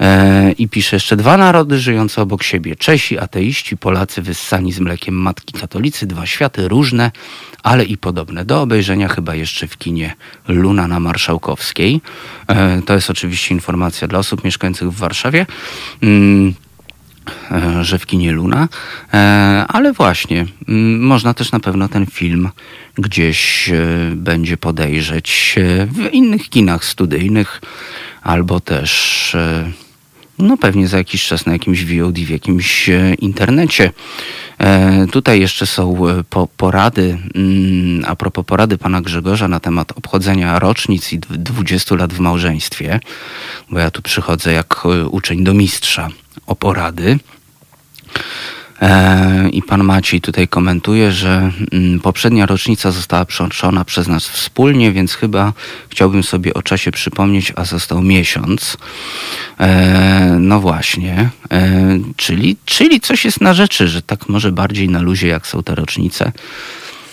[0.00, 2.76] E, I pisze jeszcze dwa narody żyjące obok siebie.
[2.76, 6.06] Czesi, ateiści, Polacy wyssani z mlekiem matki katolicy.
[6.06, 7.10] Dwa światy różne,
[7.62, 8.44] ale i podobne.
[8.44, 10.14] Do obejrzenia chyba jeszcze w kinie
[10.48, 12.00] Luna na Marszałkowskiej.
[12.46, 15.46] E, to jest oczywiście informacja dla osób mieszkających w Warszawie.
[16.02, 16.54] Mm,
[17.82, 18.68] że w kinie Luna,
[19.14, 20.46] E, ale właśnie,
[20.98, 22.48] można też na pewno ten film
[22.94, 23.76] gdzieś e,
[24.14, 27.60] będzie podejrzeć e, w innych kinach studyjnych,
[28.22, 29.70] albo też e,
[30.42, 33.92] no pewnie za jakiś czas na jakimś VOD, w jakimś e, internecie.
[34.58, 39.92] E, Tutaj jeszcze są e, po, porady, mm, a propos porady pana Grzegorza na temat
[39.92, 43.00] obchodzenia rocznic i dw- 20 lat w małżeństwie,
[43.70, 46.08] bo ja tu przychodzę jak uczeń do mistrza
[46.46, 47.18] o porady.
[48.80, 54.92] E, I pan Maciej tutaj komentuje, że mm, poprzednia rocznica została przeoczona przez nas wspólnie,
[54.92, 55.52] więc chyba
[55.88, 58.76] chciałbym sobie o czasie przypomnieć, a został miesiąc.
[59.60, 65.00] E, no właśnie, e, czyli, czyli coś jest na rzeczy, że tak może bardziej na
[65.00, 66.32] luzie, jak są te rocznice,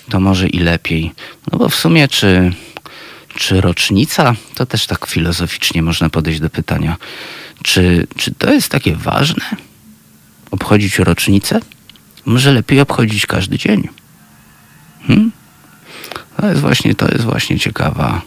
[0.10, 1.12] to może i lepiej.
[1.52, 2.54] No bo w sumie, czy,
[3.36, 6.98] czy rocznica, to też tak filozoficznie można podejść do pytania,
[7.64, 9.46] czy, czy to jest takie ważne?
[10.52, 11.60] Obchodzić rocznicę?
[12.26, 13.88] Może lepiej obchodzić każdy dzień.
[15.08, 15.32] Hmm?
[16.38, 18.22] To jest właśnie, to jest właśnie ciekawa.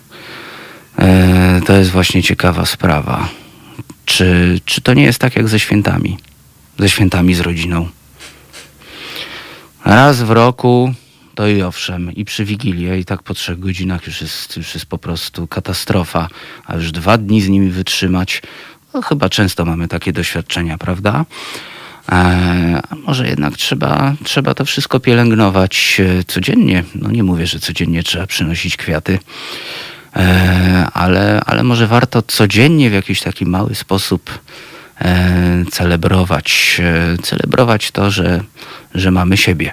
[0.99, 3.29] E, to jest właśnie ciekawa sprawa.
[4.05, 6.19] Czy, czy to nie jest tak jak ze świętami?
[6.79, 7.89] Ze świętami z rodziną.
[9.85, 10.95] Raz w roku
[11.35, 14.87] to i owszem, i przy Wigilię, i tak po trzech godzinach już jest, już jest
[14.87, 16.29] po prostu katastrofa,
[16.67, 18.43] a już dwa dni z nimi wytrzymać,
[18.95, 21.25] no chyba często mamy takie doświadczenia, prawda?
[22.11, 26.85] E, A może jednak trzeba, trzeba to wszystko pielęgnować e, codziennie.
[26.95, 29.19] No nie mówię, że codziennie trzeba przynosić kwiaty,
[30.17, 34.39] e, ale, ale może warto codziennie w jakiś taki mały sposób
[35.71, 36.81] celebrować,
[37.23, 38.41] celebrować to, że,
[38.95, 39.73] że mamy siebie.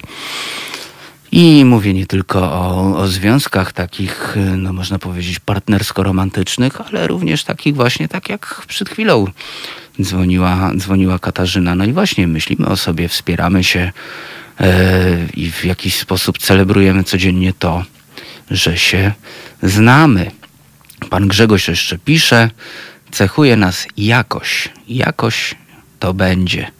[1.31, 7.75] I mówię nie tylko o, o związkach takich, no można powiedzieć, partnersko-romantycznych, ale również takich
[7.75, 9.25] właśnie, tak jak przed chwilą
[10.01, 11.75] dzwoniła, dzwoniła Katarzyna.
[11.75, 13.91] No i właśnie myślimy o sobie, wspieramy się
[14.59, 17.83] e, i w jakiś sposób celebrujemy codziennie to,
[18.51, 19.11] że się
[19.63, 20.31] znamy.
[21.09, 22.49] Pan Grzegorz jeszcze pisze,
[23.11, 24.69] cechuje nas jakoś.
[24.87, 25.55] Jakoś
[25.99, 26.71] to będzie.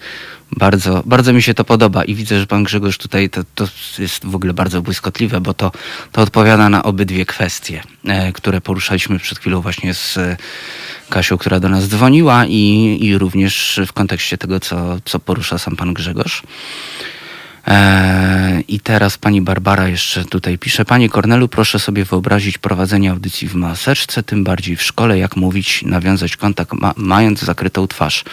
[0.52, 3.68] Bardzo, bardzo mi się to podoba i widzę, że pan Grzegorz tutaj to, to
[4.00, 5.72] jest w ogóle bardzo błyskotliwe, bo to,
[6.12, 10.38] to odpowiada na obydwie kwestie, e, które poruszaliśmy przed chwilą właśnie z e,
[11.10, 15.76] Kasią, która do nas dzwoniła i, i również w kontekście tego, co, co porusza sam
[15.76, 16.44] pan Grzegorz.
[17.68, 20.86] Eee, I teraz pani Barbara jeszcze tutaj pisze.
[20.86, 25.84] Panie Kornelu, proszę sobie wyobrazić prowadzenie audycji w maseczce, tym bardziej w szkole, jak mówić,
[25.84, 28.24] nawiązać kontakt ma mając zakrytą twarz.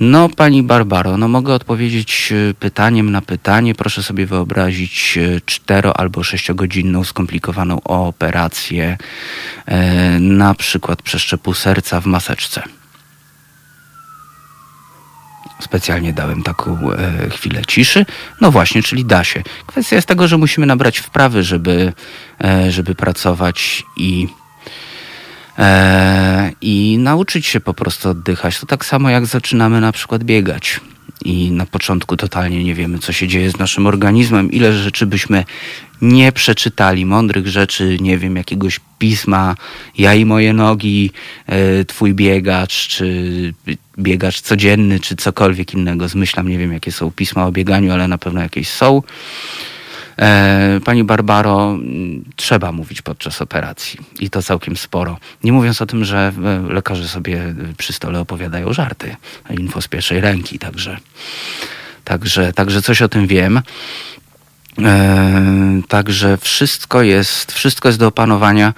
[0.00, 3.74] No pani Barbaro, no mogę odpowiedzieć e, pytaniem na pytanie.
[3.74, 8.98] Proszę sobie wyobrazić e, cztero albo sześciogodzinną skomplikowaną operację,
[9.66, 12.62] e, na przykład przeszczepu serca w maseczce.
[15.60, 18.06] Specjalnie dałem taką e, chwilę ciszy.
[18.40, 19.42] No właśnie, czyli da się.
[19.66, 21.92] Kwestia jest tego, że musimy nabrać wprawy, żeby,
[22.44, 24.28] e, żeby pracować i,
[25.58, 28.60] e, i nauczyć się po prostu oddychać.
[28.60, 30.80] To tak samo jak zaczynamy na przykład biegać.
[31.24, 35.44] I na początku totalnie nie wiemy, co się dzieje z naszym organizmem, ile rzeczy byśmy
[36.02, 39.56] nie przeczytali, mądrych rzeczy, nie wiem, jakiegoś pisma,
[39.98, 41.10] ja i moje nogi,
[41.46, 43.54] e, twój biegacz, czy
[43.98, 46.08] biegacz codzienny, czy cokolwiek innego.
[46.08, 49.02] Zmyślam, nie wiem, jakie są pisma o bieganiu, ale na pewno jakieś są.
[50.18, 51.78] E, Pani Barbaro,
[52.36, 55.18] trzeba mówić podczas operacji i to całkiem sporo.
[55.44, 59.16] Nie mówiąc o tym, że e, lekarze sobie przy stole opowiadają żarty,
[59.50, 60.98] info z pierwszej ręki, także,
[62.04, 63.60] także, także coś o tym wiem.
[64.82, 68.74] E, także wszystko jest, wszystko jest do opanowania,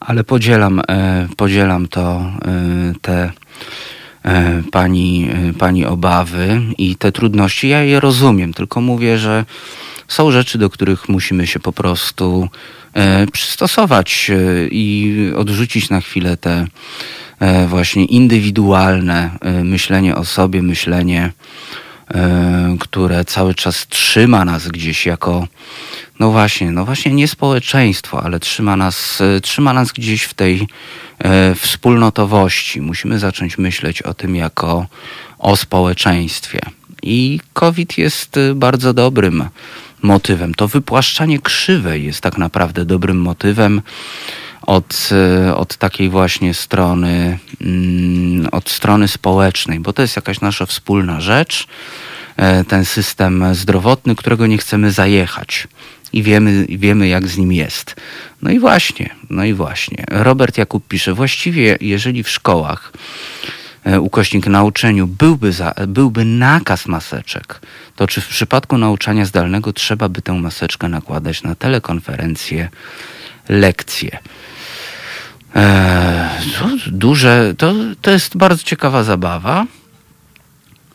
[0.00, 0.82] ale podzielam,
[1.36, 2.32] podzielam to,
[3.02, 3.32] te
[4.72, 7.68] pani, e, pani obawy i te trudności.
[7.68, 9.44] Ja je rozumiem, tylko mówię, że
[10.08, 12.48] są rzeczy, do których musimy się po prostu
[12.94, 14.34] e, przystosować e,
[14.70, 16.66] i odrzucić na chwilę te
[17.40, 21.32] e, właśnie indywidualne e, myślenie o sobie, myślenie,
[22.10, 25.46] e, które cały czas trzyma nas gdzieś jako,
[26.18, 30.60] no właśnie, no właśnie nie społeczeństwo, ale trzyma nas, e, trzyma nas gdzieś w tej
[30.60, 30.66] e,
[31.56, 32.80] wspólnotowości.
[32.80, 34.86] Musimy zacząć myśleć o tym jako
[35.38, 36.60] o społeczeństwie.
[37.02, 39.44] I COVID jest e, bardzo dobrym
[40.02, 40.54] motywem.
[40.54, 43.82] To wypłaszczanie krzywej jest tak naprawdę dobrym motywem
[44.62, 50.66] od, e, od takiej właśnie strony, mm, od strony społecznej, bo to jest jakaś nasza
[50.66, 51.66] wspólna rzecz,
[52.36, 55.68] e, ten system zdrowotny, którego nie chcemy zajechać.
[56.12, 57.96] I wiemy, wiemy, jak z nim jest.
[58.42, 60.04] No i właśnie, no i właśnie.
[60.08, 62.92] Robert Jakub pisze, właściwie jeżeli w szkołach
[63.84, 67.60] e, ukośnik nauczeniu byłby, za, byłby nakaz maseczek,
[67.96, 72.68] to czy w przypadku nauczania zdalnego trzeba by tę maseczkę nakładać na telekonferencję,
[73.48, 74.18] lekcje?
[75.54, 76.28] Eee,
[76.58, 79.66] to duże, to, to jest bardzo ciekawa zabawa.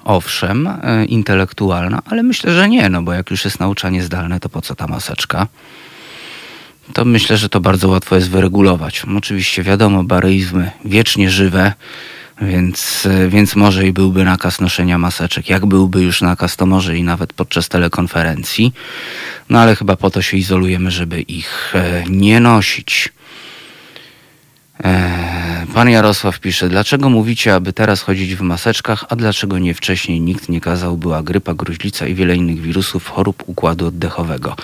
[0.04, 4.50] Owszem, e, intelektualna, ale myślę, że nie, no bo jak już jest nauczanie zdalne, to
[4.50, 5.48] po co ta maseczka?
[6.94, 9.04] To myślę, że to bardzo łatwo jest wyregulować.
[9.18, 11.74] Oczywiście wiadomo, baryizmy wiecznie żywe,
[12.42, 15.50] więc, e, więc może i byłby nakaz noszenia maseczek.
[15.50, 18.74] Jak byłby już nakaz, to może i nawet podczas telekonferencji.
[19.50, 23.14] No ale chyba po to się izolujemy, żeby ich e, nie nosić.
[24.80, 30.22] Eee, Pan Jarosław pisze, dlaczego mówicie, aby teraz chodzić w maseczkach, a dlaczego nie wcześniej
[30.22, 34.56] nikt nie kazał, była grypa, gruźlica i wiele innych wirusów, chorób układu oddechowego.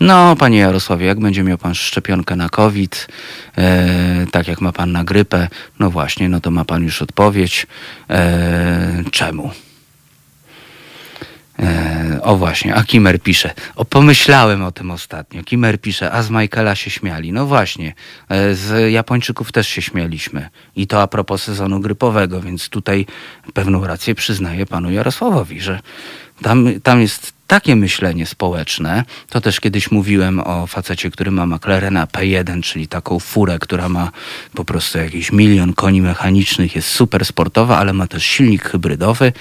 [0.00, 3.08] No, panie Jarosławie, jak będzie miał pan szczepionkę na COVID,
[3.58, 5.48] e, tak jak ma pan na grypę,
[5.78, 7.66] no właśnie, no to ma pan już odpowiedź.
[8.10, 9.50] E, czemu?
[11.62, 13.50] E, o właśnie, a Kimer pisze.
[13.76, 15.42] O, pomyślałem o tym ostatnio.
[15.42, 17.32] Kimer pisze, a z Michaela się śmiali.
[17.32, 17.94] No właśnie,
[18.28, 20.48] e, z Japończyków też się śmialiśmy.
[20.76, 23.06] I to a propos sezonu grypowego, więc tutaj
[23.54, 25.80] pewną rację przyznaję panu Jarosławowi, że
[26.42, 29.04] tam, tam jest takie myślenie społeczne.
[29.28, 34.10] To też kiedyś mówiłem o facecie, który ma McLarena P1, czyli taką furę, która ma
[34.54, 39.32] po prostu jakiś milion koni mechanicznych, jest super sportowa, ale ma też silnik hybrydowy.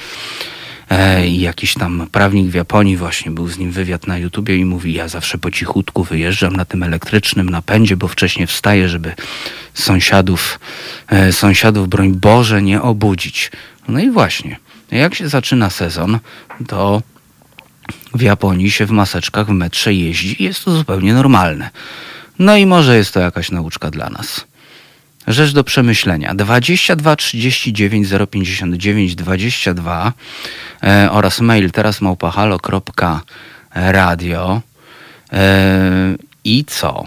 [0.92, 4.66] E, I jakiś tam prawnik w Japonii właśnie był z nim wywiad na YouTubie i
[4.66, 9.14] mówi, ja zawsze po cichutku wyjeżdżam na tym elektrycznym napędzie, bo wcześniej wstaję, żeby
[9.74, 10.60] sąsiadów,
[11.08, 13.52] e, sąsiadów broń Boże nie obudzić.
[13.88, 14.60] No i właśnie,
[14.92, 16.20] jak się zaczyna sezon,
[16.68, 17.02] to
[18.14, 21.70] w Japonii się w maseczkach w metrze jeździ i jest to zupełnie normalne.
[22.40, 24.46] No i może jest to jakaś nauczka dla nas.
[25.28, 26.36] Rzecz do przemyślenia.
[26.36, 30.14] 22 39 059 22
[30.84, 34.62] e, oraz mail teraz małpahalo.radio
[35.34, 37.06] e, i co?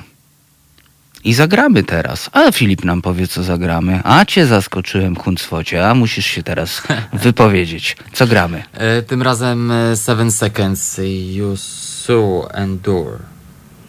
[1.24, 2.30] I zagramy teraz.
[2.32, 4.00] A Filip nam powie, co zagramy.
[4.04, 7.96] A cię zaskoczyłem, Huncwocie, a musisz się teraz wypowiedzieć.
[8.12, 8.62] Co gramy?
[8.72, 11.00] E, tym razem e, Seven Seconds
[11.32, 13.18] You Sue Endure.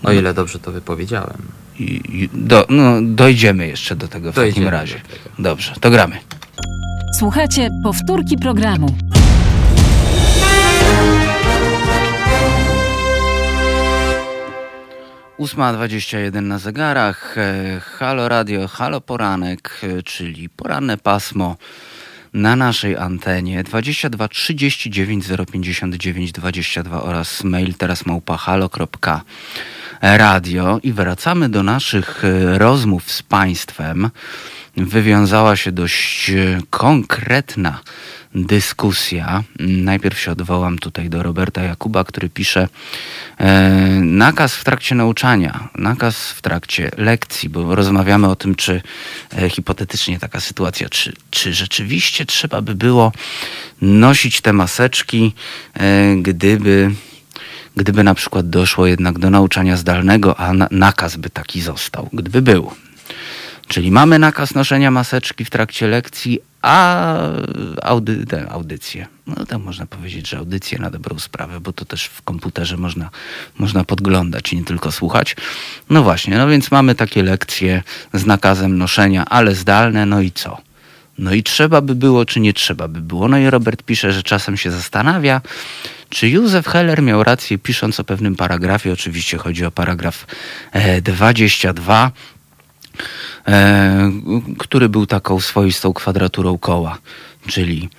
[0.03, 1.64] O ile dobrze to wypowiedziałem.
[1.79, 4.95] I- Do, no, dojdziemy jeszcze do tego w takim Dojdziemy razie.
[4.95, 5.29] do tego.
[5.39, 6.17] Dobrze, to gramy.
[7.19, 8.95] Słuchajcie powtórki programu.
[15.37, 17.37] Ósma dwadzieścia jeden na zegarach.
[17.37, 21.57] E, Halo Radio, halo poranek, e, czyli poranne pasmo
[22.33, 28.37] na naszej antenie 22 39 059 22 oraz mail teraz małpa
[30.05, 34.09] halo.radio i wracamy do naszych e, rozmów z Państwem.
[34.77, 37.79] Wywiązała się dość e, konkretna
[38.35, 39.43] dyskusja.
[39.59, 42.67] Najpierw się odwołam tutaj do Roberta Jakuba, który pisze
[43.37, 43.69] e,
[44.01, 48.81] nakaz w trakcie nauczania, nakaz w trakcie lekcji, bo rozmawiamy o tym, czy
[49.49, 53.11] hipotetycznie taka sytuacja, czy, czy rzeczywiście trzeba by było
[53.81, 55.33] nosić te maseczki,
[56.21, 56.91] gdyby
[57.75, 62.41] gdyby na przykład doszło jednak do nauczania zdalnego, a na, nakaz by taki został, gdyby
[62.41, 62.71] był.
[63.67, 67.07] Czyli mamy nakaz noszenia maseczki w trakcie lekcji, a
[67.83, 69.07] audy, audycje.
[69.27, 73.09] No to można powiedzieć, że audycje na dobrą sprawę, bo to też w komputerze można,
[73.57, 75.35] można podglądać nie tylko słuchać.
[75.89, 80.57] No właśnie, no więc mamy takie lekcje z nakazem noszenia, ale zdalne, no i co?
[81.17, 83.27] No i trzeba by było, czy nie trzeba by było.
[83.27, 85.41] No i Robert pisze, że czasem się zastanawia,
[86.09, 88.93] czy Józef Heller miał rację, pisząc o pewnym paragrafie.
[88.93, 90.27] Oczywiście chodzi o paragraf
[90.71, 92.11] e, 22,
[93.47, 94.11] e,
[94.57, 96.97] który był taką swoistą kwadraturą koła.
[97.47, 97.89] Czyli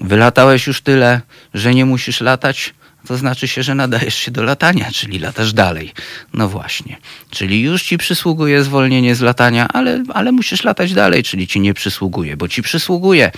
[0.00, 1.20] wylatałeś już tyle,
[1.54, 2.74] że nie musisz latać,
[3.06, 5.92] to znaczy się, że nadajesz się do latania, czyli latasz dalej.
[6.34, 6.96] No właśnie.
[7.30, 11.74] Czyli już ci przysługuje zwolnienie z latania, ale, ale musisz latać dalej, czyli ci nie
[11.74, 13.30] przysługuje, bo ci przysługuje.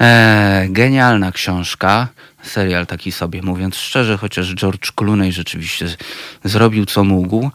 [0.00, 2.08] E, genialna książka,
[2.42, 5.86] serial taki sobie, mówiąc szczerze, chociaż George Clooney rzeczywiście
[6.44, 7.50] zrobił co mógł.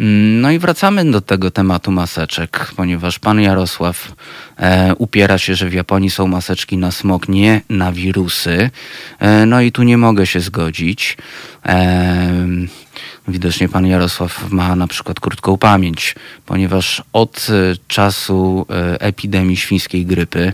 [0.00, 4.12] Mm, No i wracamy do tego tematu maseczek, ponieważ pan Jarosław
[4.56, 8.70] e, upiera się, że w Japonii są maseczki na smog, nie na wirusy.
[9.18, 11.16] E, no i tu nie mogę się zgodzić.
[11.66, 12.28] E,
[13.28, 16.14] Widocznie pan Jarosław ma na przykład krótką pamięć,
[16.46, 20.52] ponieważ od e, czasu e, epidemii świńskiej grypy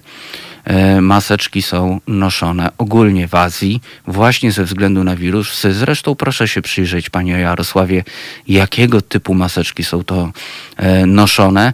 [1.01, 5.73] maseczki są noszone ogólnie w Azji właśnie ze względu na wirusy.
[5.73, 8.05] Zresztą proszę się przyjrzeć, panie Jarosławie,
[8.49, 10.33] jakiego typu maseczki są to
[10.77, 11.73] e, noszone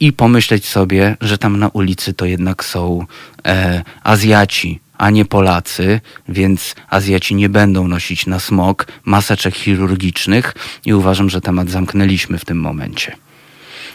[0.00, 3.06] i pomyśleć sobie, że tam na ulicy to jednak są
[3.46, 10.54] e, Azjaci, a nie Polacy, więc Azjaci nie będą nosić na smog maseczek chirurgicznych
[10.84, 13.16] i uważam, że temat zamknęliśmy w tym momencie.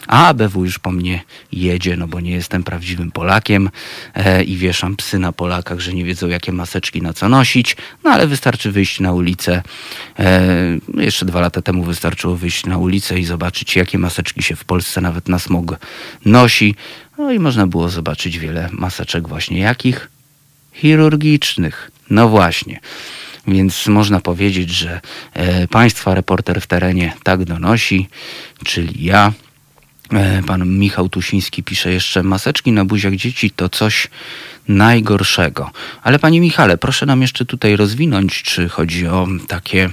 [0.08, 3.70] A ABW już po mnie jedzie, no bo nie jestem prawdziwym Polakiem
[4.16, 8.12] e, i wieszam psy na Polakach, że nie wiedzą jakie maseczki na co nosić, no
[8.12, 9.64] ale wystarczy wyjść na ulicę.
[10.20, 10.42] E,
[10.98, 15.02] jeszcze dwa lata temu wystarczyło wyjść na ulicę i zobaczyć jakie maseczki się w Polsce
[15.02, 15.80] nawet na smog
[16.26, 16.76] nosi.
[17.18, 20.10] No i można było zobaczyć wiele maseczek właśnie jakich?
[20.74, 21.92] Chirurgicznych.
[22.10, 22.80] No właśnie.
[23.48, 25.02] Więc można powiedzieć, że
[25.34, 28.08] e, państwa reporter w terenie tak donosi,
[28.66, 29.34] czyli ja.
[30.14, 34.08] E, Pan Michał Tusiński pisze jeszcze, maseczki na buziach dzieci to coś
[34.68, 35.72] najgorszego.
[36.04, 39.90] Ale panie Michale, proszę nam jeszcze tutaj rozwinąć, czy chodzi o takie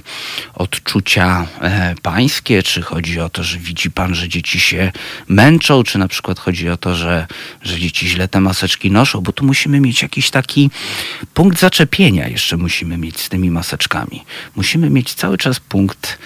[0.53, 4.91] odczucia e, pańskie, czy chodzi o to, że widzi pan, że dzieci się
[5.27, 7.27] męczą, czy na przykład chodzi o to, że,
[7.61, 10.69] że dzieci źle te maseczki noszą, bo tu musimy mieć jakiś taki
[11.33, 14.23] punkt zaczepienia jeszcze musimy mieć z tymi maseczkami.
[14.55, 16.17] Musimy mieć cały czas punkt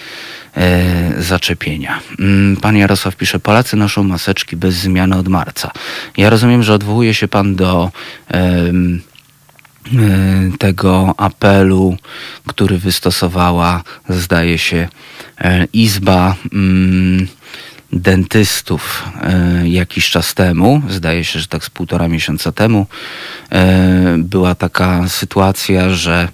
[1.19, 1.99] zaczepienia.
[2.19, 5.71] Mm, Pan Jarosław pisze, Polacy noszą maseczki bez zmiany od marca.
[6.17, 7.91] Ja rozumiem, że odwołuje się pan do
[8.31, 8.71] e,
[10.59, 11.97] tego apelu,
[12.47, 14.87] który wystosowała, zdaje się,
[15.37, 17.27] e, Izba mm,
[17.93, 22.87] dentystów e, jakiś czas temu, zdaje się, że tak z półtora miesiąca temu,
[23.51, 26.27] e, była taka sytuacja, że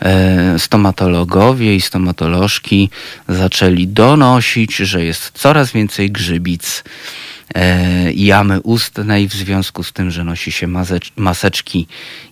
[0.00, 2.90] e, stomatologowie i stomatolożki
[3.28, 6.84] zaczęli donosić, że jest coraz więcej grzybic
[8.14, 10.66] jamy ustnej w związku z tym, że nosi się
[11.16, 11.86] maseczki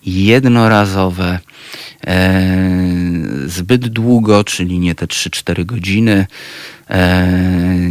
[0.06, 1.38] jednorazowe
[2.06, 2.40] e,
[3.46, 6.26] zbyt długo, czyli nie te 3-4 godziny,
[6.90, 7.26] e,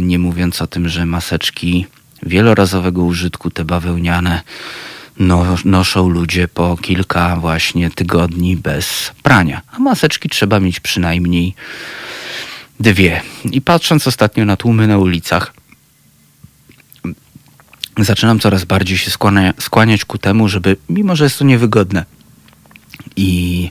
[0.00, 1.86] nie mówiąc o tym, że maseczki
[2.22, 4.42] wielorazowego użytku, te bawełniane,
[5.18, 9.62] no, noszą ludzie po kilka właśnie tygodni bez prania.
[9.72, 11.54] A maseczki trzeba mieć przynajmniej
[12.80, 13.20] dwie.
[13.44, 15.52] I patrząc ostatnio na tłumy na ulicach,
[17.98, 22.04] zaczynam coraz bardziej się skłania, skłaniać ku temu, żeby, mimo że jest to niewygodne,
[23.16, 23.70] i,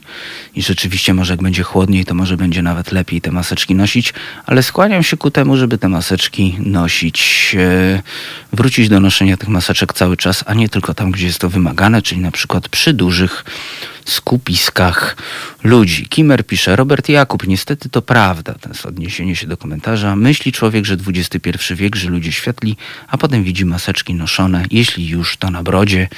[0.54, 4.14] I rzeczywiście może jak będzie chłodniej, to może będzie nawet lepiej te maseczki nosić,
[4.46, 8.02] ale skłaniam się ku temu, żeby te maseczki nosić, e,
[8.52, 12.02] wrócić do noszenia tych maseczek cały czas, a nie tylko tam, gdzie jest to wymagane,
[12.02, 13.44] czyli na przykład przy dużych
[14.10, 15.16] skupiskach
[15.64, 16.06] ludzi.
[16.08, 20.16] Kimer pisze, Robert Jakub, niestety to prawda, to jest odniesienie się do komentarza.
[20.16, 22.76] Myśli człowiek, że XXI wiek, że ludzie świetli,
[23.08, 26.08] a potem widzi maseczki noszone, jeśli już, to na brodzie.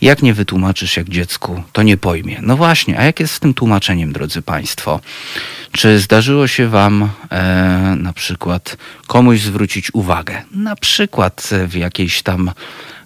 [0.00, 2.38] Jak nie wytłumaczysz jak dziecku, to nie pojmie.
[2.42, 5.00] No właśnie, a jak jest z tym tłumaczeniem, drodzy Państwo?
[5.72, 8.76] Czy zdarzyło się Wam e, na przykład
[9.06, 10.42] komuś zwrócić uwagę?
[10.50, 12.50] Na przykład w jakiejś tam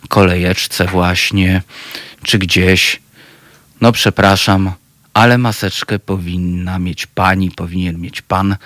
[0.08, 1.62] kolejeczce właśnie,
[2.22, 3.00] czy gdzieś,
[3.80, 4.72] no przepraszam,
[5.14, 8.56] ale maseczkę powinna mieć pani, powinien mieć pan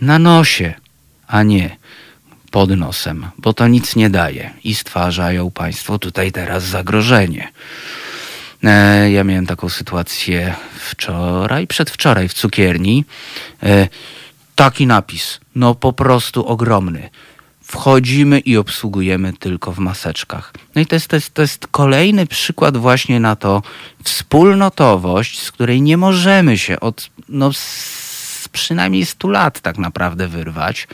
[0.00, 0.74] na nosie,
[1.26, 1.76] a nie
[2.50, 7.48] pod nosem, bo to nic nie daje i stwarzają państwo tutaj teraz zagrożenie.
[8.64, 13.04] E, Ja miałem taką sytuację wczoraj, przedwczoraj w cukierni.
[13.62, 13.88] E,
[14.54, 17.10] Taki napis, no po prostu ogromny.
[17.74, 20.52] Wchodzimy i obsługujemy tylko w maseczkach.
[20.74, 23.62] No i to jest, to jest, to jest kolejny przykład właśnie na to
[24.02, 30.88] wspólnotowość, z której nie możemy się od no, z przynajmniej 100 lat tak naprawdę wyrwać,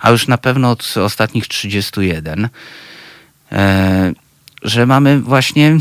[0.00, 2.48] a już na pewno od ostatnich 31,
[3.52, 4.12] e,
[4.62, 5.78] że mamy właśnie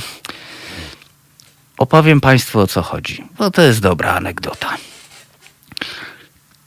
[1.77, 4.77] Opowiem Państwu o co chodzi, bo to jest dobra anegdota.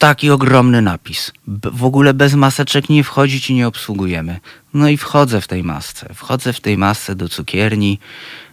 [0.04, 1.32] Taki ogromny napis.
[1.48, 4.40] W ogóle bez maseczek nie wchodzić i nie obsługujemy.
[4.74, 6.14] No i wchodzę w tej masce.
[6.14, 7.98] Wchodzę w tej masce do cukierni,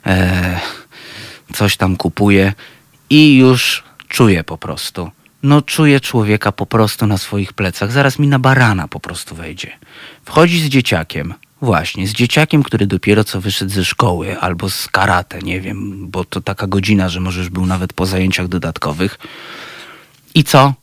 [0.05, 0.59] e,
[1.53, 2.53] coś tam kupuję
[3.09, 5.11] i już czuję po prostu.
[5.43, 7.91] No czuję człowieka po prostu na swoich plecach.
[7.91, 9.71] Zaraz mi na barana po prostu wejdzie.
[10.25, 11.33] Wchodzi z dzieciakiem.
[11.61, 16.25] Właśnie, z dzieciakiem, który dopiero co wyszedł ze szkoły albo z karate, nie wiem, bo
[16.25, 19.19] to taka godzina, że możesz był nawet po zajęciach dodatkowych.
[20.35, 20.80] I co?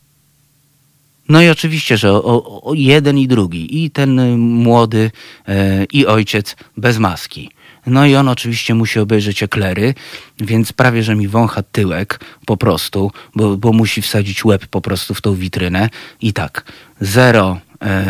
[1.28, 5.10] No i oczywiście, że o, o, jeden i drugi, i ten y, młody,
[5.48, 7.50] e, i ojciec bez maski.
[7.86, 9.94] No i on oczywiście musi obejrzeć eklery,
[10.40, 15.14] więc prawie, że mi wącha tyłek po prostu, bo, bo musi wsadzić łeb po prostu
[15.14, 15.90] w tą witrynę.
[16.20, 16.64] I tak,
[17.00, 18.04] zero, e,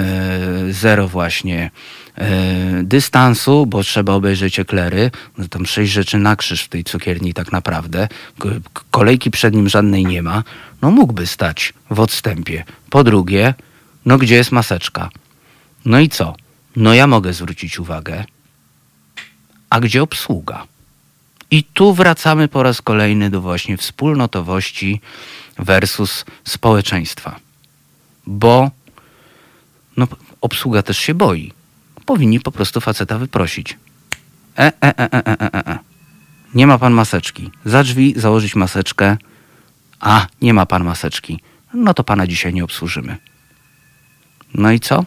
[0.70, 1.70] zero właśnie
[2.82, 5.10] dystansu, bo trzeba obejrzeć eklery.
[5.38, 8.08] No tam sześć rzeczy na krzyż w tej cukierni tak naprawdę.
[8.38, 8.48] Ko-
[8.90, 10.44] Kolejki przed nim żadnej nie ma.
[10.82, 12.64] No mógłby stać w odstępie.
[12.90, 13.54] Po drugie,
[14.04, 15.10] no gdzie jest maseczka?
[15.84, 16.34] No i co?
[16.76, 18.24] No ja mogę zwrócić uwagę.
[19.70, 20.66] A gdzie obsługa?
[21.50, 25.00] I tu wracamy po raz kolejny do właśnie wspólnotowości
[25.58, 27.36] versus społeczeństwa.
[28.26, 28.70] Bo
[29.96, 30.06] no,
[30.40, 31.52] obsługa też się boi.
[32.08, 33.76] Powinni po prostu faceta wyprosić.
[34.58, 35.78] E, e, e, e, e, e, e.
[36.54, 37.50] Nie ma pan maseczki.
[37.64, 39.16] Za drzwi założyć maseczkę.
[40.00, 41.40] A, nie ma pan maseczki.
[41.74, 43.16] No to pana dzisiaj nie obsłużymy.
[44.54, 45.04] No i co?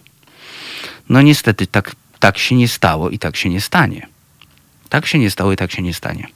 [1.10, 4.08] No niestety tak, tak się nie stało i tak się nie stanie.
[4.90, 6.28] Tak się nie stało i tak się nie stanie.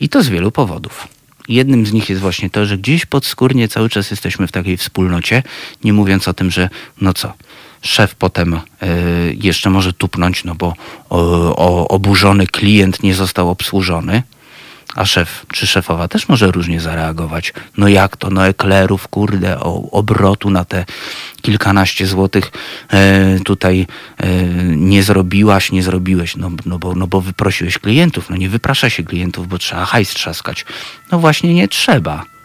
[0.00, 1.08] I to z wielu powodów.
[1.48, 5.42] Jednym z nich jest właśnie to, że gdzieś podskórnie cały czas jesteśmy w takiej wspólnocie,
[5.84, 6.68] nie mówiąc o tym, że
[7.00, 7.34] no co,
[7.86, 8.60] szef potem y,
[9.40, 10.74] jeszcze może tupnąć, no bo
[11.10, 14.22] o, oburzony klient nie został obsłużony,
[14.94, 17.52] a szef czy szefowa też może różnie zareagować.
[17.76, 20.84] No jak to, no eklerów, kurde, o, obrotu na te
[21.42, 22.52] kilkanaście złotych
[22.90, 24.26] e, tutaj e,
[24.76, 28.30] nie zrobiłaś, nie zrobiłeś, no, no, bo, no bo wyprosiłeś klientów.
[28.30, 30.64] No nie wyprasza się klientów, bo trzeba hajs trzaskać.
[31.12, 32.35] No właśnie nie trzeba.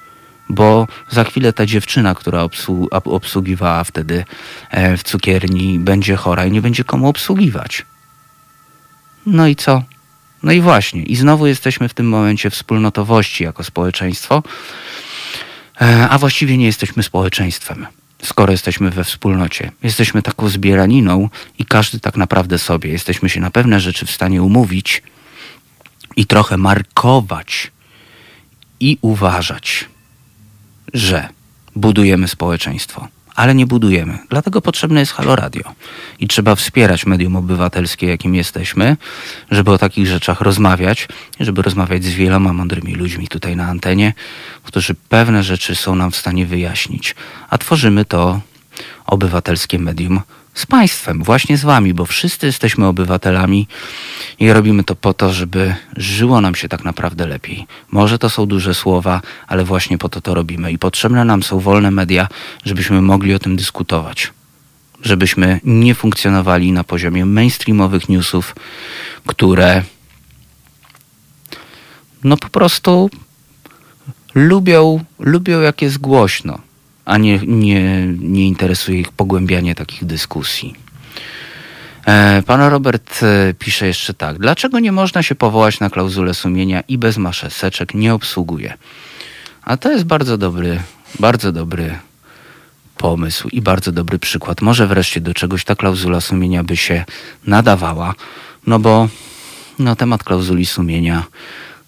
[0.51, 4.25] Bo za chwilę ta dziewczyna, która obsłu- ob- obsługiwała wtedy
[4.69, 7.85] e, w cukierni, będzie chora i nie będzie komu obsługiwać.
[9.25, 9.83] No i co?
[10.43, 14.43] No i właśnie, i znowu jesteśmy w tym momencie wspólnotowości jako społeczeństwo,
[15.81, 17.87] e, a właściwie nie jesteśmy społeczeństwem,
[18.23, 19.71] skoro jesteśmy we wspólnocie.
[19.83, 21.29] Jesteśmy taką zbieraniną
[21.59, 22.91] i każdy tak naprawdę sobie.
[22.91, 25.03] Jesteśmy się na pewne rzeczy w stanie umówić
[26.15, 27.71] i trochę markować
[28.79, 29.89] i uważać,
[30.93, 31.27] że
[31.75, 33.07] budujemy społeczeństwo.
[33.35, 34.19] Ale nie budujemy.
[34.29, 35.63] Dlatego potrzebne jest Halo Radio.
[36.19, 38.97] I trzeba wspierać medium obywatelskie, jakim jesteśmy,
[39.51, 41.07] żeby o takich rzeczach rozmawiać,
[41.39, 44.13] żeby rozmawiać z wieloma mądrymi ludźmi tutaj na antenie,
[44.63, 47.15] którzy pewne rzeczy są nam w stanie wyjaśnić.
[47.49, 48.41] A tworzymy to
[49.05, 50.21] obywatelskie medium
[50.53, 53.67] z państwem, właśnie z wami, bo wszyscy jesteśmy obywatelami
[54.39, 57.67] i robimy to po to, żeby żyło nam się tak naprawdę lepiej.
[57.91, 61.59] Może to są duże słowa, ale właśnie po to to robimy i potrzebne nam są
[61.59, 62.27] wolne media,
[62.65, 64.33] żebyśmy mogli o tym dyskutować.
[65.01, 68.55] Żebyśmy nie funkcjonowali na poziomie mainstreamowych newsów,
[69.25, 69.83] które
[72.23, 73.09] no po prostu
[74.35, 76.59] lubią, lubią jak jest głośno,
[77.05, 80.75] a nie, nie, nie interesuje ich pogłębianie takich dyskusji.
[82.05, 84.39] E, Pan Robert e, pisze jeszcze tak.
[84.39, 88.73] Dlaczego nie można się powołać na klauzulę sumienia i bez maszeseczek nie obsługuje?
[89.61, 90.79] A to jest bardzo dobry,
[91.19, 91.99] bardzo dobry
[92.97, 94.61] pomysł i bardzo dobry przykład.
[94.61, 97.05] Może wreszcie do czegoś ta klauzula sumienia by się
[97.45, 98.15] nadawała,
[98.67, 99.07] no bo
[99.79, 101.23] no, temat klauzuli sumienia,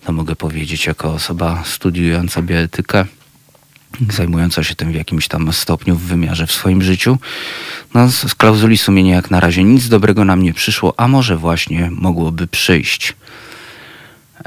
[0.06, 3.06] to mogę powiedzieć jako osoba studiująca bioetykę,
[4.10, 7.18] zajmująca się tym w jakimś tam stopniu w wymiarze w swoim życiu.
[7.94, 11.90] No, z, klauzuli sumienia jak na razie nic dobrego nam nie przyszło, a może właśnie
[11.91, 13.15] mogłoby przyjść.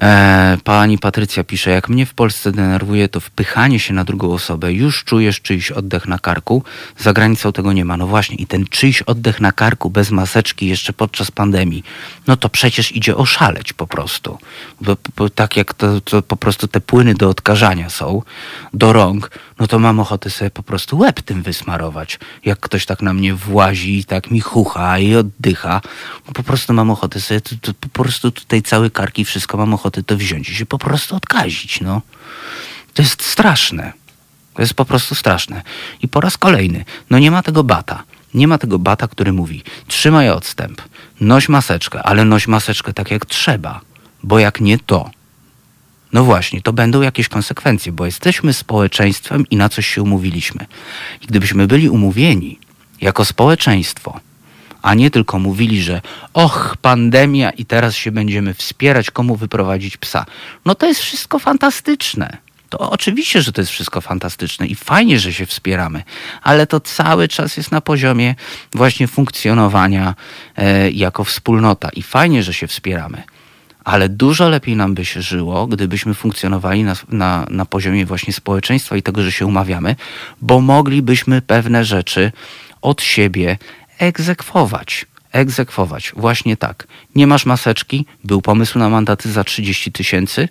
[0.02, 4.72] E, pani Patrycja pisze, jak mnie w Polsce denerwuje to wpychanie się na drugą osobę,
[4.72, 6.62] już czujesz czyjś oddech na karku,
[6.98, 7.96] za granicą tego nie ma.
[7.96, 11.84] No właśnie i ten czyjś oddech na karku bez maseczki jeszcze podczas pandemii,
[12.26, 14.38] no to przecież idzie oszaleć po prostu.
[14.80, 18.22] Bo, bo tak jak to, to po prostu te płyny do odkażania są,
[18.74, 22.18] do rąk, no to mam ochotę sobie po prostu łeb tym wysmarować.
[22.44, 25.80] Jak ktoś tak na mnie włazi i tak mi chucha i oddycha,
[26.26, 29.56] no po prostu mam ochotę sobie, to, to po prostu tutaj cały kark i wszystko
[29.56, 32.02] mam ochotę to wziąć i się po prostu odkazić, no.
[32.94, 33.92] To jest straszne.
[34.54, 35.62] To jest po prostu straszne.
[36.02, 38.02] I po raz kolejny, no nie ma tego bata.
[38.34, 40.82] Nie ma tego bata, który mówi: trzymaj odstęp,
[41.20, 43.80] noś maseczkę, ale noś maseczkę tak jak trzeba,
[44.22, 45.10] bo jak nie to,
[46.12, 50.66] No właśnie, to będą jakieś konsekwencje, bo jesteśmy społeczeństwem i na coś się umówiliśmy.
[51.22, 52.58] I gdybyśmy byli umówieni
[53.00, 54.20] jako społeczeństwo,
[54.86, 56.00] a nie tylko mówili, że
[56.34, 60.26] och, pandemia i teraz się będziemy wspierać, komu wyprowadzić psa.
[60.64, 62.36] No to jest wszystko fantastyczne.
[62.68, 66.02] To oczywiście, że to jest wszystko fantastyczne i fajnie, że się wspieramy,
[66.42, 68.34] ale to cały czas jest na poziomie
[68.74, 70.14] właśnie funkcjonowania
[70.56, 73.22] e, jako wspólnota i fajnie, że się wspieramy.
[73.84, 78.96] Ale dużo lepiej nam by się żyło, gdybyśmy funkcjonowali na, na, na poziomie właśnie społeczeństwa
[78.96, 79.96] i tego, że się umawiamy,
[80.40, 82.32] bo moglibyśmy pewne rzeczy
[82.82, 83.58] od siebie
[83.98, 85.06] egzekwować.
[85.32, 86.12] Egzekwować.
[86.16, 86.86] Właśnie tak.
[87.14, 88.06] Nie masz maseczki?
[88.24, 90.48] Był pomysł na mandaty za 30 tysięcy?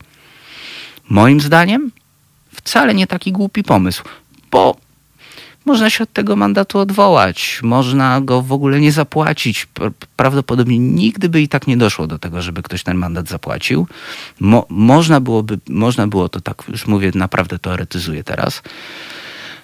[1.10, 1.92] Moim zdaniem
[2.54, 4.04] wcale nie taki głupi pomysł,
[4.52, 4.76] bo
[5.66, 9.68] można się od tego mandatu odwołać, można go w ogóle nie zapłacić.
[10.16, 13.88] Prawdopodobnie nigdy by i tak nie doszło do tego, żeby ktoś ten mandat zapłacił.
[14.40, 18.62] Mo można, byłoby, można było to tak, już mówię, naprawdę teoretyzuję teraz,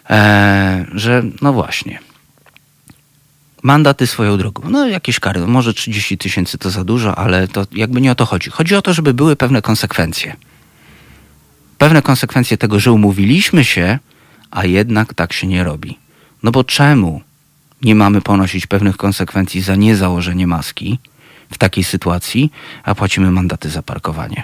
[0.09, 1.99] e, że no właśnie,
[3.61, 4.69] mandaty swoją drogą.
[4.69, 8.25] No jakieś kary, może 30 tysięcy to za dużo, ale to jakby nie o to
[8.25, 8.49] chodzi.
[8.49, 10.35] Chodzi o to, żeby były pewne konsekwencje.
[11.77, 13.99] Pewne konsekwencje tego, że umówiliśmy się,
[14.51, 15.97] a jednak tak się nie robi.
[16.43, 17.21] No bo czemu
[17.81, 20.99] nie mamy ponosić pewnych konsekwencji za niezałożenie maski
[21.51, 22.51] w takiej sytuacji,
[22.83, 24.43] a płacimy mandaty za parkowanie?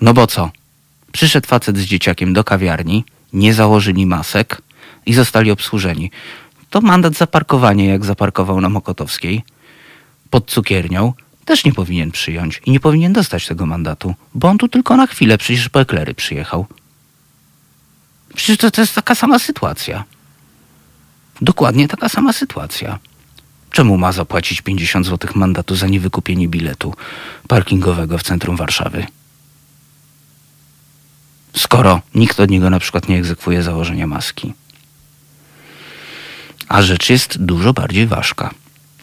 [0.00, 0.50] No bo co?
[1.12, 4.62] Przyszedł facet z dzieciakiem do kawiarni, nie założyli masek
[5.06, 6.10] i zostali obsłużeni
[6.74, 9.42] to mandat za parkowanie, jak zaparkował na Mokotowskiej
[10.30, 11.12] pod cukiernią,
[11.44, 15.06] też nie powinien przyjąć i nie powinien dostać tego mandatu, bo on tu tylko na
[15.06, 16.66] chwilę, przecież po eklery przyjechał.
[18.34, 20.04] Przecież to, to jest taka sama sytuacja.
[21.40, 22.98] Dokładnie taka sama sytuacja.
[23.70, 26.94] Czemu ma zapłacić 50 zł mandatu za niewykupienie biletu
[27.48, 29.06] parkingowego w centrum Warszawy?
[31.56, 34.54] Skoro nikt od niego na przykład nie egzekwuje założenia maski.
[36.68, 38.50] A rzecz jest dużo bardziej ważka.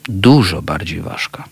[0.04, 1.44] Dużo bardziej ważka.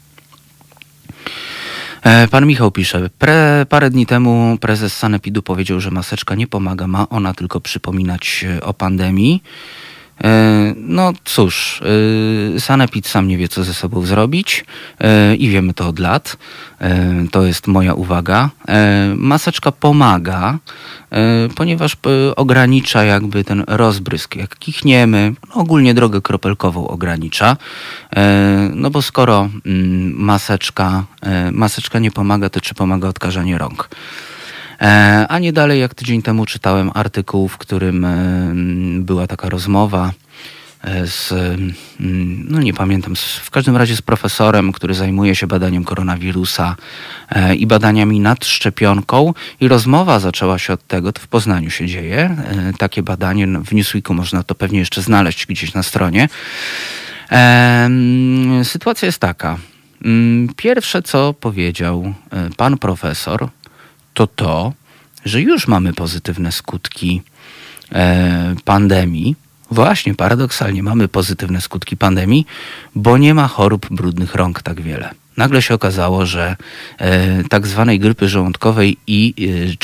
[2.03, 6.88] E, pan Michał pisze, Pre, parę dni temu prezes Sanepidu powiedział, że maseczka nie pomaga,
[6.88, 9.44] ma ona tylko przypominać o pandemii.
[10.24, 11.82] E, no cóż,
[12.56, 14.66] e, Sanepid sam nie wie, co ze sobą zrobić
[15.00, 16.38] e, i wiemy to od lat.
[17.32, 18.50] To jest moja uwaga.
[19.16, 20.58] Maseczka pomaga,
[21.56, 21.98] ponieważ
[22.36, 24.36] ogranicza jakby ten rozbrysk.
[24.36, 27.58] Jak kichniemy, ogólnie drogę kropelkową ogranicza.
[28.76, 31.04] No bo skoro mm, maseczka,
[31.52, 33.90] maseczka nie pomaga, to czy pomaga odkażanie rąk?
[34.81, 38.51] E, a nie dalej, jak tydzień temu czytałem artykuł, w którym e,
[38.99, 40.11] była taka rozmowa
[40.84, 41.34] e, z,
[42.49, 46.76] no nie pamiętam, w każdym razie z profesorem, który zajmuje się badaniem koronawirusa
[47.57, 49.34] i badaniami nad szczepionką.
[49.60, 52.35] I rozmowa zaczęła się od tego, to w Poznaniu się dzieje,
[52.77, 56.30] takie badanie, w Newsweeku można to pewnie jeszcze znaleźć gdzieś na stronie.
[58.64, 59.57] Sytuacja jest taka.
[60.56, 62.14] Pierwsze, co powiedział
[62.57, 63.49] pan profesor,
[64.14, 64.73] to to,
[65.26, 67.22] że już mamy pozytywne skutki
[67.91, 69.36] e, pandemii.
[69.72, 72.45] Właśnie, paradoksalnie mamy pozytywne skutki pandemii,
[72.95, 75.14] bo nie ma chorób brudnych rąk tak wiele.
[75.40, 76.56] Nagle się okazało, że
[76.98, 79.34] e, tak zwanej grypy żołądkowej i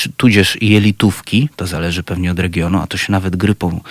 [0.07, 3.81] e, tudzież jelitówki, to zależy pewnie od regionu, a to się nawet grypą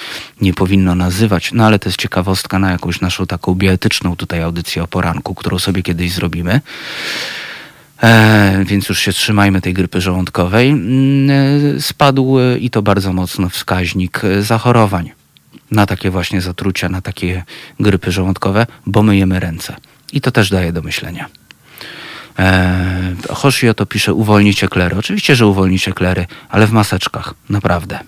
[0.41, 4.83] nie powinno nazywać, no ale to jest ciekawostka na jakąś naszą taką bioetyczną tutaj audycję
[4.83, 6.61] o poranku, którą sobie kiedyś zrobimy.
[8.05, 13.13] E, więc już się trzymajmy tej grypy żołądkowej, mm, e, spadł e, i to bardzo
[13.13, 15.13] mocno wskaźnik zachorowań
[15.71, 17.45] na takie właśnie zatrucia, na takie
[17.81, 19.77] grypy żołądkowe, bo myjemy ręce.
[20.13, 21.29] I to też daje do myślenia.
[22.39, 24.97] E, Hoshio to pisze, uwolnicie klery.
[24.97, 27.99] Oczywiście, że uwolnicie klery, ale w maseczkach, naprawdę.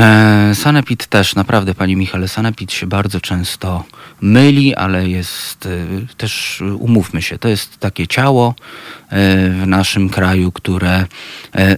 [0.00, 3.84] E, Sanepid też, naprawdę, Panie Michale, Sanepid się bardzo często
[4.20, 5.70] myli, ale jest e,
[6.16, 9.14] też, umówmy się, to jest takie ciało e,
[9.50, 11.06] w naszym kraju, które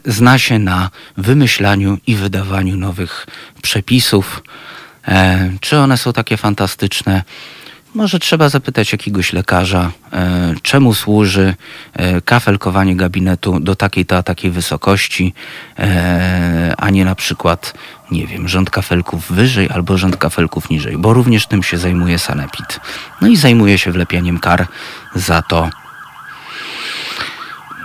[0.05, 3.27] zna się na wymyślaniu i wydawaniu nowych
[3.63, 4.43] przepisów.
[5.61, 7.23] Czy one są takie fantastyczne?
[7.95, 11.55] Może trzeba zapytać jakiegoś lekarza, e, czemu służy
[11.93, 15.35] e, kafelkowanie gabinetu do takiej to takiej wysokości,
[15.79, 17.75] e, a nie na przykład,
[18.11, 22.81] nie wiem, rząd kafelków wyżej albo rząd kafelków niżej, bo również tym się zajmuje Sanepid.
[23.21, 24.67] No i zajmuje się wlepianiem kar
[25.15, 25.71] za to,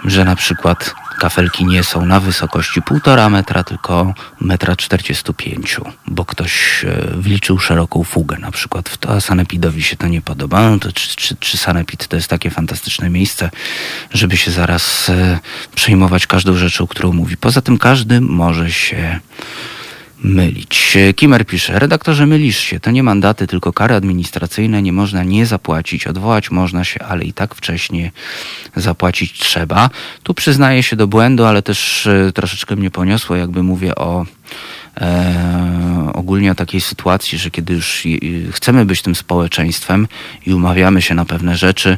[0.05, 6.85] że na przykład kafelki nie są na wysokości 1,5 metra, tylko 1,45 m, bo ktoś
[6.85, 8.97] e, wliczył szeroką fugę na przykład.
[8.97, 10.69] To, a sanepidowi się to nie podoba.
[10.69, 13.49] No to czy, czy, czy sanepid to jest takie fantastyczne miejsce,
[14.13, 15.39] żeby się zaraz e,
[15.75, 17.37] przejmować każdą rzeczą, którą mówi.
[17.37, 19.19] Poza tym każdy może się
[20.23, 20.97] mylić.
[21.15, 26.07] Kimer pisze, redaktorze mylisz się, to nie mandaty, tylko kary administracyjne, nie można nie zapłacić,
[26.07, 28.11] odwołać można się, ale i tak wcześniej
[28.75, 29.89] zapłacić trzeba.
[30.23, 34.25] Tu przyznaję się do błędu, ale też e, troszeczkę mnie poniosło, jakby mówię o
[35.01, 40.07] e, ogólnie o takiej sytuacji, że kiedy już i- chcemy być tym społeczeństwem
[40.45, 41.97] i umawiamy się na pewne rzeczy,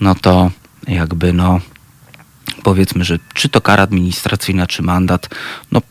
[0.00, 0.50] no to
[0.88, 1.60] jakby no
[2.62, 5.28] powiedzmy, że czy to kara administracyjna, czy mandat,
[5.72, 5.82] no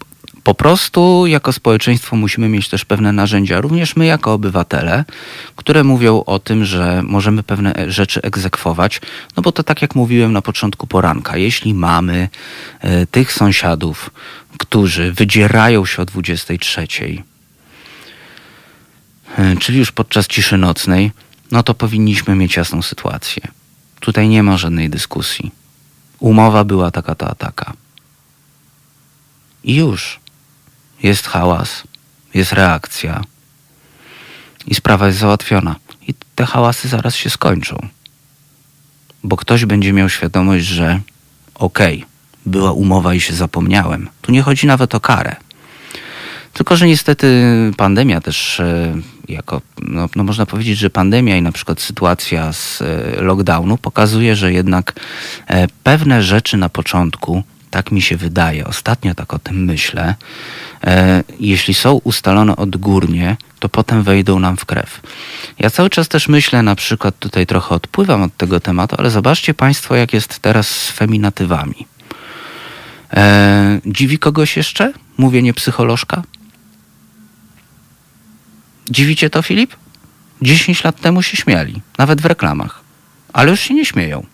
[0.46, 5.06] po prostu jako społeczeństwo musimy mieć też pewne narzędzia, również my jako obywatele,
[5.56, 9.02] które mówią o tym, że możemy pewne rzeczy egzekwować,
[9.38, 12.30] no bo to tak jak mówiłem na początku poranka, jeśli mamy
[12.80, 14.10] e, tych sąsiadów,
[14.58, 16.88] którzy wydzierają się o 23,
[19.38, 21.12] e, czyli już podczas ciszy nocnej,
[21.52, 23.44] no to powinniśmy mieć jasną sytuację.
[24.00, 25.52] Tutaj nie ma żadnej dyskusji.
[26.20, 27.74] Umowa była taka, ta, taka.
[29.64, 30.25] I już.
[31.04, 31.84] Jest hałas,
[32.34, 33.22] jest reakcja.
[34.68, 35.76] I sprawa jest załatwiona.
[36.08, 37.88] I te hałasy zaraz się skończą.
[39.24, 41.00] Bo ktoś będzie miał świadomość, że
[41.56, 42.06] okej,
[42.46, 44.10] była umowa i się zapomniałem.
[44.22, 45.36] Tu nie chodzi nawet o karę.
[46.54, 47.28] Tylko, że niestety
[47.78, 48.96] pandemia też e,
[49.30, 54.36] jako, no, no można powiedzieć, że pandemia i na przykład sytuacja z e, lockdownu pokazuje,
[54.36, 54.94] że jednak
[55.48, 57.44] e, pewne rzeczy na początku,
[57.76, 60.16] tak mi się wydaje, ostatnio tak o tym myślę,
[60.84, 65.02] e, jeśli są ustalone odgórnie, to potem wejdą nam w krew.
[65.60, 69.54] Ja cały czas też myślę, na przykład tutaj trochę odpływam od tego tematu, ale zobaczcie
[69.54, 71.86] Państwo, jak jest teraz z feminatywami.
[73.14, 74.94] E, dziwi kogoś jeszcze?
[75.18, 76.24] Mówienie psycholożka?
[78.90, 79.76] Dziwicie to, Filip?
[80.42, 82.82] 10 lat temu się śmiali, nawet w reklamach.
[83.34, 84.26] Ale już się nie śmieją.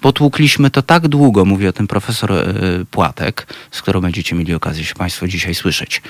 [0.00, 2.44] Potłukliśmy to tak długo, mówi o tym profesor e,
[2.90, 6.02] Płatek, z którą będziecie mieli okazję się Państwo dzisiaj słyszeć.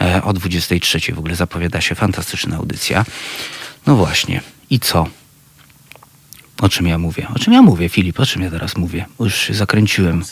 [0.00, 3.04] E, o 23 w ogóle zapowiada się fantastyczna audycja.
[3.86, 4.40] No właśnie.
[4.70, 5.06] I co?
[6.60, 7.26] O czym ja mówię?
[7.34, 8.20] O czym ja mówię, Filip?
[8.20, 9.06] O czym ja teraz mówię?
[9.20, 10.24] Już się zakręciłem.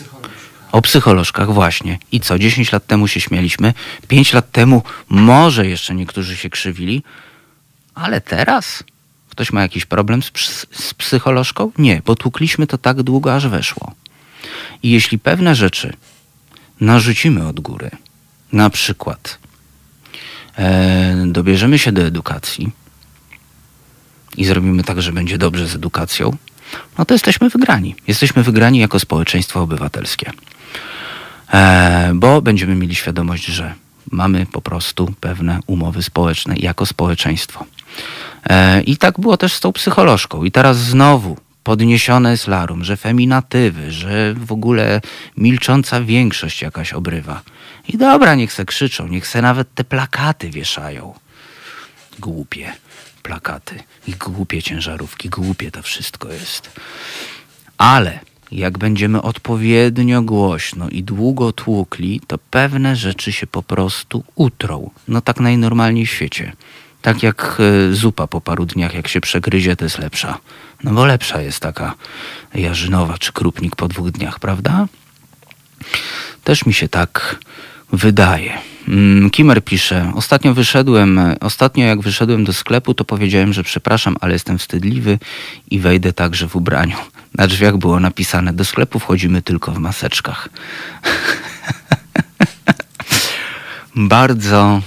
[0.73, 1.99] O psycholożkach, właśnie.
[2.13, 2.39] I co?
[2.39, 3.75] 10 lat temu się śmialiśmy,
[4.09, 7.03] 5 lat temu może jeszcze niektórzy się krzywili,
[7.95, 8.85] ale teraz
[9.35, 11.73] ktoś ma jakiś problem z, ps- z psycholożką?
[11.79, 13.93] Nie, bo tłukliśmy to tak długo, aż weszło.
[14.83, 15.93] I jeśli pewne rzeczy
[16.81, 17.91] narzucimy od góry,
[18.53, 19.39] na przykład
[20.59, 22.71] e, dobierzemy się do edukacji
[24.37, 26.37] i zrobimy tak, że będzie dobrze z edukacją,
[26.99, 27.97] no to jesteśmy wygrani.
[28.07, 30.31] Jesteśmy wygrani jako społeczeństwo obywatelskie.
[31.53, 33.75] E, bo będziemy mieli świadomość, że
[34.11, 37.67] mamy po prostu pewne umowy społeczne jako społeczeństwo.
[38.51, 40.45] E, I tak było też z tą psycholożką.
[40.45, 45.01] I teraz znowu podniesione jest larum, że feminatywy, że w ogóle
[45.37, 47.43] milcząca większość jakaś obrywa.
[47.89, 51.15] I dobra, niech se krzyczą, niech se nawet te plakaty wieszają.
[52.19, 52.73] Głupie
[53.23, 56.71] plakaty i głupie ciężarówki, głupie to wszystko jest.
[57.79, 58.21] Ale
[58.53, 64.91] jak będziemy odpowiednio głośno i długo tłukli, to pewne rzeczy się po prostu utrą.
[65.09, 66.53] No tak najnormalniej w świecie.
[67.05, 70.39] Tak jak e, zupa po paru dniach, jak się przegryzie, to jest lepsza.
[70.85, 71.95] No bo lepsza jest taka
[72.55, 74.87] jarzynowa czy krupnik po dwóch dniach, prawda?
[76.45, 77.39] Też mi się tak
[77.93, 78.59] wydaje.
[78.89, 84.33] Mm, Kimer pisze, ostatnio wyszedłem, ostatnio jak wyszedłem do sklepu, to powiedziałem, że przepraszam, ale
[84.33, 85.19] jestem wstydliwy
[85.71, 86.97] i wejdę także w ubraniu.
[87.35, 90.49] Na drzwiach było napisane, do sklepu wchodzimy tylko w maseczkach.
[93.97, 94.81] Bardzo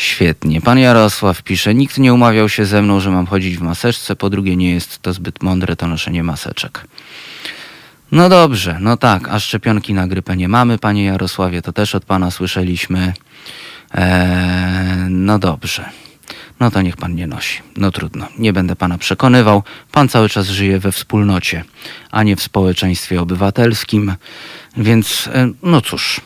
[0.00, 0.60] świetnie.
[0.60, 4.30] Pan Jarosław pisze, nikt nie umawiał się ze mną, że mam chodzić w maseczce, po
[4.30, 6.86] drugie nie jest to zbyt mądre to noszenie maseczek.
[8.12, 12.04] No dobrze, no tak, a szczepionki na grypę nie mamy, panie Jarosławie, to też od
[12.04, 13.12] pana słyszeliśmy.
[13.94, 15.90] Eee, no dobrze.
[16.60, 17.62] No to niech pan nie nosi.
[17.76, 19.62] No trudno, nie będę pana przekonywał.
[19.92, 21.64] Pan cały czas żyje we wspólnocie,
[22.10, 24.14] a nie w społeczeństwie obywatelskim.
[24.76, 26.20] Więc, e, no cóż,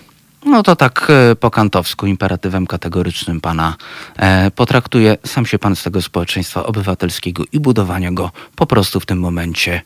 [0.45, 3.77] no to tak e, po kantowsku, imperatywem kategorycznym pana
[4.17, 5.17] e, potraktuje.
[5.27, 9.83] Sam się pan z tego społeczeństwa obywatelskiego i budowania go po prostu w tym momencie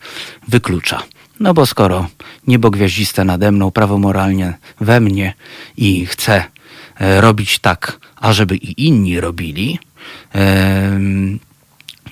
[0.47, 1.03] wyklucza.
[1.39, 2.07] No bo skoro
[2.47, 5.33] niebo gwiaździste nade mną, prawo moralnie we mnie
[5.77, 6.43] i chce
[6.99, 9.79] e, robić tak, ażeby i inni robili,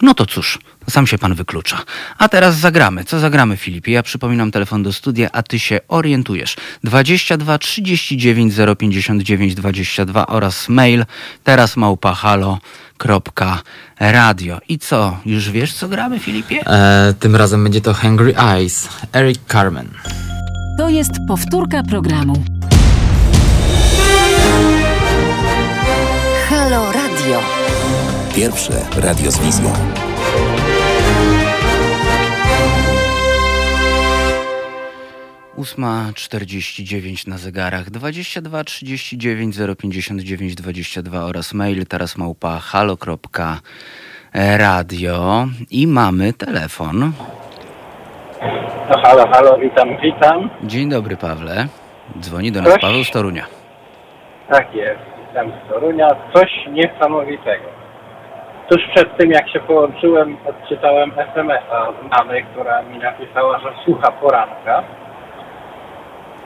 [0.02, 1.78] No to cóż, sam się pan wyklucza.
[2.18, 3.04] A teraz zagramy.
[3.04, 3.92] Co zagramy, Filipie?
[3.92, 6.56] Ja przypominam telefon do studia, a ty się orientujesz.
[6.84, 11.06] 22 39 059 22 oraz mail
[11.44, 13.50] teraz małpa halo.radio.
[14.70, 16.68] I co, już wiesz, co gramy, Filipie?
[16.68, 19.90] E, tym razem będzie to Hungry Eyes, Eric Carmen.
[20.78, 22.44] To jest powtórka programu.
[26.50, 27.44] Halo Radio.
[28.36, 29.74] Pierwsze radio z wizją.
[35.58, 43.88] Ósma czterdzieści dziewięć na zegarach, 22 39 059 22 oraz mail teraz małpa halo.radio
[45.72, 47.12] i mamy telefon.
[48.90, 50.50] No halo, halo, witam, witam.
[50.64, 51.68] Dzień dobry Pawle.
[52.20, 52.82] Dzwoni do nas Coś?
[52.82, 53.46] Paweł z Torunia.
[54.50, 56.08] Tak jest, witam z Torunia.
[56.34, 57.66] Coś niesamowitego.
[58.70, 64.12] Tuż przed tym, jak się połączyłem, odczytałem SMS-a od mamy, która mi napisała, że słucha
[64.12, 64.84] poranka.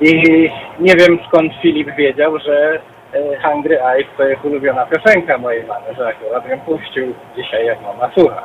[0.01, 0.49] I
[0.79, 2.79] nie wiem skąd Filip wiedział, że
[3.13, 7.81] e, Hungry Eyes to jest ulubiona piosenka mojej mamy, że akurat ją puścił dzisiaj, jak
[7.81, 8.43] mama słucha.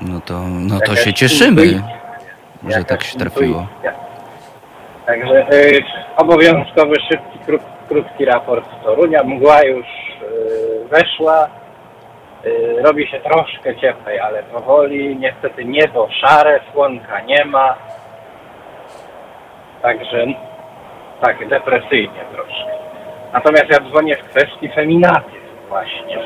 [0.00, 1.88] No to, no to Jakaś się cieszymy, intuicja.
[2.68, 3.60] że Jakaś tak się trafiło.
[3.60, 3.92] intuicja.
[5.06, 5.82] Także y,
[6.16, 9.22] obowiązkowy, szybki, kró, krótki raport z Torunia.
[9.24, 9.86] Mgła już
[10.22, 11.48] y, weszła.
[12.46, 15.16] Y, robi się troszkę cieplej, ale powoli.
[15.16, 17.76] Niestety niebo szare, słonka nie ma.
[19.82, 20.26] Także
[21.20, 22.70] tak, depresyjnie troszkę.
[23.32, 25.38] Natomiast ja dzwonię w kwestii feminatyzmu
[25.68, 26.16] właśnie.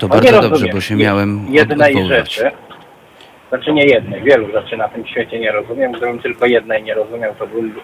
[0.00, 2.34] To No bardzo dobrze, bo się miałem jednej odwoływać.
[2.34, 2.50] rzeczy.
[3.48, 5.92] Znaczy nie jednej, wielu rzeczy na tym świecie nie rozumiem.
[5.92, 7.74] Gdybym tylko jednej nie rozumiał, to bym,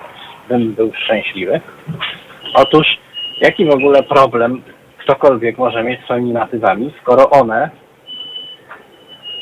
[0.48, 1.60] bym był szczęśliwy.
[2.54, 2.86] Otóż,
[3.40, 4.62] jaki w ogóle problem
[4.98, 7.70] ktokolwiek może mieć z feminatywami, skoro one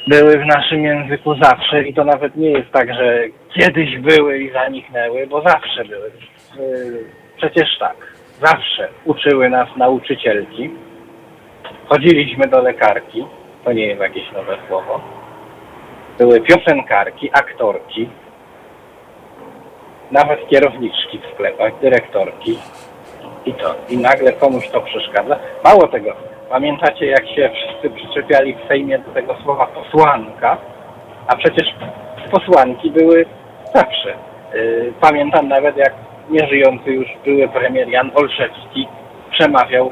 [0.07, 3.19] były w naszym języku zawsze i to nawet nie jest tak, że
[3.59, 6.11] kiedyś były i zaniknęły, bo zawsze były.
[6.59, 7.05] Yy,
[7.37, 7.97] Przecież tak,
[8.43, 10.71] zawsze uczyły nas nauczycielki,
[11.89, 13.27] chodziliśmy do lekarki,
[13.65, 15.01] to nie jest jakieś nowe słowo.
[16.19, 18.09] Były piosenkarki, aktorki,
[20.11, 22.59] nawet kierowniczki w sklepach, dyrektorki.
[23.47, 23.75] I to.
[23.89, 25.39] I nagle komuś to przeszkadza.
[25.65, 26.17] Mało tego,
[26.51, 30.57] pamiętacie jak się wszyscy przyczepiali w Sejmie do tego słowa posłanka?
[31.27, 31.75] A przecież
[32.31, 33.27] posłanki były
[33.75, 34.15] zawsze.
[34.55, 35.93] Yy, Pamiętam nawet jak
[36.31, 38.89] nieżyjący już były premier Jan Olszewski
[39.31, 39.91] przemawiał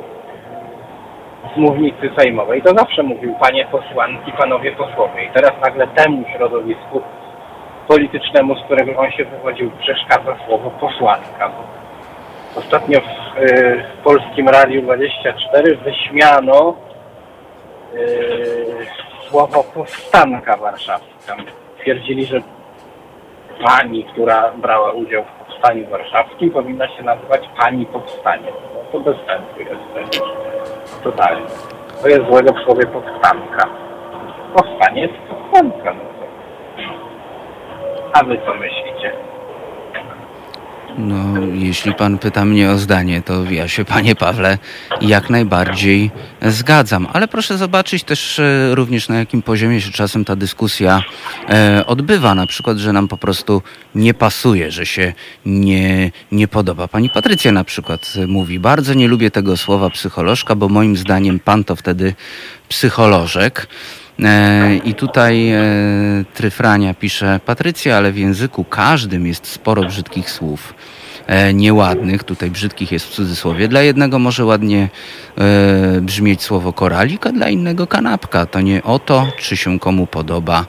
[1.54, 5.24] z mównicy sejmowej, to zawsze mówił panie posłanki, panowie posłowie.
[5.24, 7.02] I teraz nagle temu środowisku
[7.88, 11.50] politycznemu, z którego on się wywodził, przeszkadza słowo posłanka.
[12.56, 16.74] Ostatnio w, y, w Polskim Radiu 24 wyśmiano
[17.94, 18.86] y,
[19.28, 21.36] słowo powstanka warszawska.
[21.80, 22.40] Twierdzili, że
[23.64, 28.52] pani, która brała udział w powstaniu warszawskim, powinna się nazywać pani powstanie.
[28.74, 30.22] No to bez sensu jest.
[31.02, 31.47] Totalnie.
[32.02, 33.68] To jest złego w słowie powstanka.
[34.55, 35.94] Powstanie jest powstanka.
[35.94, 36.26] No to.
[38.12, 39.12] A wy co myślicie?
[40.98, 41.24] No,
[41.55, 44.59] jeśli pan pyta mnie o zdanie, to ja się, panie Pawle,
[45.01, 46.10] jak najbardziej
[46.43, 47.09] zgadzam.
[47.12, 51.02] Ale proszę zobaczyć też e, również na jakim poziomie się czasem ta dyskusja
[51.48, 52.35] e, odbywa.
[52.35, 53.62] Na przykład, że nam po prostu
[53.94, 55.12] nie pasuje, że się
[55.47, 56.89] nie, nie podoba.
[56.89, 61.64] Pani Patrycja na przykład mówi, bardzo nie lubię tego słowa psycholożka, bo moim zdaniem pan
[61.64, 62.14] to wtedy
[62.69, 63.69] psycholożek.
[64.24, 65.60] E, I tutaj e,
[66.34, 70.74] Tryfrania pisze, Patrycja, ale w języku każdym jest sporo brzydkich słów.
[71.26, 73.68] E, nieładnych, tutaj brzydkich jest w cudzysłowie.
[73.68, 74.89] Dla jednego może ładnie
[75.39, 78.47] e, brzmieć słowo koralik, a dla innego kanapka.
[78.47, 80.64] To nie o to, czy się komu podoba,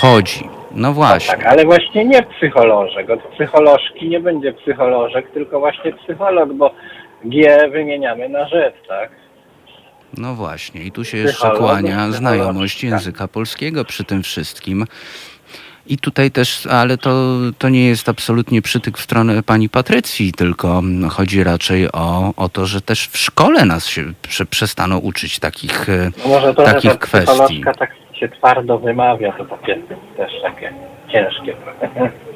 [0.00, 0.48] chodzi.
[0.74, 1.36] No właśnie.
[1.36, 3.10] Tak, ale właśnie nie psycholożek.
[3.10, 6.74] Od psycholożki nie będzie psycholożek, tylko właśnie psycholog, bo
[7.24, 9.10] G wymieniamy na Z, tak?
[10.16, 12.18] No właśnie, i tu się jeszcze kłania psycholożka.
[12.18, 14.86] znajomość języka polskiego przy tym wszystkim.
[15.86, 20.82] I tutaj też, ale to, to nie jest absolutnie przytyk w stronę pani Patrycji, tylko
[21.10, 25.86] chodzi raczej o, o to, że też w szkole nas się prze, przestaną uczyć takich,
[26.24, 27.64] No może to, takich że ta kwestii.
[27.78, 29.78] tak się twardo wymawia, to takie
[30.16, 30.72] też takie
[31.12, 31.56] ciężkie.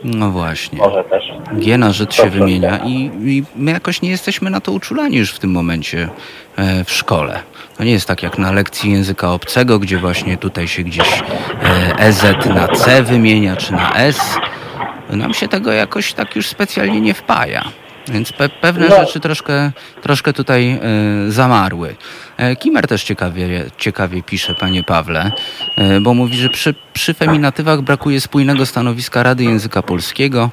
[0.05, 0.79] No właśnie.
[0.79, 1.25] Może też.
[1.53, 5.33] G na Żyd się wymienia i, i my jakoś nie jesteśmy na to uczulani już
[5.33, 6.09] w tym momencie
[6.57, 7.39] e, w szkole.
[7.79, 11.23] To nie jest tak jak na lekcji języka obcego, gdzie właśnie tutaj się gdzieś
[11.63, 12.25] e, EZ
[12.55, 14.39] na C wymienia, czy na S.
[15.11, 17.65] Nam się tego jakoś tak już specjalnie nie wpaja.
[18.09, 18.97] Więc pe pewne No.
[18.97, 19.73] rzeczy troszkę,
[20.03, 20.81] troszkę tutaj e,
[21.31, 21.97] zamarły.
[22.37, 25.33] E, Kimer też ciekawie, ciekawie pisze, panie Pawle,
[25.77, 30.51] e, bo mówi, że przy, przy feminatywach brakuje spójnego stanowiska Rady Języka Polskiego.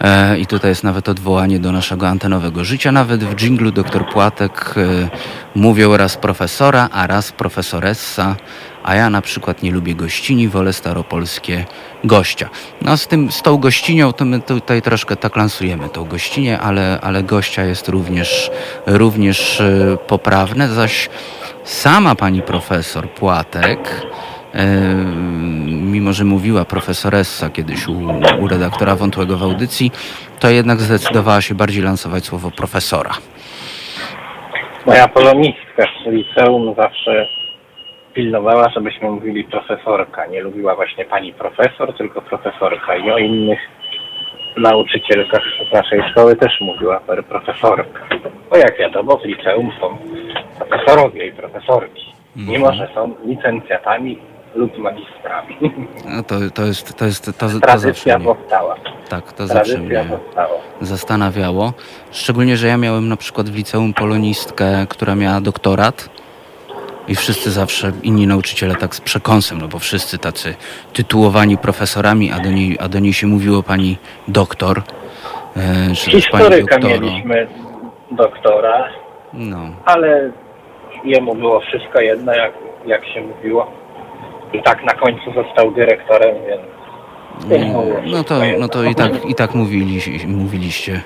[0.00, 2.92] E, I tutaj jest nawet odwołanie do naszego antenowego życia.
[2.92, 4.74] Nawet w dżinglu doktor Płatek
[5.54, 8.36] mówią raz profesora, a raz profesoressa,
[8.84, 11.64] a ja na przykład nie lubię gościni, wolę staropolskie
[12.04, 12.48] gościa.
[12.82, 16.98] No z, tym, z tą gościnią to my tutaj troszkę tak lansujemy tą gościnię, ale,
[17.02, 18.50] ale gościa jest również,
[18.86, 21.08] również e, poprawne, zaś
[21.64, 24.02] sama pani profesor Płatek
[24.54, 24.94] E,
[25.66, 27.92] mimo że mówiła profesoressa kiedyś u,
[28.40, 29.90] u redaktora Wątłego w audycji,
[30.40, 33.10] to jednak zdecydowała się bardziej lansować słowo profesora.
[34.86, 37.28] Moja polonistka z liceum zawsze
[38.14, 40.26] pilnowała, żebyśmy mówili profesorka.
[40.26, 42.96] Nie lubiła właśnie pani profesor, tylko profesorka.
[42.96, 43.58] I o innych
[44.56, 48.00] nauczycielkach z naszej szkoły też mówiła profesorka.
[48.50, 49.96] Bo jak wiadomo, w liceum są
[50.58, 52.12] profesorowie i profesorki.
[52.36, 54.18] Mimo, że są licencjatami
[54.54, 55.56] lub magistrami.
[56.16, 58.76] No to, to jest, to jest, to, to zawsze Tradycja mnie, powstała.
[59.08, 60.54] tak, to zawsze Tradycja mnie powstała.
[60.80, 61.72] zastanawiało.
[62.10, 66.08] Szczególnie, że ja miałem na przykład w liceum polonistkę, która miała doktorat
[67.08, 70.54] i wszyscy zawsze, inni nauczyciele tak z przekąsem, no bo wszyscy tacy
[70.92, 73.98] tytułowani profesorami, a do niej, a do niej się mówiło pani
[74.28, 74.82] doktor,
[75.56, 77.00] e, czy też pani Historyka doktoro.
[77.00, 77.46] mieliśmy
[78.10, 78.88] doktora,
[79.32, 80.30] No, ale
[81.04, 82.52] jemu było wszystko jedno, jak,
[82.86, 83.70] jak się mówiło.
[84.52, 86.62] I tak na końcu został dyrektorem, więc...
[87.46, 91.00] było No to, no to i tak, i tak mówili, mówiliście,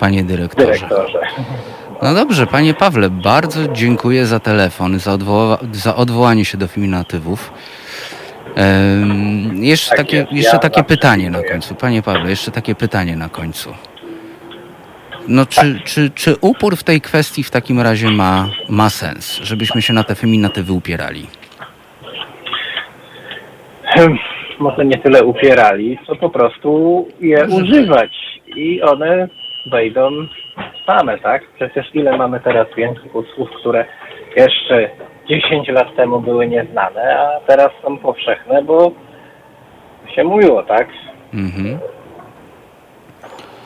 [0.00, 0.66] panie dyrektorze.
[0.66, 1.20] Dyrektorze.
[2.02, 7.52] No dobrze, panie Pawle, bardzo dziękuję za telefon, za, odwoła, za odwołanie się do feminatywów.
[8.56, 11.74] Em, jeszcze Tak takie, jest, jeszcze ja takie pytanie na końcu.
[11.74, 13.74] Panie Pawle, jeszcze takie pytanie na końcu.
[15.28, 19.82] No czy, czy, czy upór w tej kwestii w takim razie ma, ma sens, żebyśmy
[19.82, 21.26] się na te feminatywy upierali?
[23.84, 24.18] Hm,
[24.58, 28.40] Może nie tyle upierali, co po prostu je używać.
[28.56, 29.28] I one
[29.70, 30.10] wejdą
[30.86, 31.42] same, tak?
[31.54, 33.84] Przecież ile mamy teraz w języku słów, które
[34.36, 34.90] jeszcze
[35.28, 38.92] 10 lat temu były nieznane, a teraz są powszechne, bo
[40.14, 40.88] się mówiło, tak?
[41.34, 41.78] Mhm.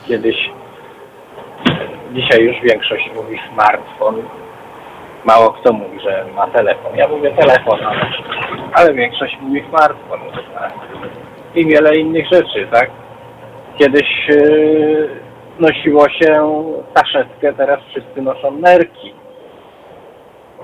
[0.07, 0.35] Kiedyś,
[2.13, 4.15] dzisiaj już większość mówi smartfon.
[5.25, 6.95] Mało kto mówi, że ma telefon.
[6.95, 7.99] Ja mówię telefon, ale,
[8.73, 10.19] ale większość mówi smartfon.
[10.53, 10.73] Tak?
[11.55, 12.89] I wiele innych rzeczy, tak?
[13.77, 15.30] Kiedyś yy,
[15.61, 16.43] nosiło się
[16.95, 19.13] saszetkę, teraz wszyscy noszą nerki.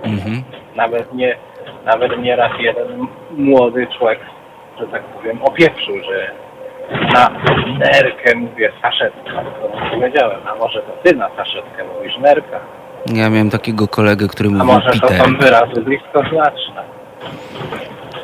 [0.04, 0.44] Mhm.
[0.76, 1.38] Nawet nie,
[1.86, 4.20] nawet nie raz jeden młody człowiek,
[4.80, 6.32] że tak powiem, opieprzył, że
[7.14, 7.30] na
[7.80, 9.32] nerkę mówię saszetka.
[9.62, 12.60] To powiedziałem, a może to ty na saszetkę mówisz nerka,
[13.14, 15.26] Ja miałem takiego kolegę, który a mówił może to Peter.
[15.26, 16.84] są wyrazy bliskoznaczne.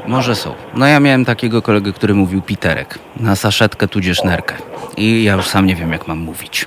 [0.07, 0.53] Może są.
[0.73, 2.99] No ja miałem takiego kolegę, który mówił Piterek.
[3.19, 4.55] Na saszetkę tudzież nerkę.
[4.97, 6.65] I ja już sam nie wiem, jak mam mówić.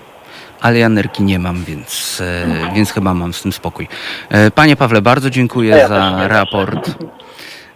[0.60, 2.22] Ale ja nerki nie mam, więc,
[2.70, 3.88] e, więc chyba mam z tym spokój.
[4.30, 6.90] E, Panie Pawle, bardzo dziękuję Ja za raport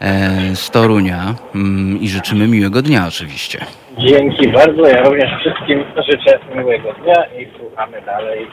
[0.00, 3.58] e, z Torunia mm, i życzymy miłego dnia oczywiście.
[3.98, 8.46] Dzięki bardzo, ja również wszystkim życzę miłego dnia i słuchamy dalej.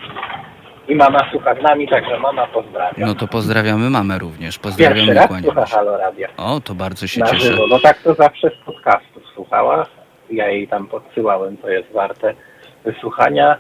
[0.88, 3.08] I mama słucha z nami, także mama pozdrawiam.
[3.10, 4.60] No to pozdrawiamy mamę również.
[4.60, 5.66] Pozdrawiamy Pierwszy raz słucha.
[5.66, 6.28] Halo Radia.
[6.38, 7.40] O, to bardzo się na cieszę.
[7.46, 7.64] żywo.
[7.70, 9.86] No tak to zawsze z podcastów słuchała.
[10.30, 12.34] Ja jej tam podsyłałem, to jest warte
[12.86, 13.58] wysłuchania.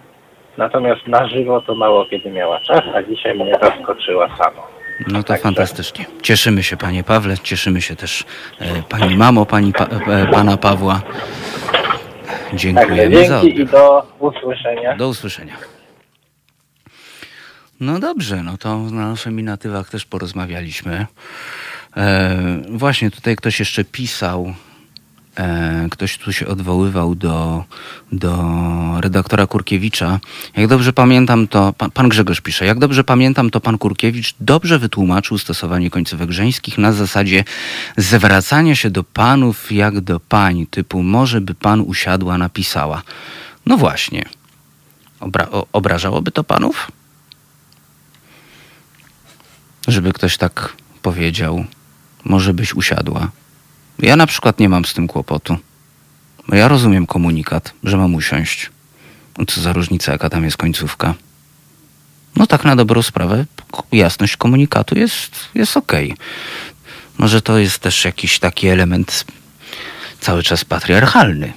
[0.57, 4.67] Natomiast na żywo to mało kiedy miała czas, a dzisiaj mnie zaskoczyła samo.
[5.07, 6.05] No to Także- fantastycznie.
[6.21, 8.25] Cieszymy się, panie Pawle, cieszymy się też
[8.59, 11.01] e, pani mamo, pani pa, e, pana Pawła.
[12.49, 14.95] Także Dziękujemy za dzięki i do usłyszenia.
[14.95, 15.53] Do usłyszenia.
[17.79, 21.05] No dobrze, no to na feminatywach też porozmawialiśmy.
[21.97, 24.53] E, właśnie tutaj ktoś jeszcze pisał,
[25.35, 27.63] e, ktoś tu się odwoływał do,
[28.11, 28.53] do
[28.99, 30.19] redaktora Kurkiewicza.
[30.55, 34.79] Jak dobrze pamiętam, to pan, pan Grzegorz pisze, jak dobrze pamiętam, to pan Kurkiewicz dobrze
[34.79, 37.43] wytłumaczył stosowanie końcówek żeńskich na zasadzie
[37.97, 43.01] zwracania się do panów jak do pań, typu może by pan usiadła, napisała.
[43.65, 44.25] No właśnie.
[45.19, 46.91] Obra- obrażałoby to panów?
[49.87, 51.65] Żeby ktoś tak powiedział,
[52.23, 53.31] może byś usiadła.
[53.99, 55.57] Ja na przykład nie mam z tym kłopotu.
[56.51, 58.69] Ja rozumiem komunikat, że mam usiąść.
[59.37, 61.13] No Co za różnica, jaka tam jest końcówka.
[62.35, 63.45] No tak na dobrą sprawę,
[63.91, 66.15] jasność komunikatu jest, jest okej.
[67.17, 69.25] Może to jest też jakiś taki element
[70.19, 71.53] cały czas patriarchalny.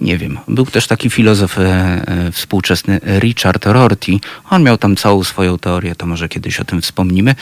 [0.00, 4.12] Nie wiem, był też taki filozof e, e, współczesny Richard Rorty.
[4.50, 7.34] On miał tam całą swoją teorię, to może kiedyś o tym wspomnimy.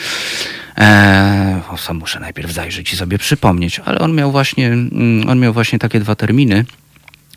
[0.77, 5.39] E, o, sam muszę najpierw zajrzeć i sobie przypomnieć, ale on miał właśnie, mm, on
[5.39, 6.65] miał właśnie takie dwa terminy.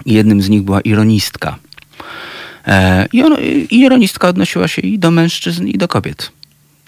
[0.06, 1.58] Jednym z nich była ironistka.
[2.66, 3.36] E, I, on,
[3.70, 6.32] ironistka odnosiła się i do mężczyzn, i do kobiet.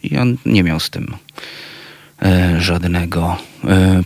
[0.03, 1.15] I on nie miał z tym
[2.23, 3.37] e, żadnego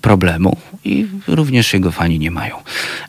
[0.02, 2.56] problemu i również jego fani nie mają.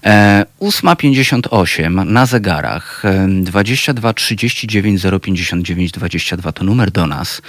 [0.03, 7.41] E, 8.58 na zegarach, e, 22 39 059 22 to numer do nas.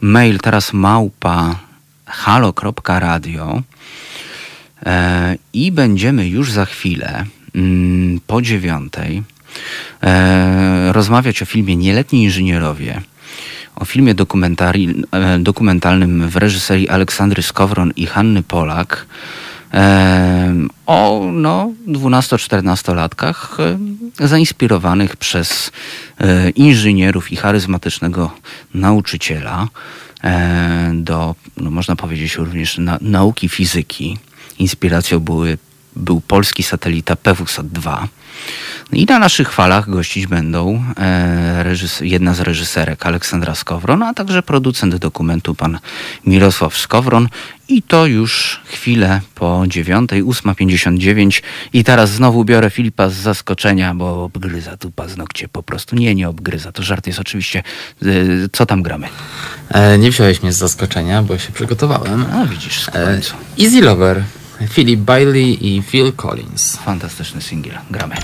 [0.00, 1.58] Mail teraz małpa
[2.06, 3.62] halo.radio
[4.86, 7.24] e, i będziemy już za chwilę
[7.54, 9.22] mm, po dziewiątej
[10.02, 13.00] e, rozmawiać o filmie Nieletni Inżynierowie
[13.76, 19.45] o filmie e, dokumentalnym w reżyserii Aleksandry Skowron i Hanny Polak e,
[20.86, 23.60] o no, 12-14-latkach
[24.20, 25.72] e, zainspirowanych przez
[26.18, 28.30] e, inżynierów i charyzmatycznego
[28.74, 29.68] nauczyciela
[30.24, 34.18] e, do, no, można powiedzieć, również na, nauki fizyki.
[34.58, 35.58] Inspiracją były,
[35.96, 38.06] był polski satelita PWSat-2.
[38.92, 44.96] I na naszych falach gościć będą e, jedna z reżyserek Aleksandra Skowron, a także producent
[44.96, 45.78] dokumentu pan
[46.26, 47.28] Mirosław Skowron.
[47.68, 51.42] I to już chwilę po dziewiątej, 8.59
[51.72, 55.96] i teraz znowu biorę Filipa z zaskoczenia, bo obgryza tu paznokcie po prostu.
[55.96, 57.62] Nie, nie obgryza, to żart jest oczywiście.
[58.02, 58.06] E,
[58.52, 59.08] co tam gramy?
[59.70, 62.26] E, nie wziąłeś mnie z zaskoczenia, bo się przygotowałem.
[62.32, 63.34] A widzisz, w E, końcu.
[63.60, 64.22] Easy Lover,
[64.68, 66.76] Philip Bailey i Phil Collins.
[66.76, 68.14] Fantastyczny singiel, gramy.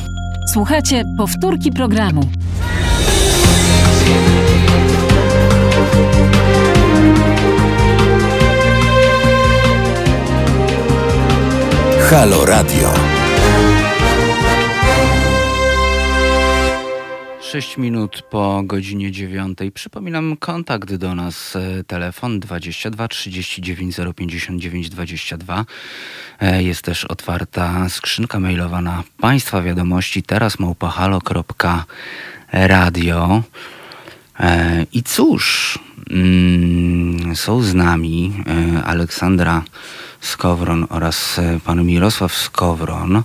[0.52, 2.30] Słuchajcie powtórki programu.
[12.10, 13.11] Halo Radio.
[17.52, 19.58] 6 minut po godzinie 9.
[19.74, 25.64] Przypominam kontakt do nas e, telefon 22 39 059 22.
[26.40, 33.42] E, Jest też otwarta skrzynka mailowa na Państwa wiadomości teraz małpahalo.radio.
[34.40, 35.78] E, I cóż,
[36.10, 38.32] mm, są z nami
[38.78, 39.62] e, Aleksandra
[40.20, 43.22] Skowron oraz pan Mirosław Skowron,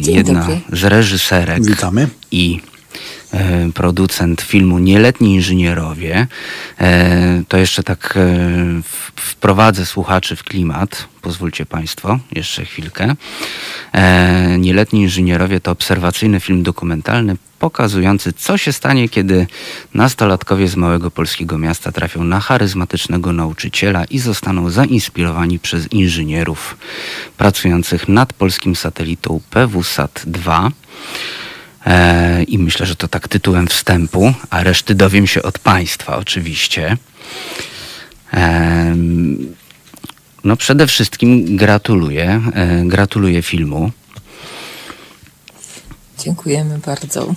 [0.00, 0.60] Dzień jedna dobry.
[0.72, 2.08] z reżyserek Witamy.
[2.30, 2.60] i
[3.74, 6.26] producent filmu Nieletni Inżynierowie.
[6.80, 8.82] E, to jeszcze tak e,
[9.16, 11.08] wprowadzę słuchaczy w klimat.
[11.22, 13.14] Pozwólcie Państwo, jeszcze chwilkę.
[13.92, 19.46] E, Nieletni Inżynierowie to obserwacyjny film dokumentalny pokazujący, co się stanie, kiedy
[19.94, 26.76] nastolatkowie z małego polskiego miasta trafią na charyzmatycznego nauczyciela i zostaną zainspirowani przez inżynierów
[27.36, 30.70] pracujących nad polskim satelitą PWSat-2.
[31.86, 36.96] E, I myślę, że to tak tytułem wstępu, a reszty dowiem się od Państwa oczywiście.
[38.30, 39.54] Em,
[40.44, 43.90] No przede wszystkim gratuluję, e, gratuluję filmu.
[46.18, 47.34] Dziękujemy bardzo.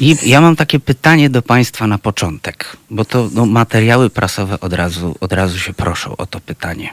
[0.00, 4.72] I ja mam takie pytanie do Państwa na początek, bo to no, materiały prasowe od
[4.72, 6.90] razu, od razu się proszą o to pytanie.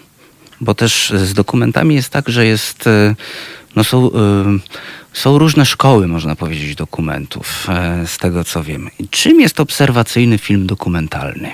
[0.65, 3.15] Bo też z dokumentami jest tak, że jest, e,
[3.75, 4.11] no są, e,
[5.13, 8.89] są różne szkoły, można powiedzieć, dokumentów, e, z tego co wiem.
[9.09, 11.51] Czym jest obserwacyjny film dokumentalny?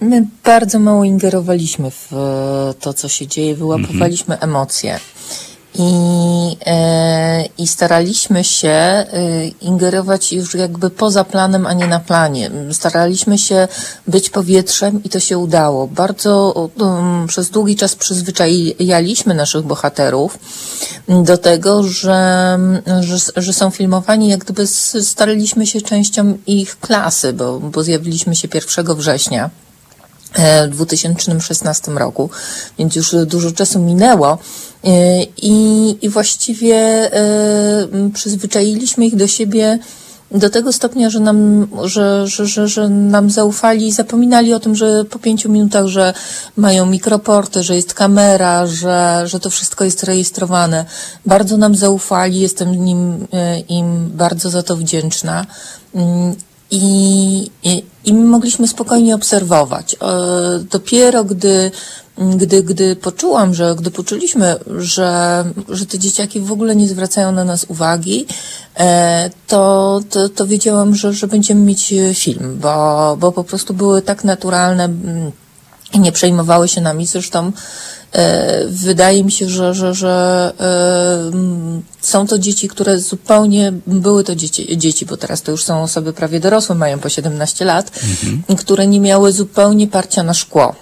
[0.00, 5.00] My bardzo mało ingerowaliśmy w e, to, co się dzieje, wyłapywaliśmy emocje.
[5.78, 9.06] I, e, I staraliśmy się e,
[9.60, 12.50] ingerować już jakby poza planem, a nie na planie.
[12.72, 13.68] Staraliśmy się
[14.06, 15.86] być powietrzem i to się udało.
[15.86, 20.38] Bardzo um, przez długi czas przyzwyczajaliśmy naszych bohaterów
[21.08, 22.58] do tego, że,
[23.00, 24.66] że, że są filmowani, jak gdyby
[25.02, 29.50] staraliśmy się częścią ich klasy, bo, bo zjawiliśmy się 1 września.
[30.34, 32.30] E, w 2016 roku,
[32.78, 34.38] więc już dużo czasu minęło
[34.84, 39.78] e, i, i właściwie e, przyzwyczailiśmy ich do siebie
[40.30, 44.74] do tego stopnia, że nam, że, że, że, że nam zaufali i zapominali o tym,
[44.74, 46.14] że po pięciu minutach, że
[46.56, 50.84] mają mikroporty, że jest kamera, że, że to wszystko jest rejestrowane.
[51.26, 53.26] Bardzo nam zaufali, jestem nim,
[53.68, 55.46] im bardzo za to wdzięczna.
[56.70, 59.94] I, i, i my mogliśmy spokojnie obserwować.
[59.94, 59.98] E,
[60.70, 61.70] dopiero gdy,
[62.18, 67.44] gdy, gdy poczułam, że gdy poczuliśmy, że, że te dzieciaki w ogóle nie zwracają na
[67.44, 68.26] nas uwagi,
[68.76, 73.74] e, to, to, to wiedziałam, że, że będziemy mieć e, film, bo, bo po prostu
[73.74, 74.88] były tak naturalne
[75.92, 77.06] i nie przejmowały się nami.
[77.06, 77.52] Zresztą
[78.68, 81.30] wydaje mi się, że, że, że e,
[82.00, 86.12] są to dzieci, które zupełnie były to dzieci, dzieci, bo teraz to już są osoby
[86.12, 87.90] prawie dorosłe, mają po 17 lat,
[88.58, 90.74] które nie miały zupełnie parcia na szkło.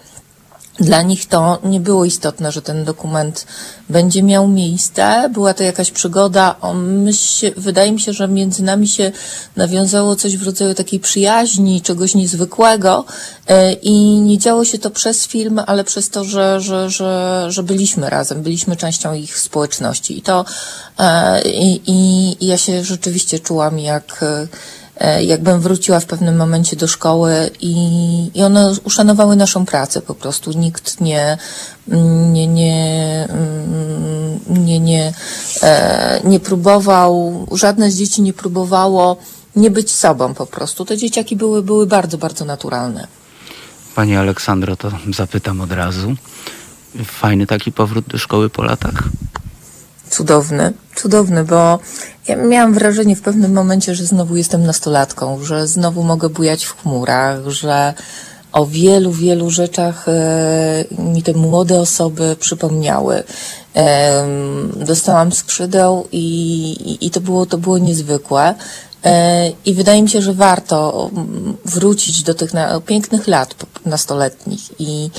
[0.81, 3.47] Dla nich to nie było istotne, że ten dokument
[3.89, 5.31] będzie miał miejsce.
[5.33, 6.57] Była to jakaś przygoda.
[6.75, 9.13] Myśl, wydaje mi się, że między nami się
[9.57, 13.05] nawiązało coś w rodzaju takiej przyjaźni, czegoś niezwykłego.
[13.49, 17.63] E, I nie działo się to przez film, ale przez to, że, że, że, że
[17.63, 20.19] byliśmy razem, byliśmy częścią ich społeczności.
[20.19, 20.45] I to
[20.99, 24.47] e, i, i, ja się rzeczywiście czułam jak e,
[25.21, 30.53] jakbym wróciła w pewnym momencie do szkoły i, i one uszanowały naszą pracę po prostu.
[30.53, 31.39] Nikt nie,
[32.33, 35.13] nie, nie, mm, nie, nie,
[35.63, 39.17] e, nie próbował, żadne z dzieci nie próbowało
[39.57, 40.85] nie być sobą po prostu.
[40.85, 43.07] Te dzieciaki były, były bardzo, bardzo naturalne.
[43.95, 46.15] Pani Aleksandro, to zapytam od razu.
[47.05, 49.03] Fajny taki powrót do szkoły po latach?
[50.15, 51.79] Cudowny, cudowny, bo
[52.29, 56.83] ja miałam wrażenie w pewnym momencie, że znowu jestem nastolatką, że znowu mogę bujać w
[56.83, 57.95] chmurach, że
[58.53, 63.23] o wielu, wielu rzeczach e, mi te młode osoby przypomniały.
[64.77, 68.55] Dostałam skrzydeł i, i to, było, to było niezwykłe.
[69.05, 72.51] E, I wydaje mi się, że warto mm, wrócić do tych
[72.87, 73.55] pięknych lat
[73.87, 75.11] nastoletnich i,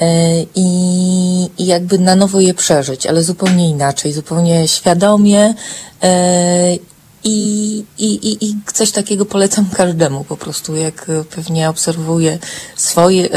[0.00, 5.54] e, i, i jakby na nowo je przeżyć, ale zupełnie inaczej, zupełnie świadomie.
[6.02, 6.78] e,
[7.26, 11.06] I, i, i, coś takiego polecam każdemu po prostu, jak
[11.36, 12.38] pewnie obserwuje
[12.76, 13.28] swoje,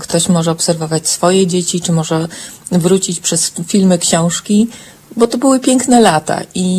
[0.00, 2.28] ktoś może obserwować swoje dzieci, czy może
[2.72, 4.68] wrócić przez filmy, książki,
[5.16, 6.70] bo to były piękne lata i,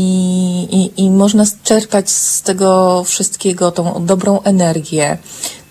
[0.71, 5.17] i, i można czerpać z tego wszystkiego tą dobrą energię,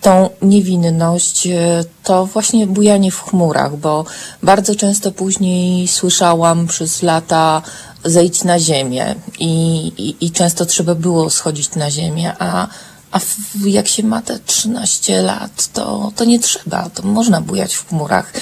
[0.01, 4.05] tą niewinność, e, to właśnie bujanie w chmurach, bo
[4.43, 7.63] bardzo często później słyszałam przez lata
[8.05, 12.69] zejdź na ziemię i, i, i często trzeba było schodzić na ziemię, a,
[13.11, 17.75] a w, jak się ma te 13 lat, to, to nie trzeba, to można bujać
[17.75, 18.33] w chmurach.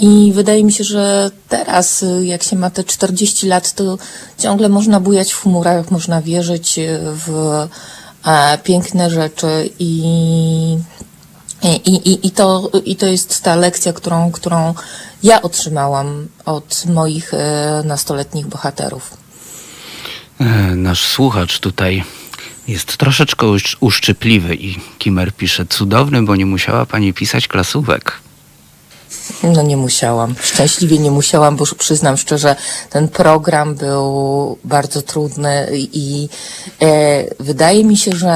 [0.00, 3.98] I wydaje mi się, że teraz, jak się ma te 40 lat, to
[4.38, 6.80] ciągle można bujać w chmurach, można wierzyć
[7.26, 7.28] w
[8.26, 10.78] e, piękne rzeczy i,
[11.62, 14.74] i, i, i, to, i to jest ta lekcja, którą, którą
[15.22, 19.16] ja otrzymałam od moich e, nastoletnich bohaterów.
[20.40, 20.44] E,
[20.76, 22.04] Nasz słuchacz tutaj
[22.68, 28.27] jest troszeczkę uszcz- uszczypliwy i Kimer pisze cudowny, bo nie musiała pani pisać klasówek.
[29.42, 30.34] No nie musiałam.
[30.40, 32.56] Szczęśliwie nie musiałam, bo przyznam szczerze,
[32.90, 36.28] ten program był bardzo trudny i
[36.82, 38.30] e, wydaje mi się, że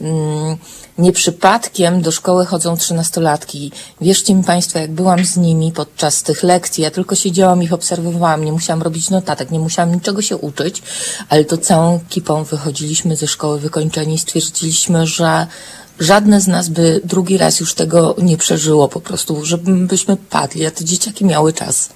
[0.00, 0.56] mm,
[0.98, 3.72] nie przypadkiem do szkoły chodzą trzynastolatki.
[4.00, 8.44] Wierzcie mi Państwo, jak byłam z nimi podczas tych lekcji, ja tylko siedziałam ich obserwowałam,
[8.44, 10.82] nie musiałam robić notatek, nie musiałam niczego się uczyć,
[11.28, 15.46] ale to całą ekipą wychodziliśmy ze szkoły wykończeni i stwierdziliśmy, że
[16.00, 20.70] żadne z nas by drugi raz już tego nie przeżyło po prostu, żebyśmy padli, a
[20.70, 21.88] te dzieciaki miały czas.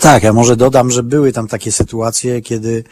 [0.00, 2.84] Tak, ja może dodam, że były tam takie sytuacje, kiedy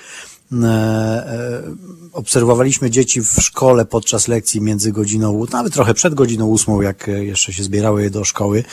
[2.13, 7.25] obserwowaliśmy dzieci w szkole podczas lekcji między godziną, nawet trochę przed godziną ósmą, jak e,
[7.25, 8.65] jeszcze się zbierały je do szkoły,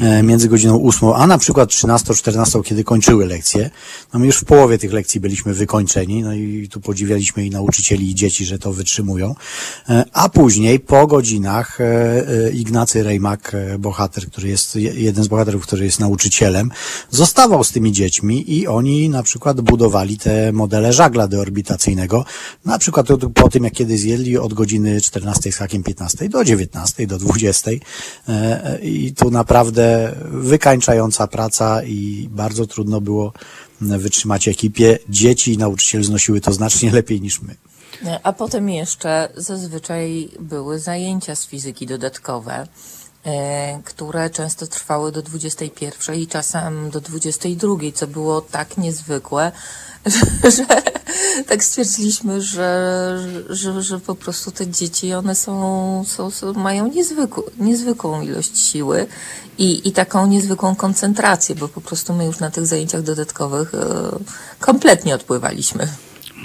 [0.00, 3.70] e, między godziną ósmą, a na przykład 13-14, kiedy kończyły lekcje.
[4.14, 8.10] No my już w połowie tych lekcji byliśmy wykończeni, no i tu podziwialiśmy i nauczycieli,
[8.10, 9.34] i dzieci, że to wytrzymują.
[9.88, 11.84] E, A później, po godzinach, e,
[12.46, 16.70] e, Ignacy Rejmak, e, bohater, który jest, je- jeden z bohaterów, który jest nauczycielem,
[17.10, 22.24] zostawał z tymi dziećmi i oni na przykład budowali te modele żagla deorbitacyjnego,
[22.64, 27.06] na przykład po tym, jak kiedy zjedli od godziny 14 z hakiem 15 do 19,
[27.06, 27.70] do 20.
[27.70, 27.78] E,
[28.28, 33.32] e, I tu naprawdę wykańczająca praca i bardzo trudno było
[33.80, 34.98] wytrzymać ekipie.
[35.08, 37.54] Dzieci i nauczyciel znosiły to znacznie lepiej niż my.
[38.22, 42.66] A potem jeszcze zazwyczaj były zajęcia z fizyki dodatkowe, e,
[43.84, 49.52] które często trwały do 21 i czasem do 22, co było tak niezwykłe,
[50.06, 50.66] że, że
[51.46, 57.42] tak stwierdziliśmy, że, że, że po prostu te dzieci, one są, są, są mają niezwykłą,
[57.58, 59.06] niezwykłą ilość siły
[59.58, 63.78] i, i taką niezwykłą koncentrację, bo po prostu my już na tych zajęciach dodatkowych e,
[64.60, 65.88] kompletnie odpływaliśmy.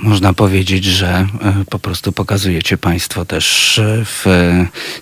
[0.01, 1.27] Można powiedzieć, że e,
[1.69, 4.25] po prostu pokazujecie Państwo też e, w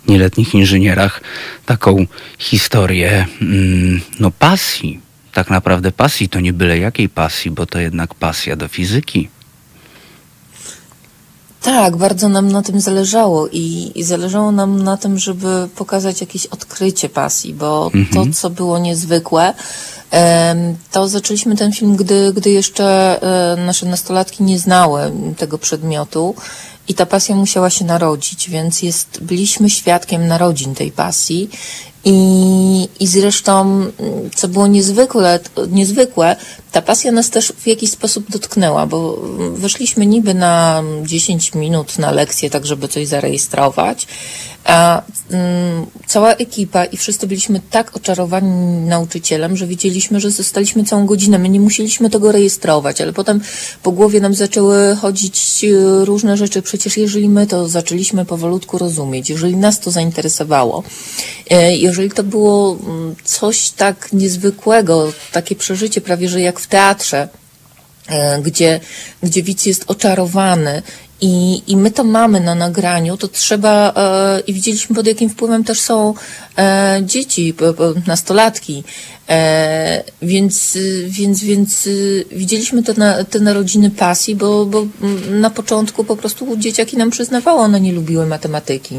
[0.07, 1.21] nieletnich inżynierach
[1.65, 2.05] taką
[2.37, 4.99] historię mm, no pasji.
[5.33, 9.29] Tak naprawdę pasji to nie byle jakiej pasji, bo to jednak pasja do fizyki.
[11.61, 16.45] Tak, bardzo nam na tym zależało i, i zależało nam na tym, żeby pokazać jakieś
[16.45, 18.27] odkrycie pasji, bo Mhm.
[18.27, 19.53] to, co było niezwykłe,
[20.91, 26.35] to zaczęliśmy ten film, gdy, gdy jeszcze e, nasze nastolatki nie znały tego przedmiotu
[26.87, 31.49] i ta pasja musiała się narodzić, więc jest, byliśmy świadkiem narodzin tej pasji.
[32.09, 33.85] I, I zresztą,
[34.35, 35.39] co było niezwykłe,
[35.71, 36.35] niezwykłe,
[36.71, 39.21] ta pasja nas też w jakiś sposób dotknęła, bo
[39.53, 44.07] weszliśmy niby na 10 minut na lekcję, tak żeby coś zarejestrować,
[44.63, 51.05] a mm, cała ekipa i wszyscy byliśmy tak oczarowani nauczycielem, że wiedzieliśmy, że zostaliśmy całą
[51.05, 51.39] godzinę.
[51.39, 53.41] My nie musieliśmy tego rejestrować, ale potem
[53.83, 56.61] po głowie nam zaczęły chodzić e, różne rzeczy.
[56.61, 60.83] Przecież jeżeli my to zaczęliśmy powolutku rozumieć, jeżeli nas to zainteresowało,
[61.49, 67.27] e, jeżeli to było mm, coś tak niezwykłego, takie przeżycie prawie, że jak w teatrze,
[68.07, 68.79] e, gdzie,
[69.23, 70.81] gdzie widz jest oczarowany
[71.21, 75.63] i, I my to mamy na nagraniu, to trzeba, e, i widzieliśmy pod jakim wpływem
[75.63, 76.13] też są
[76.57, 77.53] e, dzieci,
[78.07, 78.83] nastolatki,
[79.29, 80.77] e, więc,
[81.07, 84.87] więc, więc y, widzieliśmy te, na, te narodziny pasji, bo, bo
[85.31, 88.95] na początku po prostu dzieciaki nam przyznawało, one nie lubiły matematyki.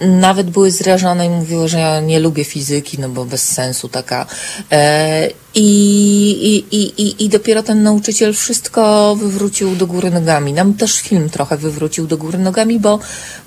[0.00, 4.26] Nawet były zrażone i mówiły, że ja nie lubię fizyki, no bo bez sensu taka.
[4.72, 10.52] E, i, i, i, i- dopiero ten nauczyciel wszystko wywrócił do góry nogami.
[10.52, 12.98] Nam też film trochę wywrócił do góry nogami, bo,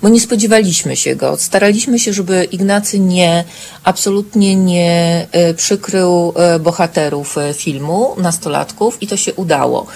[0.02, 1.36] bo nie spodziewaliśmy się go.
[1.38, 3.44] Staraliśmy się, żeby Ignacy nie,
[3.84, 9.86] absolutnie nie e, przykrył e, bohaterów e, filmu, nastolatków i to się udało.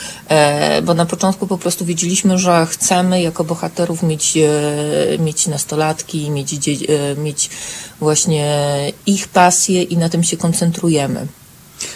[0.82, 4.38] Bo na początku po prostu wiedzieliśmy, że chcemy jako bohaterów mieć,
[5.18, 6.54] mieć nastolatki, mieć,
[7.16, 7.50] mieć
[8.00, 8.46] właśnie
[9.06, 11.26] ich pasję i na tym się koncentrujemy.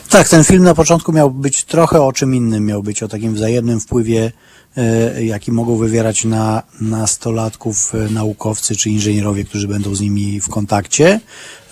[0.08, 3.34] Tak, ten film na początku miał być trochę o czym innym, miał być o takim
[3.34, 4.32] wzajemnym wpływie,
[4.76, 10.48] e, jaki mogą wywierać na nastolatków e, naukowcy czy inżynierowie, którzy będą z nimi w
[10.48, 11.20] kontakcie.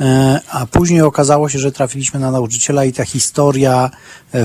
[0.00, 3.90] E, A później okazało się, że trafiliśmy na nauczyciela i ta historia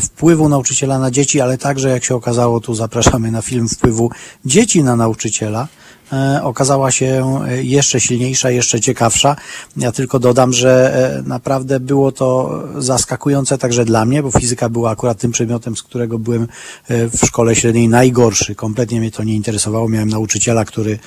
[0.02, 4.12] wpływu nauczyciela na dzieci, ale także, jak się okazało, tu zapraszamy na film wpływu
[4.46, 5.68] dzieci na nauczyciela,
[6.44, 9.36] okazała się e, jeszcze silniejsza, jeszcze ciekawsza.
[9.78, 14.92] Ja tylko dodam, że e, naprawdę było to zaskakujące także dla mnie, bo fizyka była
[14.92, 16.48] akurat tym przedmiotem, z którego byłem
[16.88, 18.56] e, w szkole średniej najgorszy.
[18.56, 19.90] Kompletnie mnie to nie interesowało.
[19.90, 20.98] Miałem nauczyciela, który e,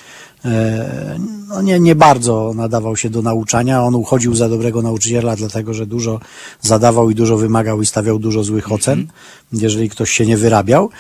[1.49, 3.83] no nie, nie bardzo nadawał się do nauczania.
[3.83, 6.21] On uchodził za dobrego nauczyciela, dlatego że dużo
[6.61, 9.07] zadawał i dużo wymagał i stawiał dużo złych ocen,
[9.53, 10.91] jeżeli ktoś się nie wyrabiał.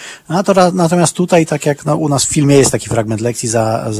[0.74, 3.90] Natomiast tutaj, tak jak no, u nas w filmie jest taki fragment lekcji za-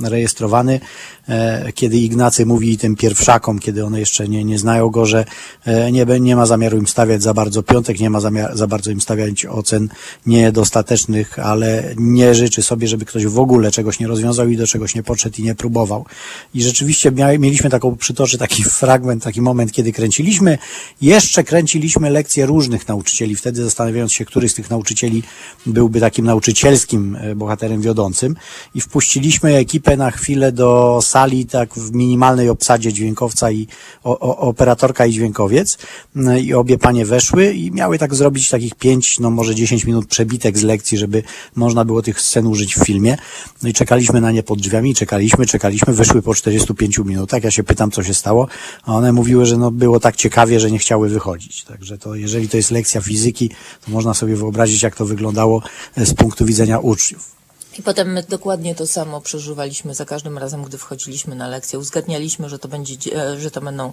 [0.00, 0.80] zarejestrowany,
[1.28, 5.24] e, kiedy Ignacy mówi tym pierwszakom, kiedy one jeszcze nie, nie znają go, że
[5.64, 8.90] e, nie, nie ma zamiaru im stawiać za bardzo piątek, nie ma zamiar, za bardzo
[8.90, 9.88] im stawiać ocen
[10.26, 14.94] niedostatecznych, ale nie życzy sobie, żeby ktoś w ogóle czegoś nie rozwiązał i do czegoś
[14.94, 16.06] nie podszedł i nie próbował.
[16.54, 20.58] I rzeczywiście mieliśmy taką, przytoczę taki fragment, taki moment, kiedy kręciliśmy,
[21.00, 25.22] jeszcze kręciliśmy lekcje różnych nauczycieli, wtedy zastanawiając się, który z tych nauczycieli
[25.66, 28.36] byłby takim nauczycielskim e, bohaterem wiodącym
[28.74, 33.66] i wpuściliśmy ekipę na chwilę do sali, tak w minimalnej obsadzie dźwiękowca i
[34.04, 35.78] o, o, operatorka i dźwiękowiec
[36.14, 40.06] No i obie panie weszły i miały tak zrobić takich pięć, no może dziesięć minut
[40.06, 41.22] przebitek z lekcji, żeby
[41.56, 43.16] można było tych scen użyć w filmie.
[43.62, 47.44] No i czekaliśmy na nie pod drzwiami, czekaliśmy, czekaliśmy, wyszły po 45 minutach.
[47.44, 48.48] Ja się pytam, co się stało,
[48.82, 51.64] a one mówiły, że no było tak ciekawie, że nie chciały wychodzić.
[51.64, 53.50] Także to, jeżeli to jest lekcja fizyki,
[53.86, 55.62] to można sobie wyobrazić, jak to wyglądało
[55.96, 57.39] e, z punktu widzenia uczniów.
[57.80, 61.78] I potem my dokładnie to samo przeżywaliśmy za każdym razem, gdy wchodziliśmy na lekcję.
[61.78, 63.92] Uzgadnialiśmy, że to będzie, dzie- e, że to będą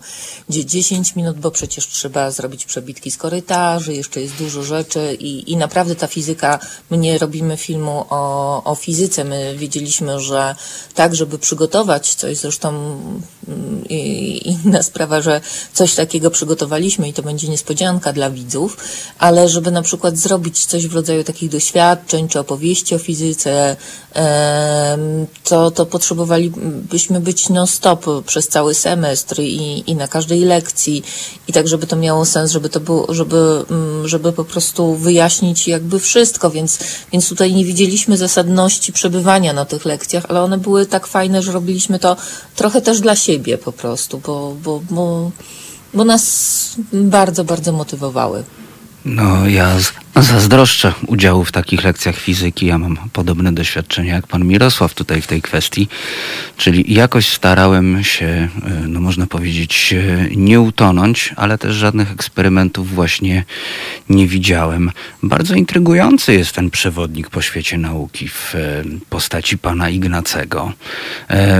[0.49, 5.51] dzie- 10 minut, bo przecież trzeba zrobić przebitki z korytarzy, jeszcze jest dużo rzeczy i,
[5.51, 6.59] i naprawdę ta fizyka,
[6.89, 10.55] my nie robimy filmu o, o fizyce, my wiedzieliśmy, że
[10.95, 12.97] tak, żeby przygotować coś, zresztą
[14.45, 15.41] inna sprawa, że
[15.73, 18.77] coś takiego przygotowaliśmy i to będzie niespodzianka dla widzów,
[19.19, 23.75] ale żeby na przykład zrobić coś w rodzaju takich doświadczeń czy opowieści o fizyce,
[25.43, 31.03] to, to potrzebowalibyśmy być non-stop przez cały semestr i, i na każdej lekcji.
[31.47, 35.67] I tak, żeby to miało sens, żeby to było, żeby, mm, żeby po prostu wyjaśnić
[35.67, 36.79] jakby wszystko, więc,
[37.11, 41.51] więc tutaj nie widzieliśmy zasadności przebywania na tych lekcjach, ale one były tak fajne, że
[41.51, 42.17] robiliśmy to
[42.55, 45.31] trochę też dla siebie po prostu, bo, bo, bo,
[45.93, 48.43] bo nas bardzo, bardzo motywowały.
[49.07, 49.77] No, ja
[50.21, 52.65] zazdroszczę udziału w takich lekcjach fizyki.
[52.65, 55.87] Ja mam podobne doświadczenia jak pan Mirosław tutaj w tej kwestii.
[56.57, 58.49] Czyli jakoś starałem się, e,
[58.87, 63.43] no można powiedzieć, e, nie utonąć, ale też żadnych eksperymentów właśnie
[64.09, 64.91] nie widziałem.
[65.23, 70.73] Bardzo intrygujący jest ten przewodnik po świecie nauki w e, postaci pana Ignacego.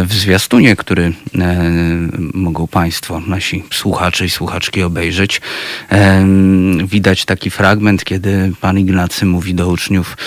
[0.05, 1.13] W zwiastunie, który
[2.33, 5.41] mogą Państwo, nasi słuchacze i słuchaczki obejrzeć,
[6.85, 10.17] widać taki fragment, kiedy pan Ignacy mówi do uczniów,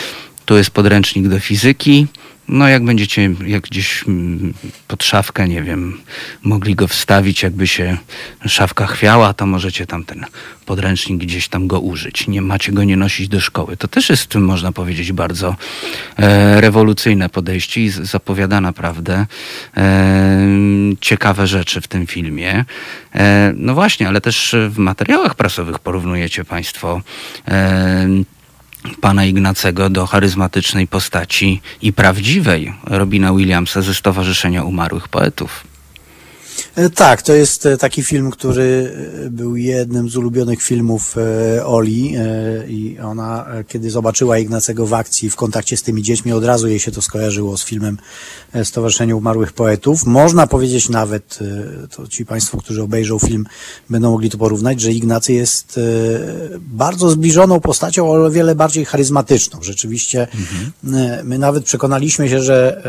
[0.45, 2.07] tu jest podręcznik do fizyki,
[2.51, 4.55] no jak będziecie, jak gdzieś mm,
[4.89, 6.01] pod szafkę, nie wiem,
[6.43, 7.97] mogli go wstawić, jakby się
[8.47, 10.27] szafka chwiała, to możecie tam ten
[10.67, 12.29] podręcznik gdzieś tam go użyć.
[12.29, 13.77] Nie macie go nie nosić do szkoły.
[13.77, 15.57] To też jest, można powiedzieć, bardzo
[16.17, 19.27] e, rewolucyjne podejście i zapowiada naprawdę
[19.77, 20.49] e,
[21.01, 22.65] ciekawe rzeczy w tym filmie.
[23.15, 27.03] E, no właśnie, ale też w materiałach prasowych porównujecie Państwo
[27.49, 28.09] e,
[29.01, 35.65] pana Ignacego do charyzmatycznej postaci i prawdziwej Robina Williamsa ze Stowarzyszenia Umarłych Poetów.
[36.81, 38.97] E, Tak, to jest e, taki film, który
[39.27, 41.17] e, był jednym z ulubionych filmów
[41.65, 42.15] Oli
[42.69, 46.79] i ona, kiedy zobaczyła Ignacego w akcji w kontakcie z tymi dziećmi, od razu jej
[46.79, 47.99] się to skojarzyło z filmem
[48.53, 50.07] e, Stowarzyszenia Umarłych Poetów.
[50.07, 51.39] Można powiedzieć nawet,
[51.97, 53.47] to ci Państwo, którzy obejrzą film,
[53.91, 55.81] będą mogli to porównać, że Ignacy jest
[56.61, 59.63] bardzo zbliżoną postacią, ale o wiele bardziej charyzmatyczną.
[59.63, 60.29] Rzeczywiście
[60.95, 62.83] e, my nawet przekonaliśmy się, że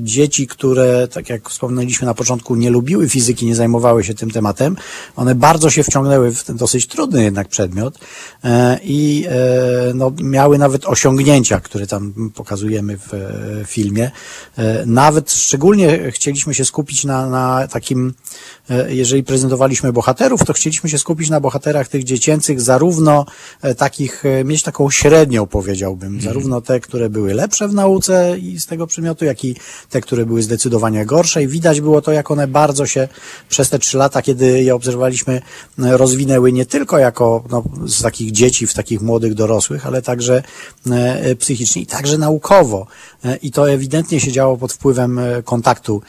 [0.00, 4.76] dzieci, które, tak jak wspomnieliśmy na początku, nie lubiły fizyki, nie zajmowały się tym tematem,
[5.16, 7.98] one bardzo się wciągnęły w ten dosyć trudny jednak przedmiot
[8.44, 13.18] e, i e, no, miały nawet osiągnięcia, które tam pokazujemy w e,
[13.64, 14.10] filmie.
[14.86, 18.14] Nawet szczególnie chcieliśmy się skupić na, na takim,
[18.88, 23.26] jeżeli prezentowaliśmy bohaterów, to chcieliśmy się skupić na bohaterach tych dziecięcych, zarówno
[23.76, 28.86] takich, mieć taką średnią, powiedziałbym, zarówno te, które były lepsze w nauce i z tego
[28.86, 29.56] przedmiotu, jak i
[29.90, 31.42] te, które były zdecydowanie gorsze.
[31.42, 33.07] I widać było to, jak one bardzo się
[33.48, 35.42] przez te trzy lata, kiedy je obserwowaliśmy,
[35.78, 40.42] e, rozwinęły nie tylko jako no, z takich dzieci w takich młodych dorosłych, ale także
[40.90, 42.86] e, psychicznie i także naukowo.
[43.24, 46.02] E, I to ewidentnie się działo pod wpływem kontaktu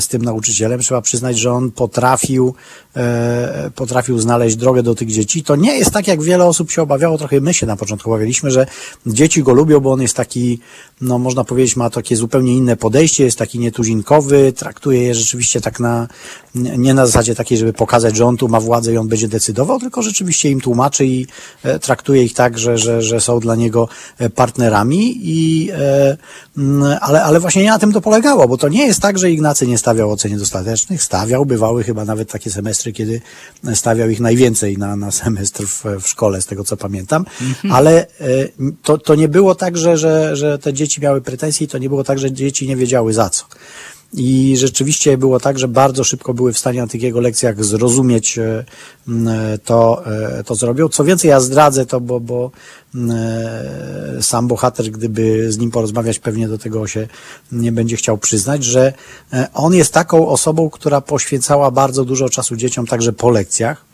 [0.00, 0.80] z tym nauczycielem.
[0.80, 2.54] Trzeba przyznać, że on potrafił,
[2.96, 5.42] e, potrafił znaleźć drogę do tych dzieci.
[5.42, 8.50] To nie jest tak, jak wiele osób się obawiało, trochę my się na początku obawialiśmy,
[8.50, 8.66] że
[9.06, 10.58] dzieci go lubią, bo on jest taki,
[11.00, 15.80] no można powiedzieć, ma takie zupełnie inne podejście, jest taki nietuzinkowy, traktuje je rzeczywiście tak
[15.80, 16.08] na,
[16.54, 19.80] nie na zasadzie takiej, żeby pokazać, że on tu ma władzę i on będzie decydował,
[19.80, 21.26] tylko rzeczywiście im tłumaczy i
[21.62, 23.88] e, traktuje ich tak, że, że, że są dla niego
[24.18, 26.16] e, partnerami i, e,
[27.00, 29.66] ale, ale właśnie nie na tym to polegało, bo to nie jest tak, że Ignacy
[29.66, 33.20] nie stawiał ocen niedostatecznych, stawiał, bywały chyba nawet takie semestry, kiedy
[33.74, 37.24] stawiał ich najwięcej na, na semestr w, w szkole, z tego co pamiętam,
[37.70, 38.06] ale e,
[38.82, 41.88] to, to nie było tak, że, że, że te dzieci miały pretensje i to nie
[41.88, 43.44] było tak, że dzieci nie wiedziały za co.
[44.16, 48.38] I rzeczywiście było tak, że bardzo szybko były w stanie na tych jego lekcjach zrozumieć
[48.38, 48.64] e,
[49.08, 49.28] m,
[49.64, 50.88] to, e, to co robią.
[50.88, 52.50] Co więcej, ja zdradzę to, bo, bo
[52.94, 57.08] e, sam bohater, gdyby z nim porozmawiać, pewnie do tego się
[57.52, 58.92] nie będzie chciał przyznać, że
[59.32, 63.84] e, on jest taką osobą, która poświęcała bardzo dużo czasu dzieciom także po lekcjach,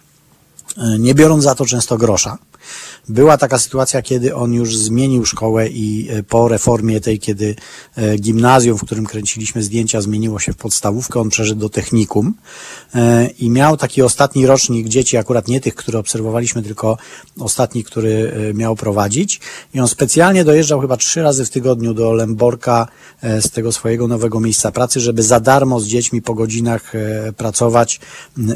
[0.77, 2.39] e, nie biorąc za to często grosza.
[3.11, 7.57] Była taka sytuacja, kiedy on już zmienił szkołę i e, po reformie tej, kiedy
[7.97, 12.35] e, gimnazjum, w którym kręciliśmy zdjęcia, zmieniło się w podstawówkę, on przeszedł do technikum
[12.95, 16.99] e, i miał taki ostatni rocznik dzieci, akurat nie tych, które obserwowaliśmy, tylko
[17.39, 19.41] ostatni, który miał prowadzić.
[19.75, 22.89] I on specjalnie dojeżdżał chyba trzy razy w tygodniu do Lęborka
[23.23, 26.93] z tego swojego nowego miejsca pracy, żeby za darmo z dziećmi po godzinach
[27.37, 28.01] pracować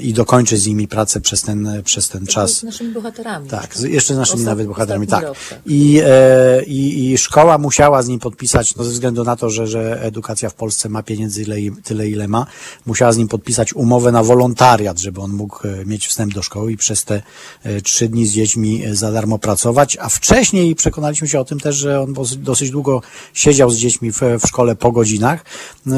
[0.01, 2.59] i dokończyć z nimi pracę przez ten, przez ten czas.
[2.59, 3.48] Z naszymi bohaterami.
[3.48, 5.24] Tak, jeszcze z naszymi Ostat- nawet bohaterami, tak.
[5.66, 9.66] I, e, i, I szkoła musiała z nim podpisać, no ze względu na to, że,
[9.66, 12.46] że edukacja w Polsce ma pieniędzy ile, tyle, ile ma,
[12.86, 16.72] musiała z nim podpisać umowę na wolontariat, żeby on mógł e, mieć wstęp do szkoły
[16.72, 17.22] i przez te
[17.62, 21.60] e, trzy dni z dziećmi e, za darmo pracować, a wcześniej przekonaliśmy się o tym
[21.60, 23.02] też, że on dosyć- długo
[23.34, 25.44] siedział z dziećmi w, w szkole po godzinach,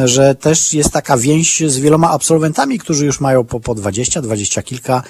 [0.05, 4.63] że też jest taka więź z wieloma absolwentami, którzy już mają po, po 20, 20
[4.63, 5.03] kilka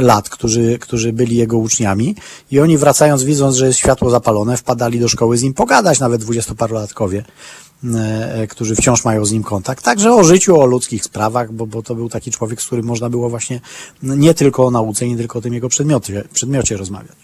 [0.00, 2.16] lat, którzy, którzy byli jego uczniami.
[2.50, 6.20] I oni wracając, widząc, że jest światło zapalone, wpadali do szkoły z nim pogadać, nawet
[6.20, 7.24] dwudziestoparolatkowie,
[7.84, 9.84] e, e, którzy wciąż mają z nim kontakt.
[9.84, 13.10] Także o życiu, o ludzkich sprawach, bo, bo to był taki człowiek, z którym można
[13.10, 13.60] było właśnie
[14.02, 17.16] nie tylko o nauce, nie tylko o tym jego przedmiocie, przedmiocie rozmawiać.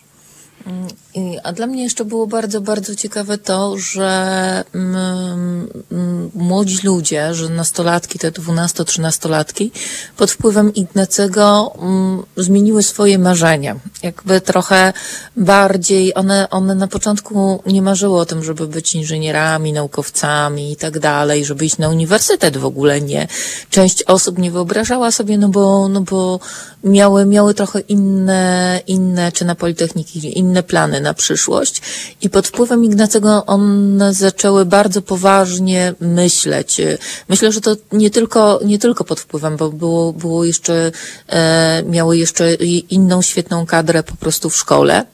[1.42, 7.48] A dla mnie jeszcze było bardzo, bardzo ciekawe to, że mm, mm, młodzi ludzie, że
[7.48, 9.70] nastolatki, te 12-13-latki,
[10.16, 13.76] pod wpływem Ignacego mm, zmieniły swoje marzenia.
[14.02, 14.92] Jakby trochę
[15.36, 20.98] bardziej, one, one na początku nie marzyły o tym, żeby być inżynierami, naukowcami i tak
[20.98, 23.28] dalej, żeby iść na uniwersytet w ogóle nie.
[23.70, 26.40] Część osób nie wyobrażała sobie, no bo, no bo
[26.84, 31.82] miały, miały trochę inne, inne, czy na Politechniki, inne plany na przyszłość
[32.20, 36.80] i pod wpływem Ignacego one zaczęły bardzo poważnie myśleć.
[37.28, 40.92] Myślę, że to nie tylko, nie tylko pod wpływem, bo było, było jeszcze,
[41.28, 42.54] e, miały jeszcze
[42.90, 45.04] inną świetną kadrę po prostu w szkole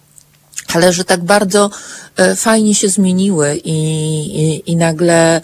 [0.75, 1.71] ale że tak bardzo
[2.37, 3.77] fajnie się zmieniły i,
[4.41, 5.41] i, i nagle,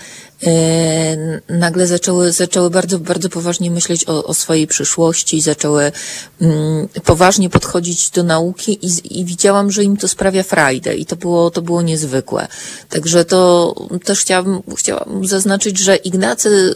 [0.46, 5.92] e, nagle zaczęły, zaczęły bardzo, bardzo poważnie myśleć o, o swojej przyszłości, zaczęły
[6.40, 11.16] mm, poważnie podchodzić do nauki i, i widziałam, że im to sprawia frajdę i to
[11.16, 12.48] było, to było niezwykłe.
[12.88, 13.74] Także to
[14.04, 16.74] też chciałam, chciałam zaznaczyć, że Ignacy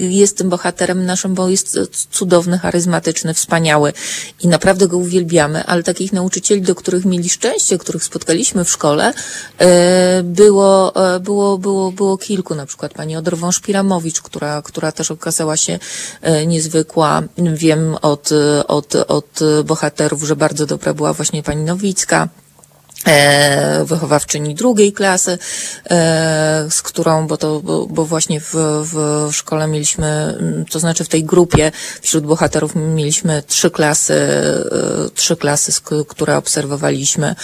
[0.00, 1.78] y, jest tym bohaterem naszym, bo jest
[2.10, 3.92] cudowny, charyzmatyczny, wspaniały
[4.42, 9.08] i naprawdę go uwielbiamy, ale takich nauczycieli, do których mieli szczęście, których spotkaliśmy w szkole,
[9.08, 9.14] e,
[10.24, 15.56] było, e, było, było, było kilku, na przykład pani Odrową Szpiramowicz, która, która też okazała
[15.56, 15.78] się
[16.22, 17.22] e, niezwykła.
[17.38, 18.30] Wiem od,
[18.68, 22.28] od, od bohaterów, że bardzo dobra była właśnie pani Nowicka
[23.06, 25.38] e, wychowawczyni drugiej klasy,
[25.90, 28.54] e, z którą, bo to, bo, bo właśnie w,
[28.92, 35.10] w szkole mieliśmy, mm, to znaczy w tej grupie wśród bohaterów mieliśmy trzy klasy, e,
[35.14, 35.72] trzy klasy,
[36.08, 37.34] które obserwowaliśmy.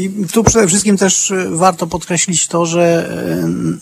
[0.00, 3.08] I tu przede wszystkim też e, warto podkreślić to, że
[3.42, 3.80] n-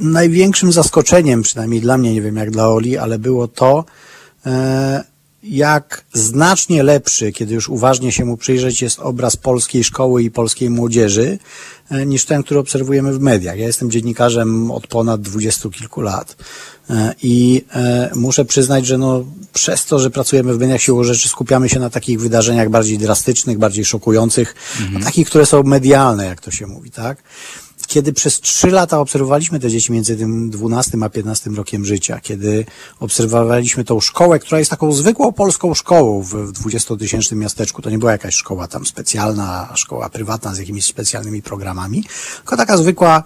[0.00, 3.84] największym zaskoczeniem, przynajmniej dla mnie, nie wiem jak dla Oli, ale było to,
[4.46, 5.04] e,
[5.42, 10.70] jak znacznie lepszy, kiedy już uważnie się mu przyjrzeć, jest obraz polskiej szkoły i polskiej
[10.70, 11.38] młodzieży,
[12.06, 13.58] niż ten, który obserwujemy w mediach.
[13.58, 16.36] Ja jestem dziennikarzem od ponad dwudziestu kilku lat
[17.22, 21.68] i e, muszę przyznać, że no, przez to, że pracujemy w mediach siłą rzeczy, skupiamy
[21.68, 24.54] się na takich wydarzeniach bardziej drastycznych, bardziej szokujących,
[24.92, 27.22] na takich, które są medialne, jak to się mówi, tak?
[27.86, 32.64] Kiedy przez trzy lata obserwowaliśmy te dzieci między tym 12 a 15 rokiem życia, kiedy
[33.00, 37.98] obserwowaliśmy tą szkołę, która jest taką zwykłą polską szkołą w, w 20-tysięcznym miasteczku, to nie
[37.98, 42.04] była jakaś szkoła tam specjalna, szkoła prywatna z jakimiś specjalnymi programami,
[42.36, 43.22] tylko taka zwykła,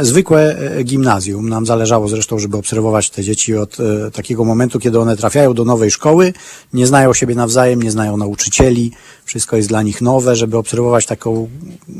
[0.00, 1.48] zwykłe e, gimnazjum.
[1.48, 5.64] Nam zależało zresztą, żeby obserwować te dzieci od e, takiego momentu, kiedy one trafiają do
[5.64, 6.32] nowej szkoły,
[6.72, 8.92] nie znają siebie nawzajem, nie znają nauczycieli,
[9.24, 11.48] wszystko jest dla nich nowe, żeby obserwować taką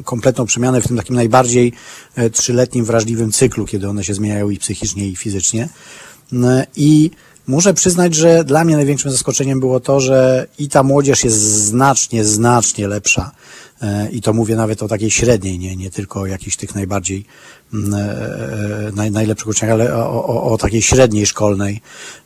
[0.04, 1.72] kompletną przemianę w tym takim najbardziej
[2.32, 5.68] trzyletnim, wrażliwym cyklu, kiedy one się zmieniają i psychicznie, i fizycznie.
[6.32, 7.10] N- I
[7.46, 12.24] muszę przyznać, że dla mnie największym zaskoczeniem było to, że i ta młodzież jest znacznie,
[12.24, 13.30] znacznie lepsza.
[13.82, 17.24] E, I to mówię nawet o takiej średniej, nie, nie tylko o jakichś tych najbardziej
[17.74, 21.80] mm, e, naj, najlepszych uczniach, ale o, o, o takiej średniej szkolnej.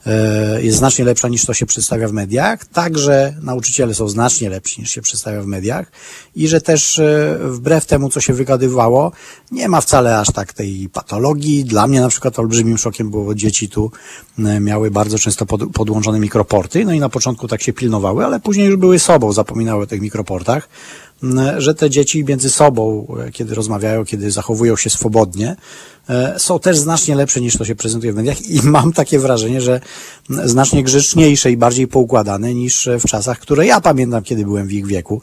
[0.07, 2.65] E, Jest znacznie lepsza niż to się przedstawia w mediach.
[2.65, 5.93] Także nauczyciele są znacznie lepsi niż się przedstawia w mediach.
[6.37, 9.13] I że też e, wbrew temu, co się wygadywało,
[9.51, 11.65] nie ma wcale aż tak tej patologii.
[11.65, 13.91] Dla mnie na przykład olbrzymim szokiem było, dzieci tu
[14.39, 16.85] e, miały bardzo często pod, podłączone mikroporty.
[16.85, 20.01] No i na początku tak się pilnowały, ale później już były sobą, zapominały o tych
[20.01, 20.69] mikroportach
[21.59, 25.57] że te dzieci między sobą, e, kiedy rozmawiają, kiedy zachowują się swobodnie,
[26.09, 29.61] e, są też znacznie lepsze niż to się prezentuje w mediach i mam takie wrażenie,
[29.61, 29.81] że
[30.29, 34.73] znacznie grzeczniejsze i bardziej poukładane niż e, w czasach, które ja pamiętam, kiedy byłem w
[34.73, 35.23] ich wieku.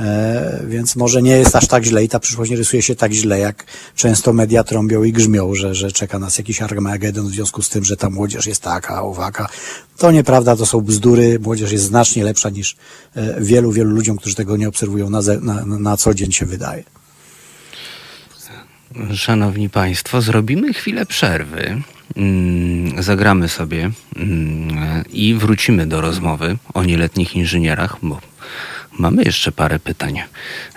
[0.00, 3.12] E, Więc może nie jest aż tak źle i ta przyszłość nie rysuje się tak
[3.12, 3.64] źle, jak
[3.94, 7.84] często media trąbią i grzmią, że, że czeka nas jakiś Armagedon w związku z tym,
[7.84, 9.48] że ta młodzież jest taka, owaka.
[9.96, 11.38] To nieprawda, to są bzdury.
[11.38, 12.76] Młodzież jest znacznie lepsza niż
[13.16, 16.84] e, wielu, wielu ludziom, którzy tego nie obserwują na, na, na co dzień się wydaje.
[19.14, 21.82] Szanowni Państwo, zrobimy chwilę przerwy.
[22.16, 28.20] Mm, Zagramy sobie mm, i wrócimy do rozmowy o nieletnich inżynierach, bo
[29.00, 30.20] mamy jeszcze parę pytań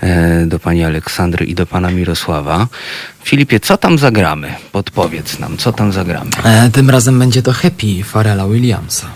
[0.01, 2.67] e, do pani Aleksandry i do pana Mirosława.
[3.23, 4.53] Filipie, co tam zagramy?
[4.71, 6.31] Podpowiedz nam, co tam zagramy.
[6.43, 9.07] E, tym razem będzie to Happy Pharrella Williamsa.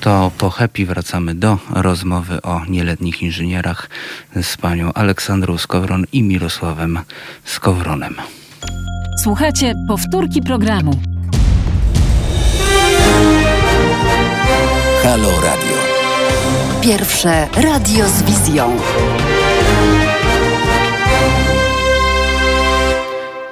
[0.00, 3.90] To po happy wracamy do rozmowy o nieletnich inżynierach
[4.42, 6.98] z panią Aleksandrą Skowron i Mirosławem
[7.44, 8.14] Skowronem.
[9.22, 11.00] Słuchajcie powtórki programu.
[15.02, 15.73] Halo Radio.
[16.84, 18.76] Pierwsze radio z wizją.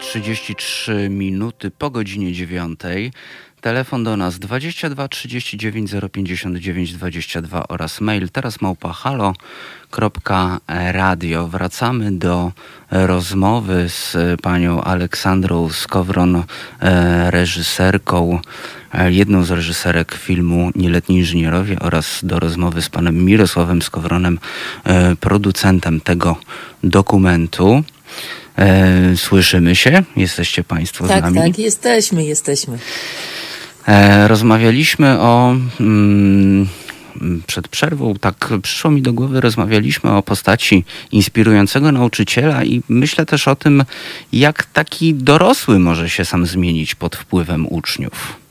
[0.01, 2.81] 33 minuty po godzinie 9.
[3.63, 10.09] Telefon do nas 22 39 059 22 oraz mail teraz małpa halo.radio.
[11.49, 12.53] Wracamy do
[12.91, 16.45] rozmowy z panią Aleksandrą Skowron, e,
[17.31, 18.41] reżyserką,
[18.93, 24.39] e, jedną z reżyserek filmu Nieletni Inżynierowie oraz do rozmowy z panem Mirosławem Skowronem,
[24.85, 26.37] e, producentem tego
[26.85, 27.85] dokumentu.
[29.17, 30.03] Słyszymy się?
[30.17, 31.37] Jesteście Państwo tak, z nami?
[31.37, 32.79] tak, jesteśmy, jesteśmy.
[33.89, 35.57] E, rozmawialiśmy o.
[35.81, 36.69] Mm,
[37.47, 43.49] przed przerwą, tak przyszło mi do głowy, rozmawialiśmy o postaci inspirującego nauczyciela i myślę też
[43.49, 43.85] o tym,
[44.33, 48.42] jak taki dorosły może się sam zmienić pod wpływem uczniów.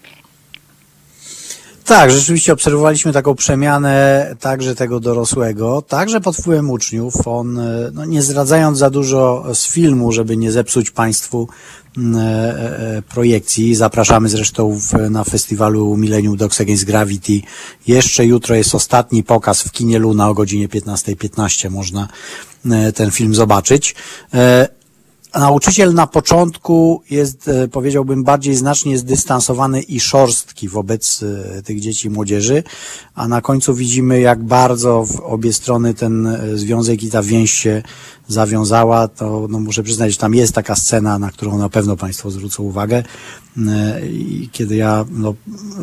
[1.86, 7.14] Tak, rzeczywiście obserwowaliśmy taką przemianę także tego dorosłego, także pod wpływem uczniów.
[7.28, 11.48] On, e, no nie zdradzając za dużo z filmu, żeby nie zepsuć Państwu
[11.98, 12.22] mm, e,
[12.98, 17.42] e, projekcji, zapraszamy zresztą w, na festiwalu Millennium Dogs Against Gravity.
[17.88, 21.16] Jeszcze jutro jest ostatni pokaz w kinie Luna o godzinie 15.15.
[21.16, 21.72] .15.
[21.72, 22.08] Można
[22.96, 23.96] ten film zobaczyć.
[25.40, 31.24] Nauczyciel na początku jest, e, powiedziałbym, bardziej znacznie zdystansowany i szorstki wobec
[31.58, 32.64] e, tych dzieci i młodzieży,
[33.16, 37.54] a na końcu widzimy, jak bardzo w obie strony ten e, związek i ta więź
[37.54, 37.84] się
[38.28, 39.08] zawiązała.
[39.08, 42.64] To no, muszę przyznać, że tam jest taka scena, na którą na pewno Państwo zwrócą
[42.64, 43.04] uwagę.
[44.12, 45.34] I kiedy ja no,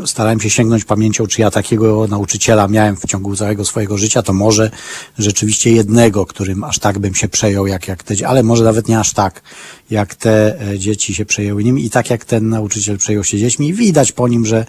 [0.06, 4.32] starałem się sięgnąć pamięcią, czy ja takiego nauczyciela miałem w ciągu całego swojego życia, to
[4.32, 4.70] może
[5.18, 8.98] rzeczywiście jednego, którym aż tak bym się przejął, jak, jak te, ale może nawet nie
[8.98, 9.42] aż tak,
[9.90, 13.74] jak te e, dzieci się przejęły nim i tak jak ten nauczyciel przejął się dziećmi.
[13.74, 14.66] Widać po nim, że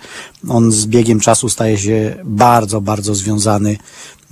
[0.47, 3.77] on z biegiem czasu staje się bardzo, bardzo związany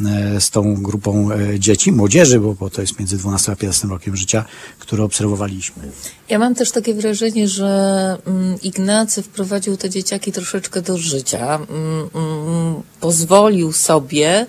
[0.05, 3.87] e, z tą grupą e, dzieci, młodzieży, bo, bo to jest między 12 a 15
[3.87, 4.45] rokiem życia,
[4.79, 5.91] które obserwowaliśmy.
[6.29, 11.59] Ja mam też takie wrażenie, że mm, Ignacy wprowadził te dzieciaki troszeczkę do życia.
[11.69, 14.45] Mm, mm, pozwolił sobie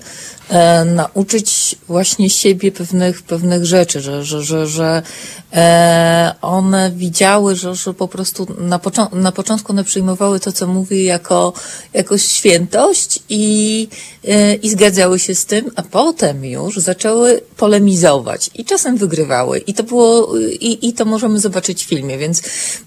[0.49, 5.03] e, nauczyć właśnie siebie pewnych, pewnych rzeczy, że, że, że, że
[5.53, 10.67] e, one widziały, że, że po prostu na, począ- na początku one przyjmowały to, co
[10.67, 11.53] mówi jako,
[11.95, 13.89] jako świętość i,
[14.25, 19.59] e, i zgadzały się z tym, a potem już zaczęły polemizować i czasem wygrywały.
[19.59, 22.43] I to było, i, i to możemy zobaczyć w filmie, więc,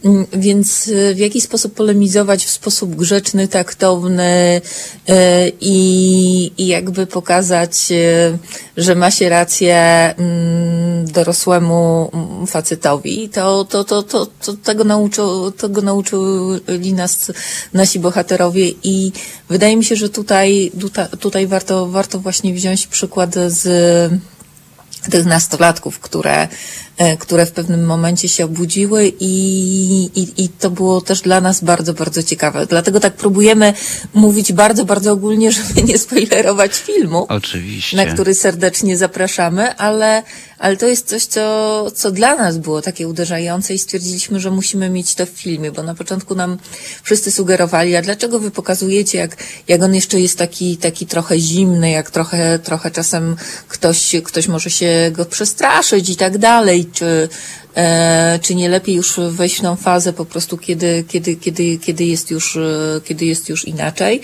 [0.06, 4.62] mm, więc e, w jaki sposób polemizować w sposób grzeczny, taktowny
[5.10, 8.38] e, i, i jakby pokazać, e,
[8.78, 9.76] że ma się rację
[10.18, 17.32] mm, dorosłemu mm, facetowi, to, to, to, to, to tego, nauczył, tego nauczyli nas
[17.74, 19.12] nasi bohaterowie i
[19.50, 20.72] wydaje mi się, że tutaj,
[21.20, 23.62] tutaj, warto, warto właśnie wziąć przykład z
[25.10, 26.48] tych nastolatków, które,
[27.20, 31.94] które w pewnym momencie się obudziły i, i, i to było też dla nas bardzo,
[31.94, 32.66] bardzo ciekawe.
[32.66, 33.74] Dlatego tak próbujemy
[34.14, 37.26] mówić bardzo, bardzo ogólnie, żeby nie spoilerować filmu.
[37.30, 37.98] Oczywiście.
[37.98, 40.24] Na który serdecznie zapraszamy, ale,
[40.60, 44.90] ale to jest coś, co, co dla nas było takie uderzające i stwierdziliśmy, że musimy
[44.90, 46.58] mieć to w filmie, bo na początku nam
[47.04, 49.38] wszyscy sugerowali, a dlaczego wy pokazujecie, jak,
[49.68, 53.36] jak on jeszcze jest taki, taki trochę zimny, jak trochę, trochę czasem
[53.68, 57.30] ktoś, ktoś może się go przestraszyć i tak dalej, czy,
[57.76, 62.06] e, czy nie lepiej już wejść w tą fazę po prostu, kiedy, kiedy, kiedy, kiedy
[62.06, 64.22] jest już, e, kiedy jest już inaczej.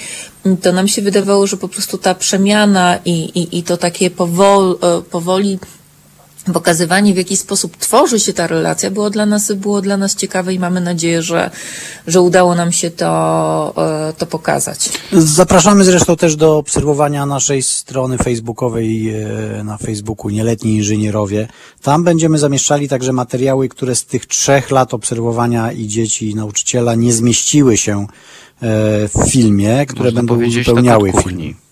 [0.61, 4.77] To nam się wydawało, że po prostu ta przemiana i, i, i to takie powol,
[4.81, 5.59] e, powoli
[6.53, 10.53] pokazywanie, w jaki sposób tworzy się ta relacja, było dla nas, było dla nas ciekawe
[10.53, 11.51] i mamy nadzieję, że,
[12.07, 13.73] że udało nam się to,
[14.09, 14.89] e, to pokazać.
[15.11, 21.47] Zapraszamy zresztą też do obserwowania naszej strony facebookowej e, na Facebooku Nieletni Inżynierowie.
[21.81, 26.95] Tam będziemy zamieszczali także materiały, które z tych trzech lat obserwowania i dzieci i nauczyciela
[26.95, 28.07] nie zmieściły się e,
[29.07, 31.43] w filmie, które Można będą tak uzupełniały kuchni.
[31.43, 31.66] film.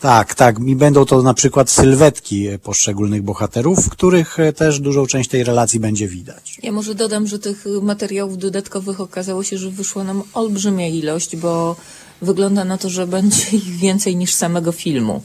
[0.00, 0.56] Tak, tak.
[0.66, 5.44] I będą to na przykład sylwetki poszczególnych bohaterów, w których e, też dużą część tej
[5.44, 6.58] relacji będzie widać.
[6.62, 11.76] Ja może dodam, że tych materiałów dodatkowych okazało się, że wyszła nam olbrzymia ilość, bo
[12.22, 15.22] wygląda na to, że będzie ich więcej niż samego filmu.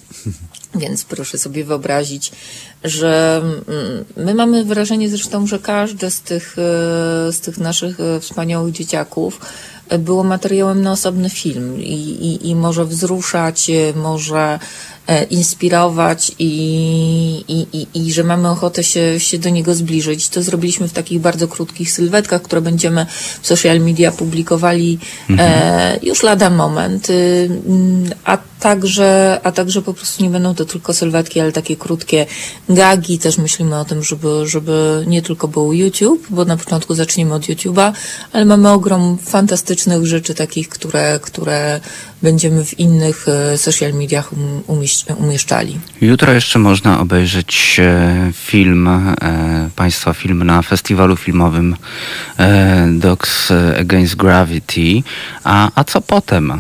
[0.75, 2.31] Więc proszę sobie wyobrazić,
[2.83, 8.19] że mm, my mamy wrażenie zresztą, że każde z tych, e, z tych naszych e,
[8.19, 9.41] wspaniałych dzieciaków
[9.89, 14.59] e, było materiałem na osobny film i, i, i może wzruszać, może
[15.29, 16.53] inspirować i,
[17.47, 20.29] i, i, i że mamy ochotę się, się do niego zbliżyć.
[20.29, 23.05] To zrobiliśmy w takich bardzo krótkich sylwetkach, które będziemy
[23.41, 24.99] w social media publikowali
[25.39, 27.09] e, już lada moment.
[27.09, 31.75] Y, mm, A także, a także po prostu nie będą to tylko sylwetki, ale takie
[31.75, 32.25] krótkie
[32.69, 33.19] gagi.
[33.19, 37.43] Też myślimy o tym, żeby, żeby nie tylko był YouTube, bo na początku zaczniemy od
[37.43, 37.91] YouTube'a,
[38.33, 41.79] ale mamy ogrom fantastycznych rzeczy takich, które, które
[42.21, 44.83] będziemy w innych e, social mediach um-
[45.17, 45.79] umieszczali.
[46.01, 51.75] Jutro jeszcze można obejrzeć e, film, e, Państwa film na festiwalu filmowym
[52.39, 55.03] e, Dogs Against Gravity.
[55.43, 56.51] A, a co potem?
[56.51, 56.57] E,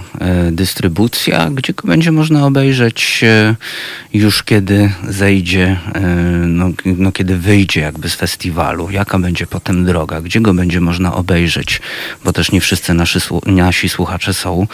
[0.51, 3.55] dystrybucja, gdzie będzie można obejrzeć e,
[4.13, 6.01] już kiedy zejdzie, e,
[6.47, 8.89] no, no kiedy wyjdzie jakby z festiwalu?
[8.91, 10.21] Jaka będzie potem droga?
[10.21, 11.81] Gdzie go będzie można obejrzeć?
[12.23, 14.67] Bo też nie wszyscy nasi, nasi słuchacze są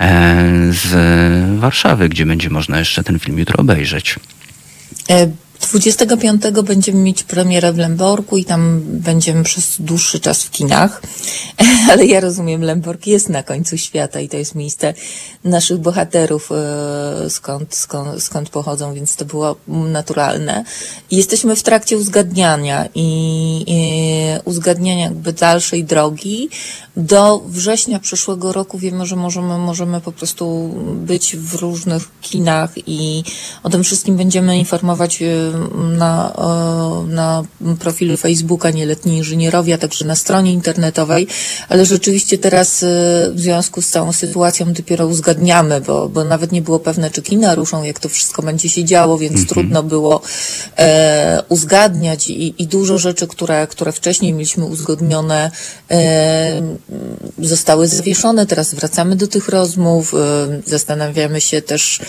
[0.00, 4.16] e, z Warszawy, gdzie będzie można jeszcze ten film jutro obejrzeć.
[5.66, 11.02] E, 25 będziemy mieć premierę w Lęborku i tam będziemy przez dłuższy czas w kinach.
[11.90, 14.94] Ale ja rozumiem, Lęborg jest na końcu świata i to jest miejsce
[15.44, 20.64] naszych bohaterów, e, skąd, skąd, skąd pochodzą, więc to było naturalne.
[21.10, 23.64] I jesteśmy w trakcie uzgadniania i
[24.36, 26.48] e, uzgadniania jakby dalszej drogi.
[26.96, 33.24] Do września przyszłego roku wiemy, że możemy, możemy po prostu być w różnych kinach i
[33.62, 35.26] o tym wszystkim będziemy informować e,
[35.96, 36.32] na,
[37.08, 37.44] na
[37.78, 41.26] profilu Facebooka Nieletni Inżynierowie, a także na stronie internetowej,
[41.68, 42.86] ale rzeczywiście teraz e,
[43.34, 47.54] w związku z całą sytuacją dopiero uzgadniamy, bo, bo nawet nie było pewne, czy kina
[47.54, 50.22] ruszą, jak to wszystko będzie się działo, więc trudno było
[50.78, 55.50] e, uzgadniać i, i dużo rzeczy, które, które wcześniej mieliśmy uzgodnione,
[55.90, 56.62] e,
[57.38, 58.46] zostały zawieszone.
[58.46, 60.18] Teraz wracamy do tych rozmów, e,
[60.66, 62.00] zastanawiamy się też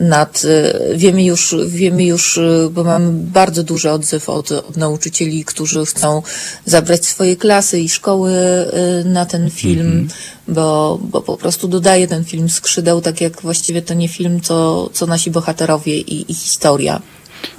[0.00, 5.44] nad, e, wiemy już, wiemy już, e, bo mamy bardzo duży odzew od, od nauczycieli,
[5.44, 6.22] którzy chcą
[6.64, 10.08] zabrać swoje klasy i szkoły e, na ten film,
[10.48, 14.90] bo, bo po prostu dodaje ten film skrzydeł, tak jak właściwie to nie film, co,
[14.92, 17.02] co nasi bohaterowie i, i historia.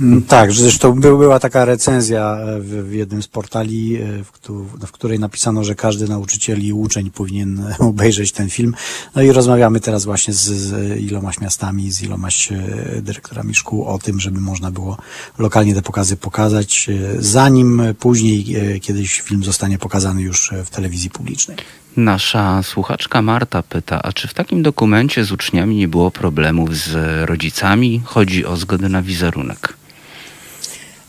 [0.01, 4.65] Mm, Tak, zresztą by, była taka recenzja e, w, jednym z portali, e, w, któ,
[4.87, 8.75] w której napisano, że każdy nauczyciel i uczeń powinien obejrzeć ten film.
[9.15, 12.57] No i rozmawiamy teraz właśnie z, z ilomaś miastami, z ilomaś e,
[13.01, 14.97] dyrektorami szkół o tym, żeby można było
[15.37, 16.89] lokalnie te pokazy pokazać,
[17.19, 21.57] zanim później kiedyś film zostanie pokazany już w telewizji publicznej.
[21.97, 26.95] Nasza słuchaczka Marta pyta, a czy w takim dokumencie z uczniami nie było problemów z
[27.29, 28.01] rodzicami?
[28.05, 29.73] Chodzi o zgodę na wizerunek.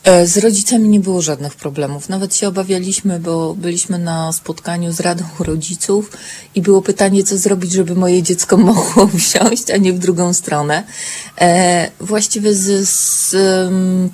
[0.07, 2.09] E, Z rodzicami nie było żadnych problemów.
[2.09, 6.13] Nawet się obawialiśmy, bo byliśmy na spotkaniu z Radą Rodziców
[6.55, 10.85] i było pytanie, co zrobić, żeby moje dziecko mogło wsiąść, a nie w drugą stronę.
[11.41, 13.37] E, właściwie z, z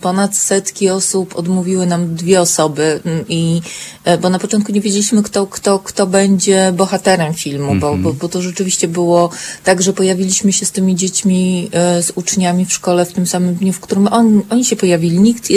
[0.01, 3.61] ponad setki osób odmówiły nam dwie osoby mm, i
[4.05, 8.29] e, bo na początku nie wiedzieliśmy, kto, kto, kto będzie bohaterem filmu, bo, bo, bo
[8.29, 9.31] to rzeczywiście było
[9.65, 11.71] tak, że pojawiliśmy się z tymi dziećmi,
[12.01, 15.21] z uczniami w szkole w tym samym dniu, w którym on, oni się pojawili.
[15.21, 15.51] Nikt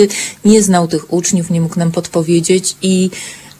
[0.45, 3.09] nie znał tych uczniów, nie mógł nam podpowiedzieć i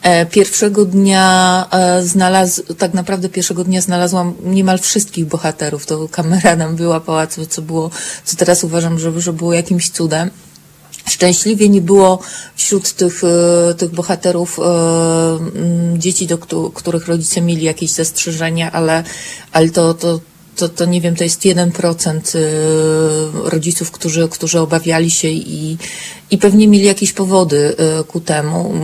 [0.02, 5.86] e, pierwszego dnia e, znalazł, tak naprawdę pierwszego dnia znalazłam niemal wszystkich bohaterów.
[5.86, 7.90] To kamera nam wyłapała, co, co było,
[8.24, 10.30] co teraz uważam, że, że było jakimś cudem.
[11.08, 12.18] Szczęśliwie nie było
[12.56, 14.58] wśród tych, e, tych bohaterów
[15.98, 19.04] dzieci, do któ- których rodzice mieli jakieś zastrzeżenia, ale,
[19.52, 20.20] ale to, to,
[20.56, 25.78] to, to nie wiem, to jest 1% e, rodziców, którzy, którzy obawiali się i,
[26.30, 28.74] i pewnie mieli jakieś powody e, ku temu.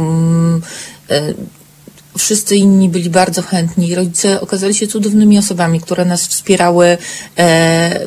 [2.18, 3.94] Wszyscy inni byli bardzo chętni.
[3.94, 6.98] Rodzice okazali się cudownymi osobami, które nas wspierały e,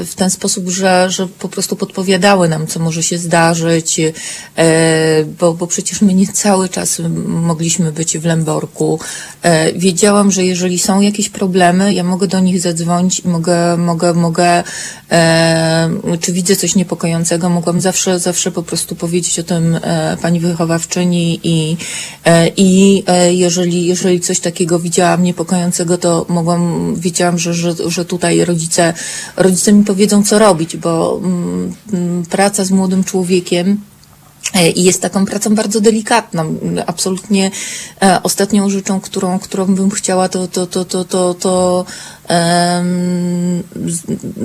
[0.06, 4.14] w ten sposób, że, że po prostu podpowiadały nam, co może się zdarzyć, e,
[5.40, 9.00] bo, bo przecież my nie cały czas mogliśmy być w Lęborku.
[9.42, 14.14] E, wiedziałam, że jeżeli są jakieś problemy, ja mogę do nich zadzwonić i mogę, mogę,
[14.14, 14.64] mogę
[16.22, 19.80] czy widzę coś niepokojącego, mogłam zawsze, zawsze po prostu powiedzieć o tym
[20.22, 21.78] pani wychowawczyni i,
[22.58, 28.94] i jeżeli, jeżeli coś takiego widziałam niepokojącego, to mogłam, wiedziałam, że, że, że tutaj rodzice,
[29.38, 33.80] rodzice mi powiedzą, co robić, bo mm, mm, praca z młodym człowiekiem
[34.76, 36.56] I jest taką pracą bardzo delikatną.
[36.88, 37.52] Absolutnie
[38.02, 41.86] e, ostatnią rzeczą, którą, którą bym chciała, to, to, to, to, to, to
[43.88, 44.04] z-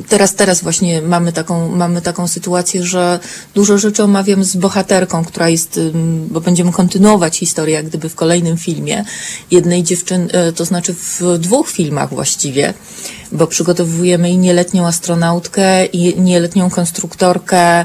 [0.09, 3.19] teraz, teraz właśnie mamy taką, mamy taką sytuację, że
[3.55, 5.81] dużo rzeczy omawiam z bohaterką, która jest,
[6.31, 9.05] bo będziemy kontynuować historię, jak gdyby w kolejnym filmie
[9.51, 12.75] jednej dziewczyny, to znaczy w dwóch filmach właściwie,
[13.33, 17.85] bo przygotowujemy i nieletnią astronautkę, i nieletnią konstruktorkę, e,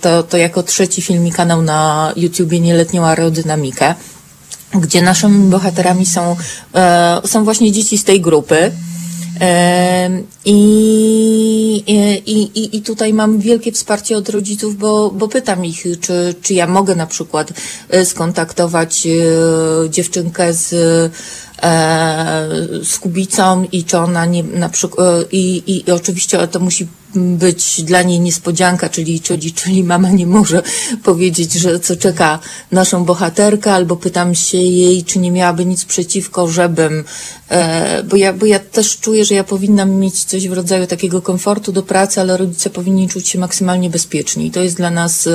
[0.00, 3.94] to, to jako trzeci filmi kanał na YouTubie Nieletnią Aerodynamikę,
[4.74, 6.36] gdzie naszymi bohaterami są,
[6.74, 8.72] e, są właśnie dzieci z tej grupy.
[10.44, 11.84] I,
[12.26, 16.54] i, i, I tutaj mam wielkie wsparcie od rodziców, bo, bo pytam ich, czy, czy
[16.54, 17.52] ja mogę na przykład
[18.04, 19.06] skontaktować
[19.90, 20.74] dziewczynkę z
[22.84, 27.82] z Kubicą i czy ona nie, na przykład, i, i, i oczywiście to musi być
[27.82, 30.62] dla niej niespodzianka, czyli, czyli, czyli mama nie może
[31.02, 32.38] powiedzieć, że co czeka
[32.72, 37.04] naszą bohaterkę, albo pytam się jej, czy nie miałaby nic przeciwko, żebym,
[37.48, 41.22] e, bo, ja, bo ja też czuję, że ja powinnam mieć coś w rodzaju takiego
[41.22, 44.46] komfortu do pracy, ale rodzice powinni czuć się maksymalnie bezpieczni.
[44.46, 45.28] I to jest dla nas,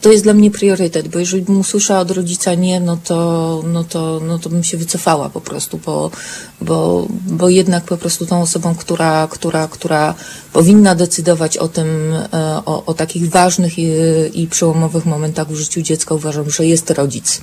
[0.00, 3.84] to jest dla mnie priorytet, bo jeżeli bym usłyszała od rodzica nie, no to, no
[3.84, 6.10] to, no to bym się wycofała po prostu, bo,
[6.60, 10.14] bo, bo jednak po prostu tą osobą, która, która, która
[10.52, 11.86] powinna decydować o tym,
[12.32, 13.90] e, o, o takich ważnych i,
[14.34, 17.40] i przełomowych momentach w życiu dziecka, uważam, że jest rodzic.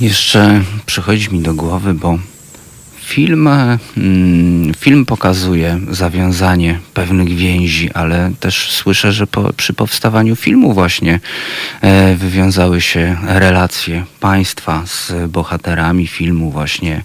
[0.00, 2.18] Jeszcze przychodzi mi do głowy, bo
[3.08, 3.48] film,
[3.96, 11.20] mm, film pokazuje zawiązanie pewnych więzi, ale też słyszę, że po, przy powstawaniu filmu właśnie
[11.80, 17.02] e, wywiązały się relacje państwa z bohaterami filmu, właśnie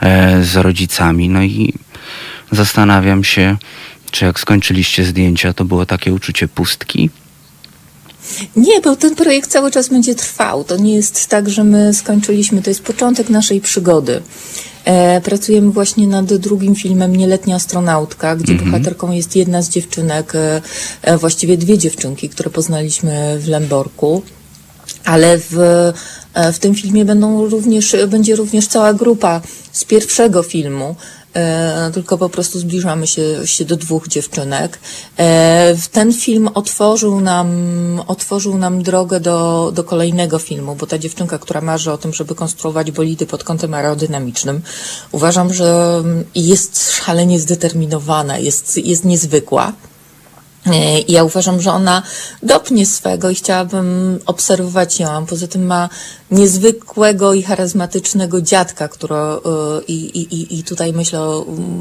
[0.00, 1.28] e, z rodzicami.
[1.28, 1.74] No i
[2.52, 3.56] zastanawiam się,
[4.10, 7.10] czy jak skończyliście zdjęcia, to było takie uczucie pustki?
[8.56, 10.64] Nie, bo ten projekt cały czas będzie trwał.
[10.64, 12.62] To nie jest tak, że my skończyliśmy.
[12.62, 14.22] To jest początek naszej przygody.
[14.86, 18.70] E, pracujemy właśnie nad drugim filmem Nieletnia astronautka, gdzie mhm.
[18.70, 20.62] bohaterką jest jedna z dziewczynek, e,
[21.02, 24.22] e, właściwie dwie dziewczynki, które poznaliśmy w Lemborku.
[25.04, 25.56] Ale w,
[26.52, 29.40] w tym filmie będą również, będzie również cała grupa
[29.72, 30.96] z pierwszego filmu,
[31.94, 34.78] tylko po prostu zbliżamy się, się do dwóch dziewczynek.
[35.18, 37.48] E, ten film otworzył nam,
[38.06, 42.34] otworzył nam drogę do, do kolejnego filmu, bo ta dziewczynka, która marzy o tym, żeby
[42.34, 44.62] konstruować bolidy pod kątem aerodynamicznym,
[45.12, 46.02] uważam, że
[46.34, 49.72] jest szalenie zdeterminowana, jest, jest niezwykła.
[51.08, 52.02] I ja uważam, że ona
[52.42, 55.26] dopnie swego i chciałabym obserwować ją.
[55.26, 55.88] Poza tym ma
[56.30, 59.14] niezwykłego i charyzmatycznego dziadka, który,
[59.88, 61.20] i, i, i tutaj myślę,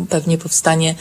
[0.10, 0.96] pewnie powstanie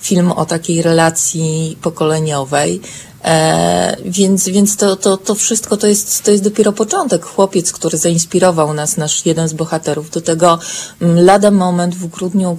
[0.00, 2.80] film o takiej relacji pokoleniowej.
[3.24, 7.24] E, więc więc to, to, to wszystko to jest, to jest dopiero początek.
[7.24, 10.58] Chłopiec, który zainspirował nas, nasz jeden z bohaterów, do tego
[11.02, 12.56] mm, lada moment w grudniu,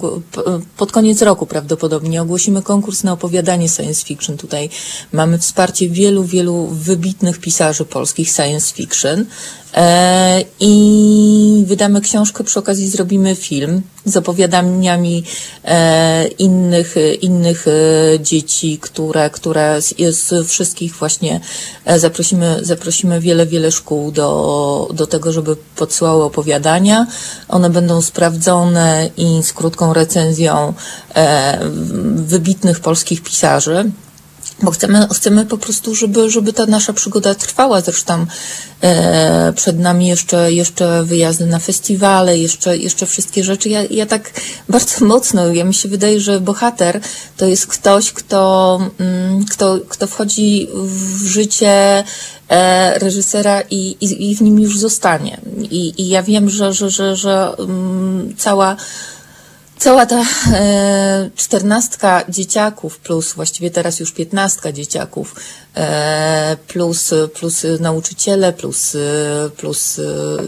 [0.76, 4.36] pod koniec roku prawdopodobnie ogłosimy konkurs na opowiadanie science fiction.
[4.36, 4.70] Tutaj
[5.12, 9.26] mamy wsparcie wielu, wielu wybitnych pisarzy polskich science fiction.
[9.74, 10.74] E, I
[11.64, 15.24] wydamy książkę, przy okazji zrobimy film z opowiadaniami
[15.64, 19.80] e, innych, innych e, dzieci, które, które
[20.10, 21.40] z wszystkich właśnie
[21.96, 27.06] zaprosimy, zaprosimy wiele, wiele szkół do, do tego, żeby podsyłały opowiadania.
[27.48, 30.74] One będą sprawdzone i z krótką recenzją
[32.14, 33.90] wybitnych polskich pisarzy
[34.62, 37.80] bo chcemy, chcemy po prostu, żeby, żeby ta nasza przygoda trwała.
[37.80, 38.26] Zresztą
[38.82, 43.68] e, przed nami jeszcze, jeszcze wyjazdy na festiwale, jeszcze, jeszcze wszystkie rzeczy.
[43.68, 44.30] Ja, ja tak
[44.68, 47.00] bardzo mocno, ja mi się wydaje, że bohater
[47.36, 52.04] to jest ktoś, kto, mm, kto, kto wchodzi w życie
[52.48, 55.40] e, reżysera i, i, i w nim już zostanie.
[55.70, 58.76] I, i ja wiem, że, że, że, że mm, cała
[59.80, 65.34] Cała ta e, czternastka dzieciaków plus właściwie teraz już piętnastka dzieciaków
[66.66, 68.96] plus, plus nauczyciele, plus,
[69.56, 70.00] plus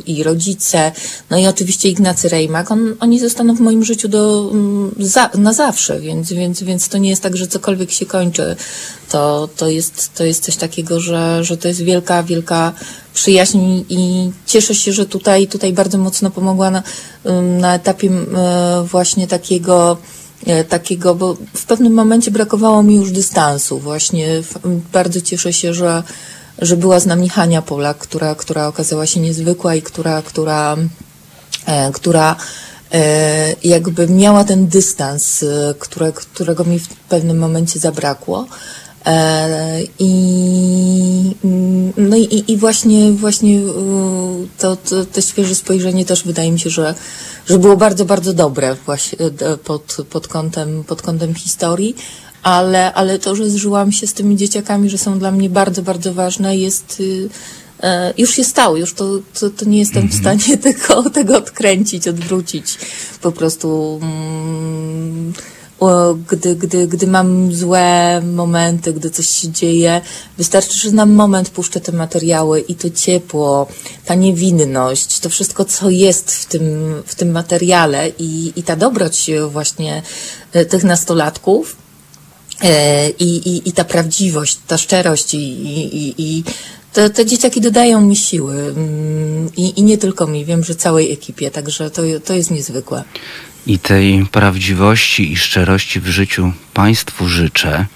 [0.07, 0.93] i rodzice,
[1.31, 5.53] no i oczywiście Ignacy Rejmak, on, oni zostaną w moim życiu do, mm, za, na
[5.53, 8.57] zawsze, więc, więc, więc to nie jest tak, że cokolwiek się kończy.
[9.09, 12.73] To, to, jest, to jest coś takiego, że, że to jest wielka, wielka
[13.15, 16.83] przyjaźń i cieszę się, że tutaj, tutaj bardzo mocno pomogła na,
[17.61, 20.22] na etapie e, właśnie takiego E,
[20.69, 23.79] takiego, bo w pewnym momencie brakowało mi już dystansu.
[23.79, 24.43] Właśnie
[24.93, 26.03] bardzo cieszę się, że,
[26.59, 30.77] że była z nami Hania Polak, która, która okazała się niezwykła i która, która,
[31.67, 32.37] e, która
[32.93, 35.45] e, jakby miała ten dystans,
[35.79, 38.47] które, którego mi w pewnym momencie zabrakło.
[39.99, 41.35] I,
[41.97, 43.61] no i, i właśnie, właśnie
[44.59, 46.95] to, to, to świeże spojrzenie też wydaje mi się, że,
[47.47, 51.97] że było bardzo, bardzo dobre właśnie e, pod, pod, kątem, pod kątem historii,
[52.43, 56.15] ale, ale to, że zżyłam się z tymi dzieciakami, że są dla mnie bardzo, bardzo
[56.15, 57.29] ważne, jest y,
[57.83, 60.41] e, już się stało, już to, to, to nie jestem w Mhm.
[60.41, 62.79] stanie tego, tego odkręcić, odwrócić.
[63.21, 65.33] Po prostu mm,
[66.31, 70.01] gdy, gdy, gdy mam złe momenty, gdy coś się dzieje,
[70.39, 73.67] wystarczy, że na moment puszczę te materiały i to ciepło,
[74.05, 79.31] ta niewinność, to wszystko, co jest w tym, w tym materiale i, i ta dobroć
[79.51, 80.03] właśnie
[80.53, 81.77] e, tych nastolatków,
[82.63, 86.45] e, i, i, i ta prawdziwość, ta szczerość i, i, i-
[86.93, 91.13] te, te dzieciaki dodają mi siły mm, I, i nie tylko mi, wiem, że całej
[91.13, 93.05] ekipie, także to, to jest niezwykłe.
[93.67, 97.87] I tej prawdziwości i szczerości w życiu Państwu życzę.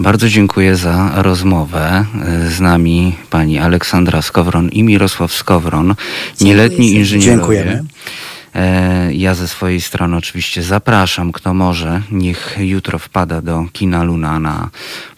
[0.00, 2.04] Bardzo dziękuję za rozmowę.
[2.48, 5.94] Z nami pani Aleksandra Skowron i Mirosław Skowron,
[6.40, 7.36] nieletni inżynierowie.
[7.36, 7.84] Dziękujemy.
[8.54, 14.38] E, Ja ze swojej strony oczywiście zapraszam, kto może, niech jutro wpada do kina Luna
[14.38, 14.70] na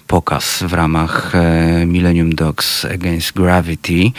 [0.07, 4.13] pokaz w ramach e, Millennium Dogs Against Gravity.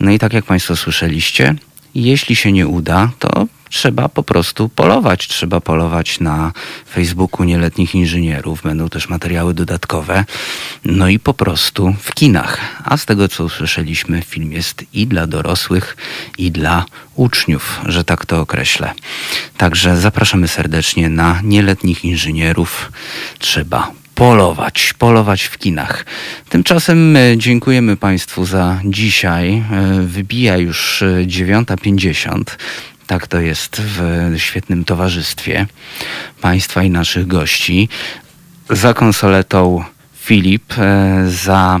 [0.00, 1.54] No i tak jak Państwo słyszeliście,
[2.04, 5.28] jeśli się nie uda, to trzeba po prostu polować.
[5.28, 6.52] Trzeba polować na
[6.90, 8.62] Facebooku nieletnich inżynierów.
[8.62, 10.24] Będą też materiały dodatkowe.
[10.84, 12.60] No i po prostu w kinach.
[12.84, 15.96] A z tego, co usłyszeliśmy, film jest i dla dorosłych,
[16.38, 16.84] i dla
[17.14, 18.92] uczniów, że tak to określę.
[19.56, 22.92] Także zapraszamy serdecznie na nieletnich inżynierów.
[23.38, 26.04] Trzeba polować, polować w kinach.
[26.48, 29.54] Tymczasem e, dziękujemy Państwu za dzisiaj.
[29.54, 29.62] E,
[30.02, 32.42] Wybija już e, 9.50.
[33.06, 35.66] Tak to jest w świetnym towarzystwie
[36.40, 37.88] Państwa i naszych gości.
[38.70, 39.84] Za konsoletą
[40.14, 41.80] Filip, e, za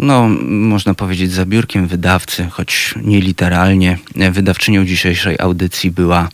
[0.00, 3.98] no, można powiedzieć, za biurkiem wydawcy, choć nie literalnie.
[4.16, 6.28] E, Wydawczynią dzisiejszej audycji była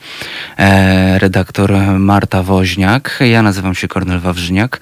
[0.57, 3.19] e, redaktor Marta Woźniak.
[3.31, 4.81] Ja nazywam się Kornel Wawrzyniak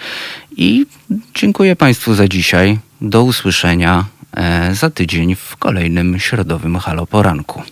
[0.57, 0.87] i
[1.35, 2.79] dziękuję Państwu za dzisiaj.
[3.01, 4.05] Do usłyszenia
[4.37, 7.63] e, za tydzień w kolejnym środowym Halo Poranku.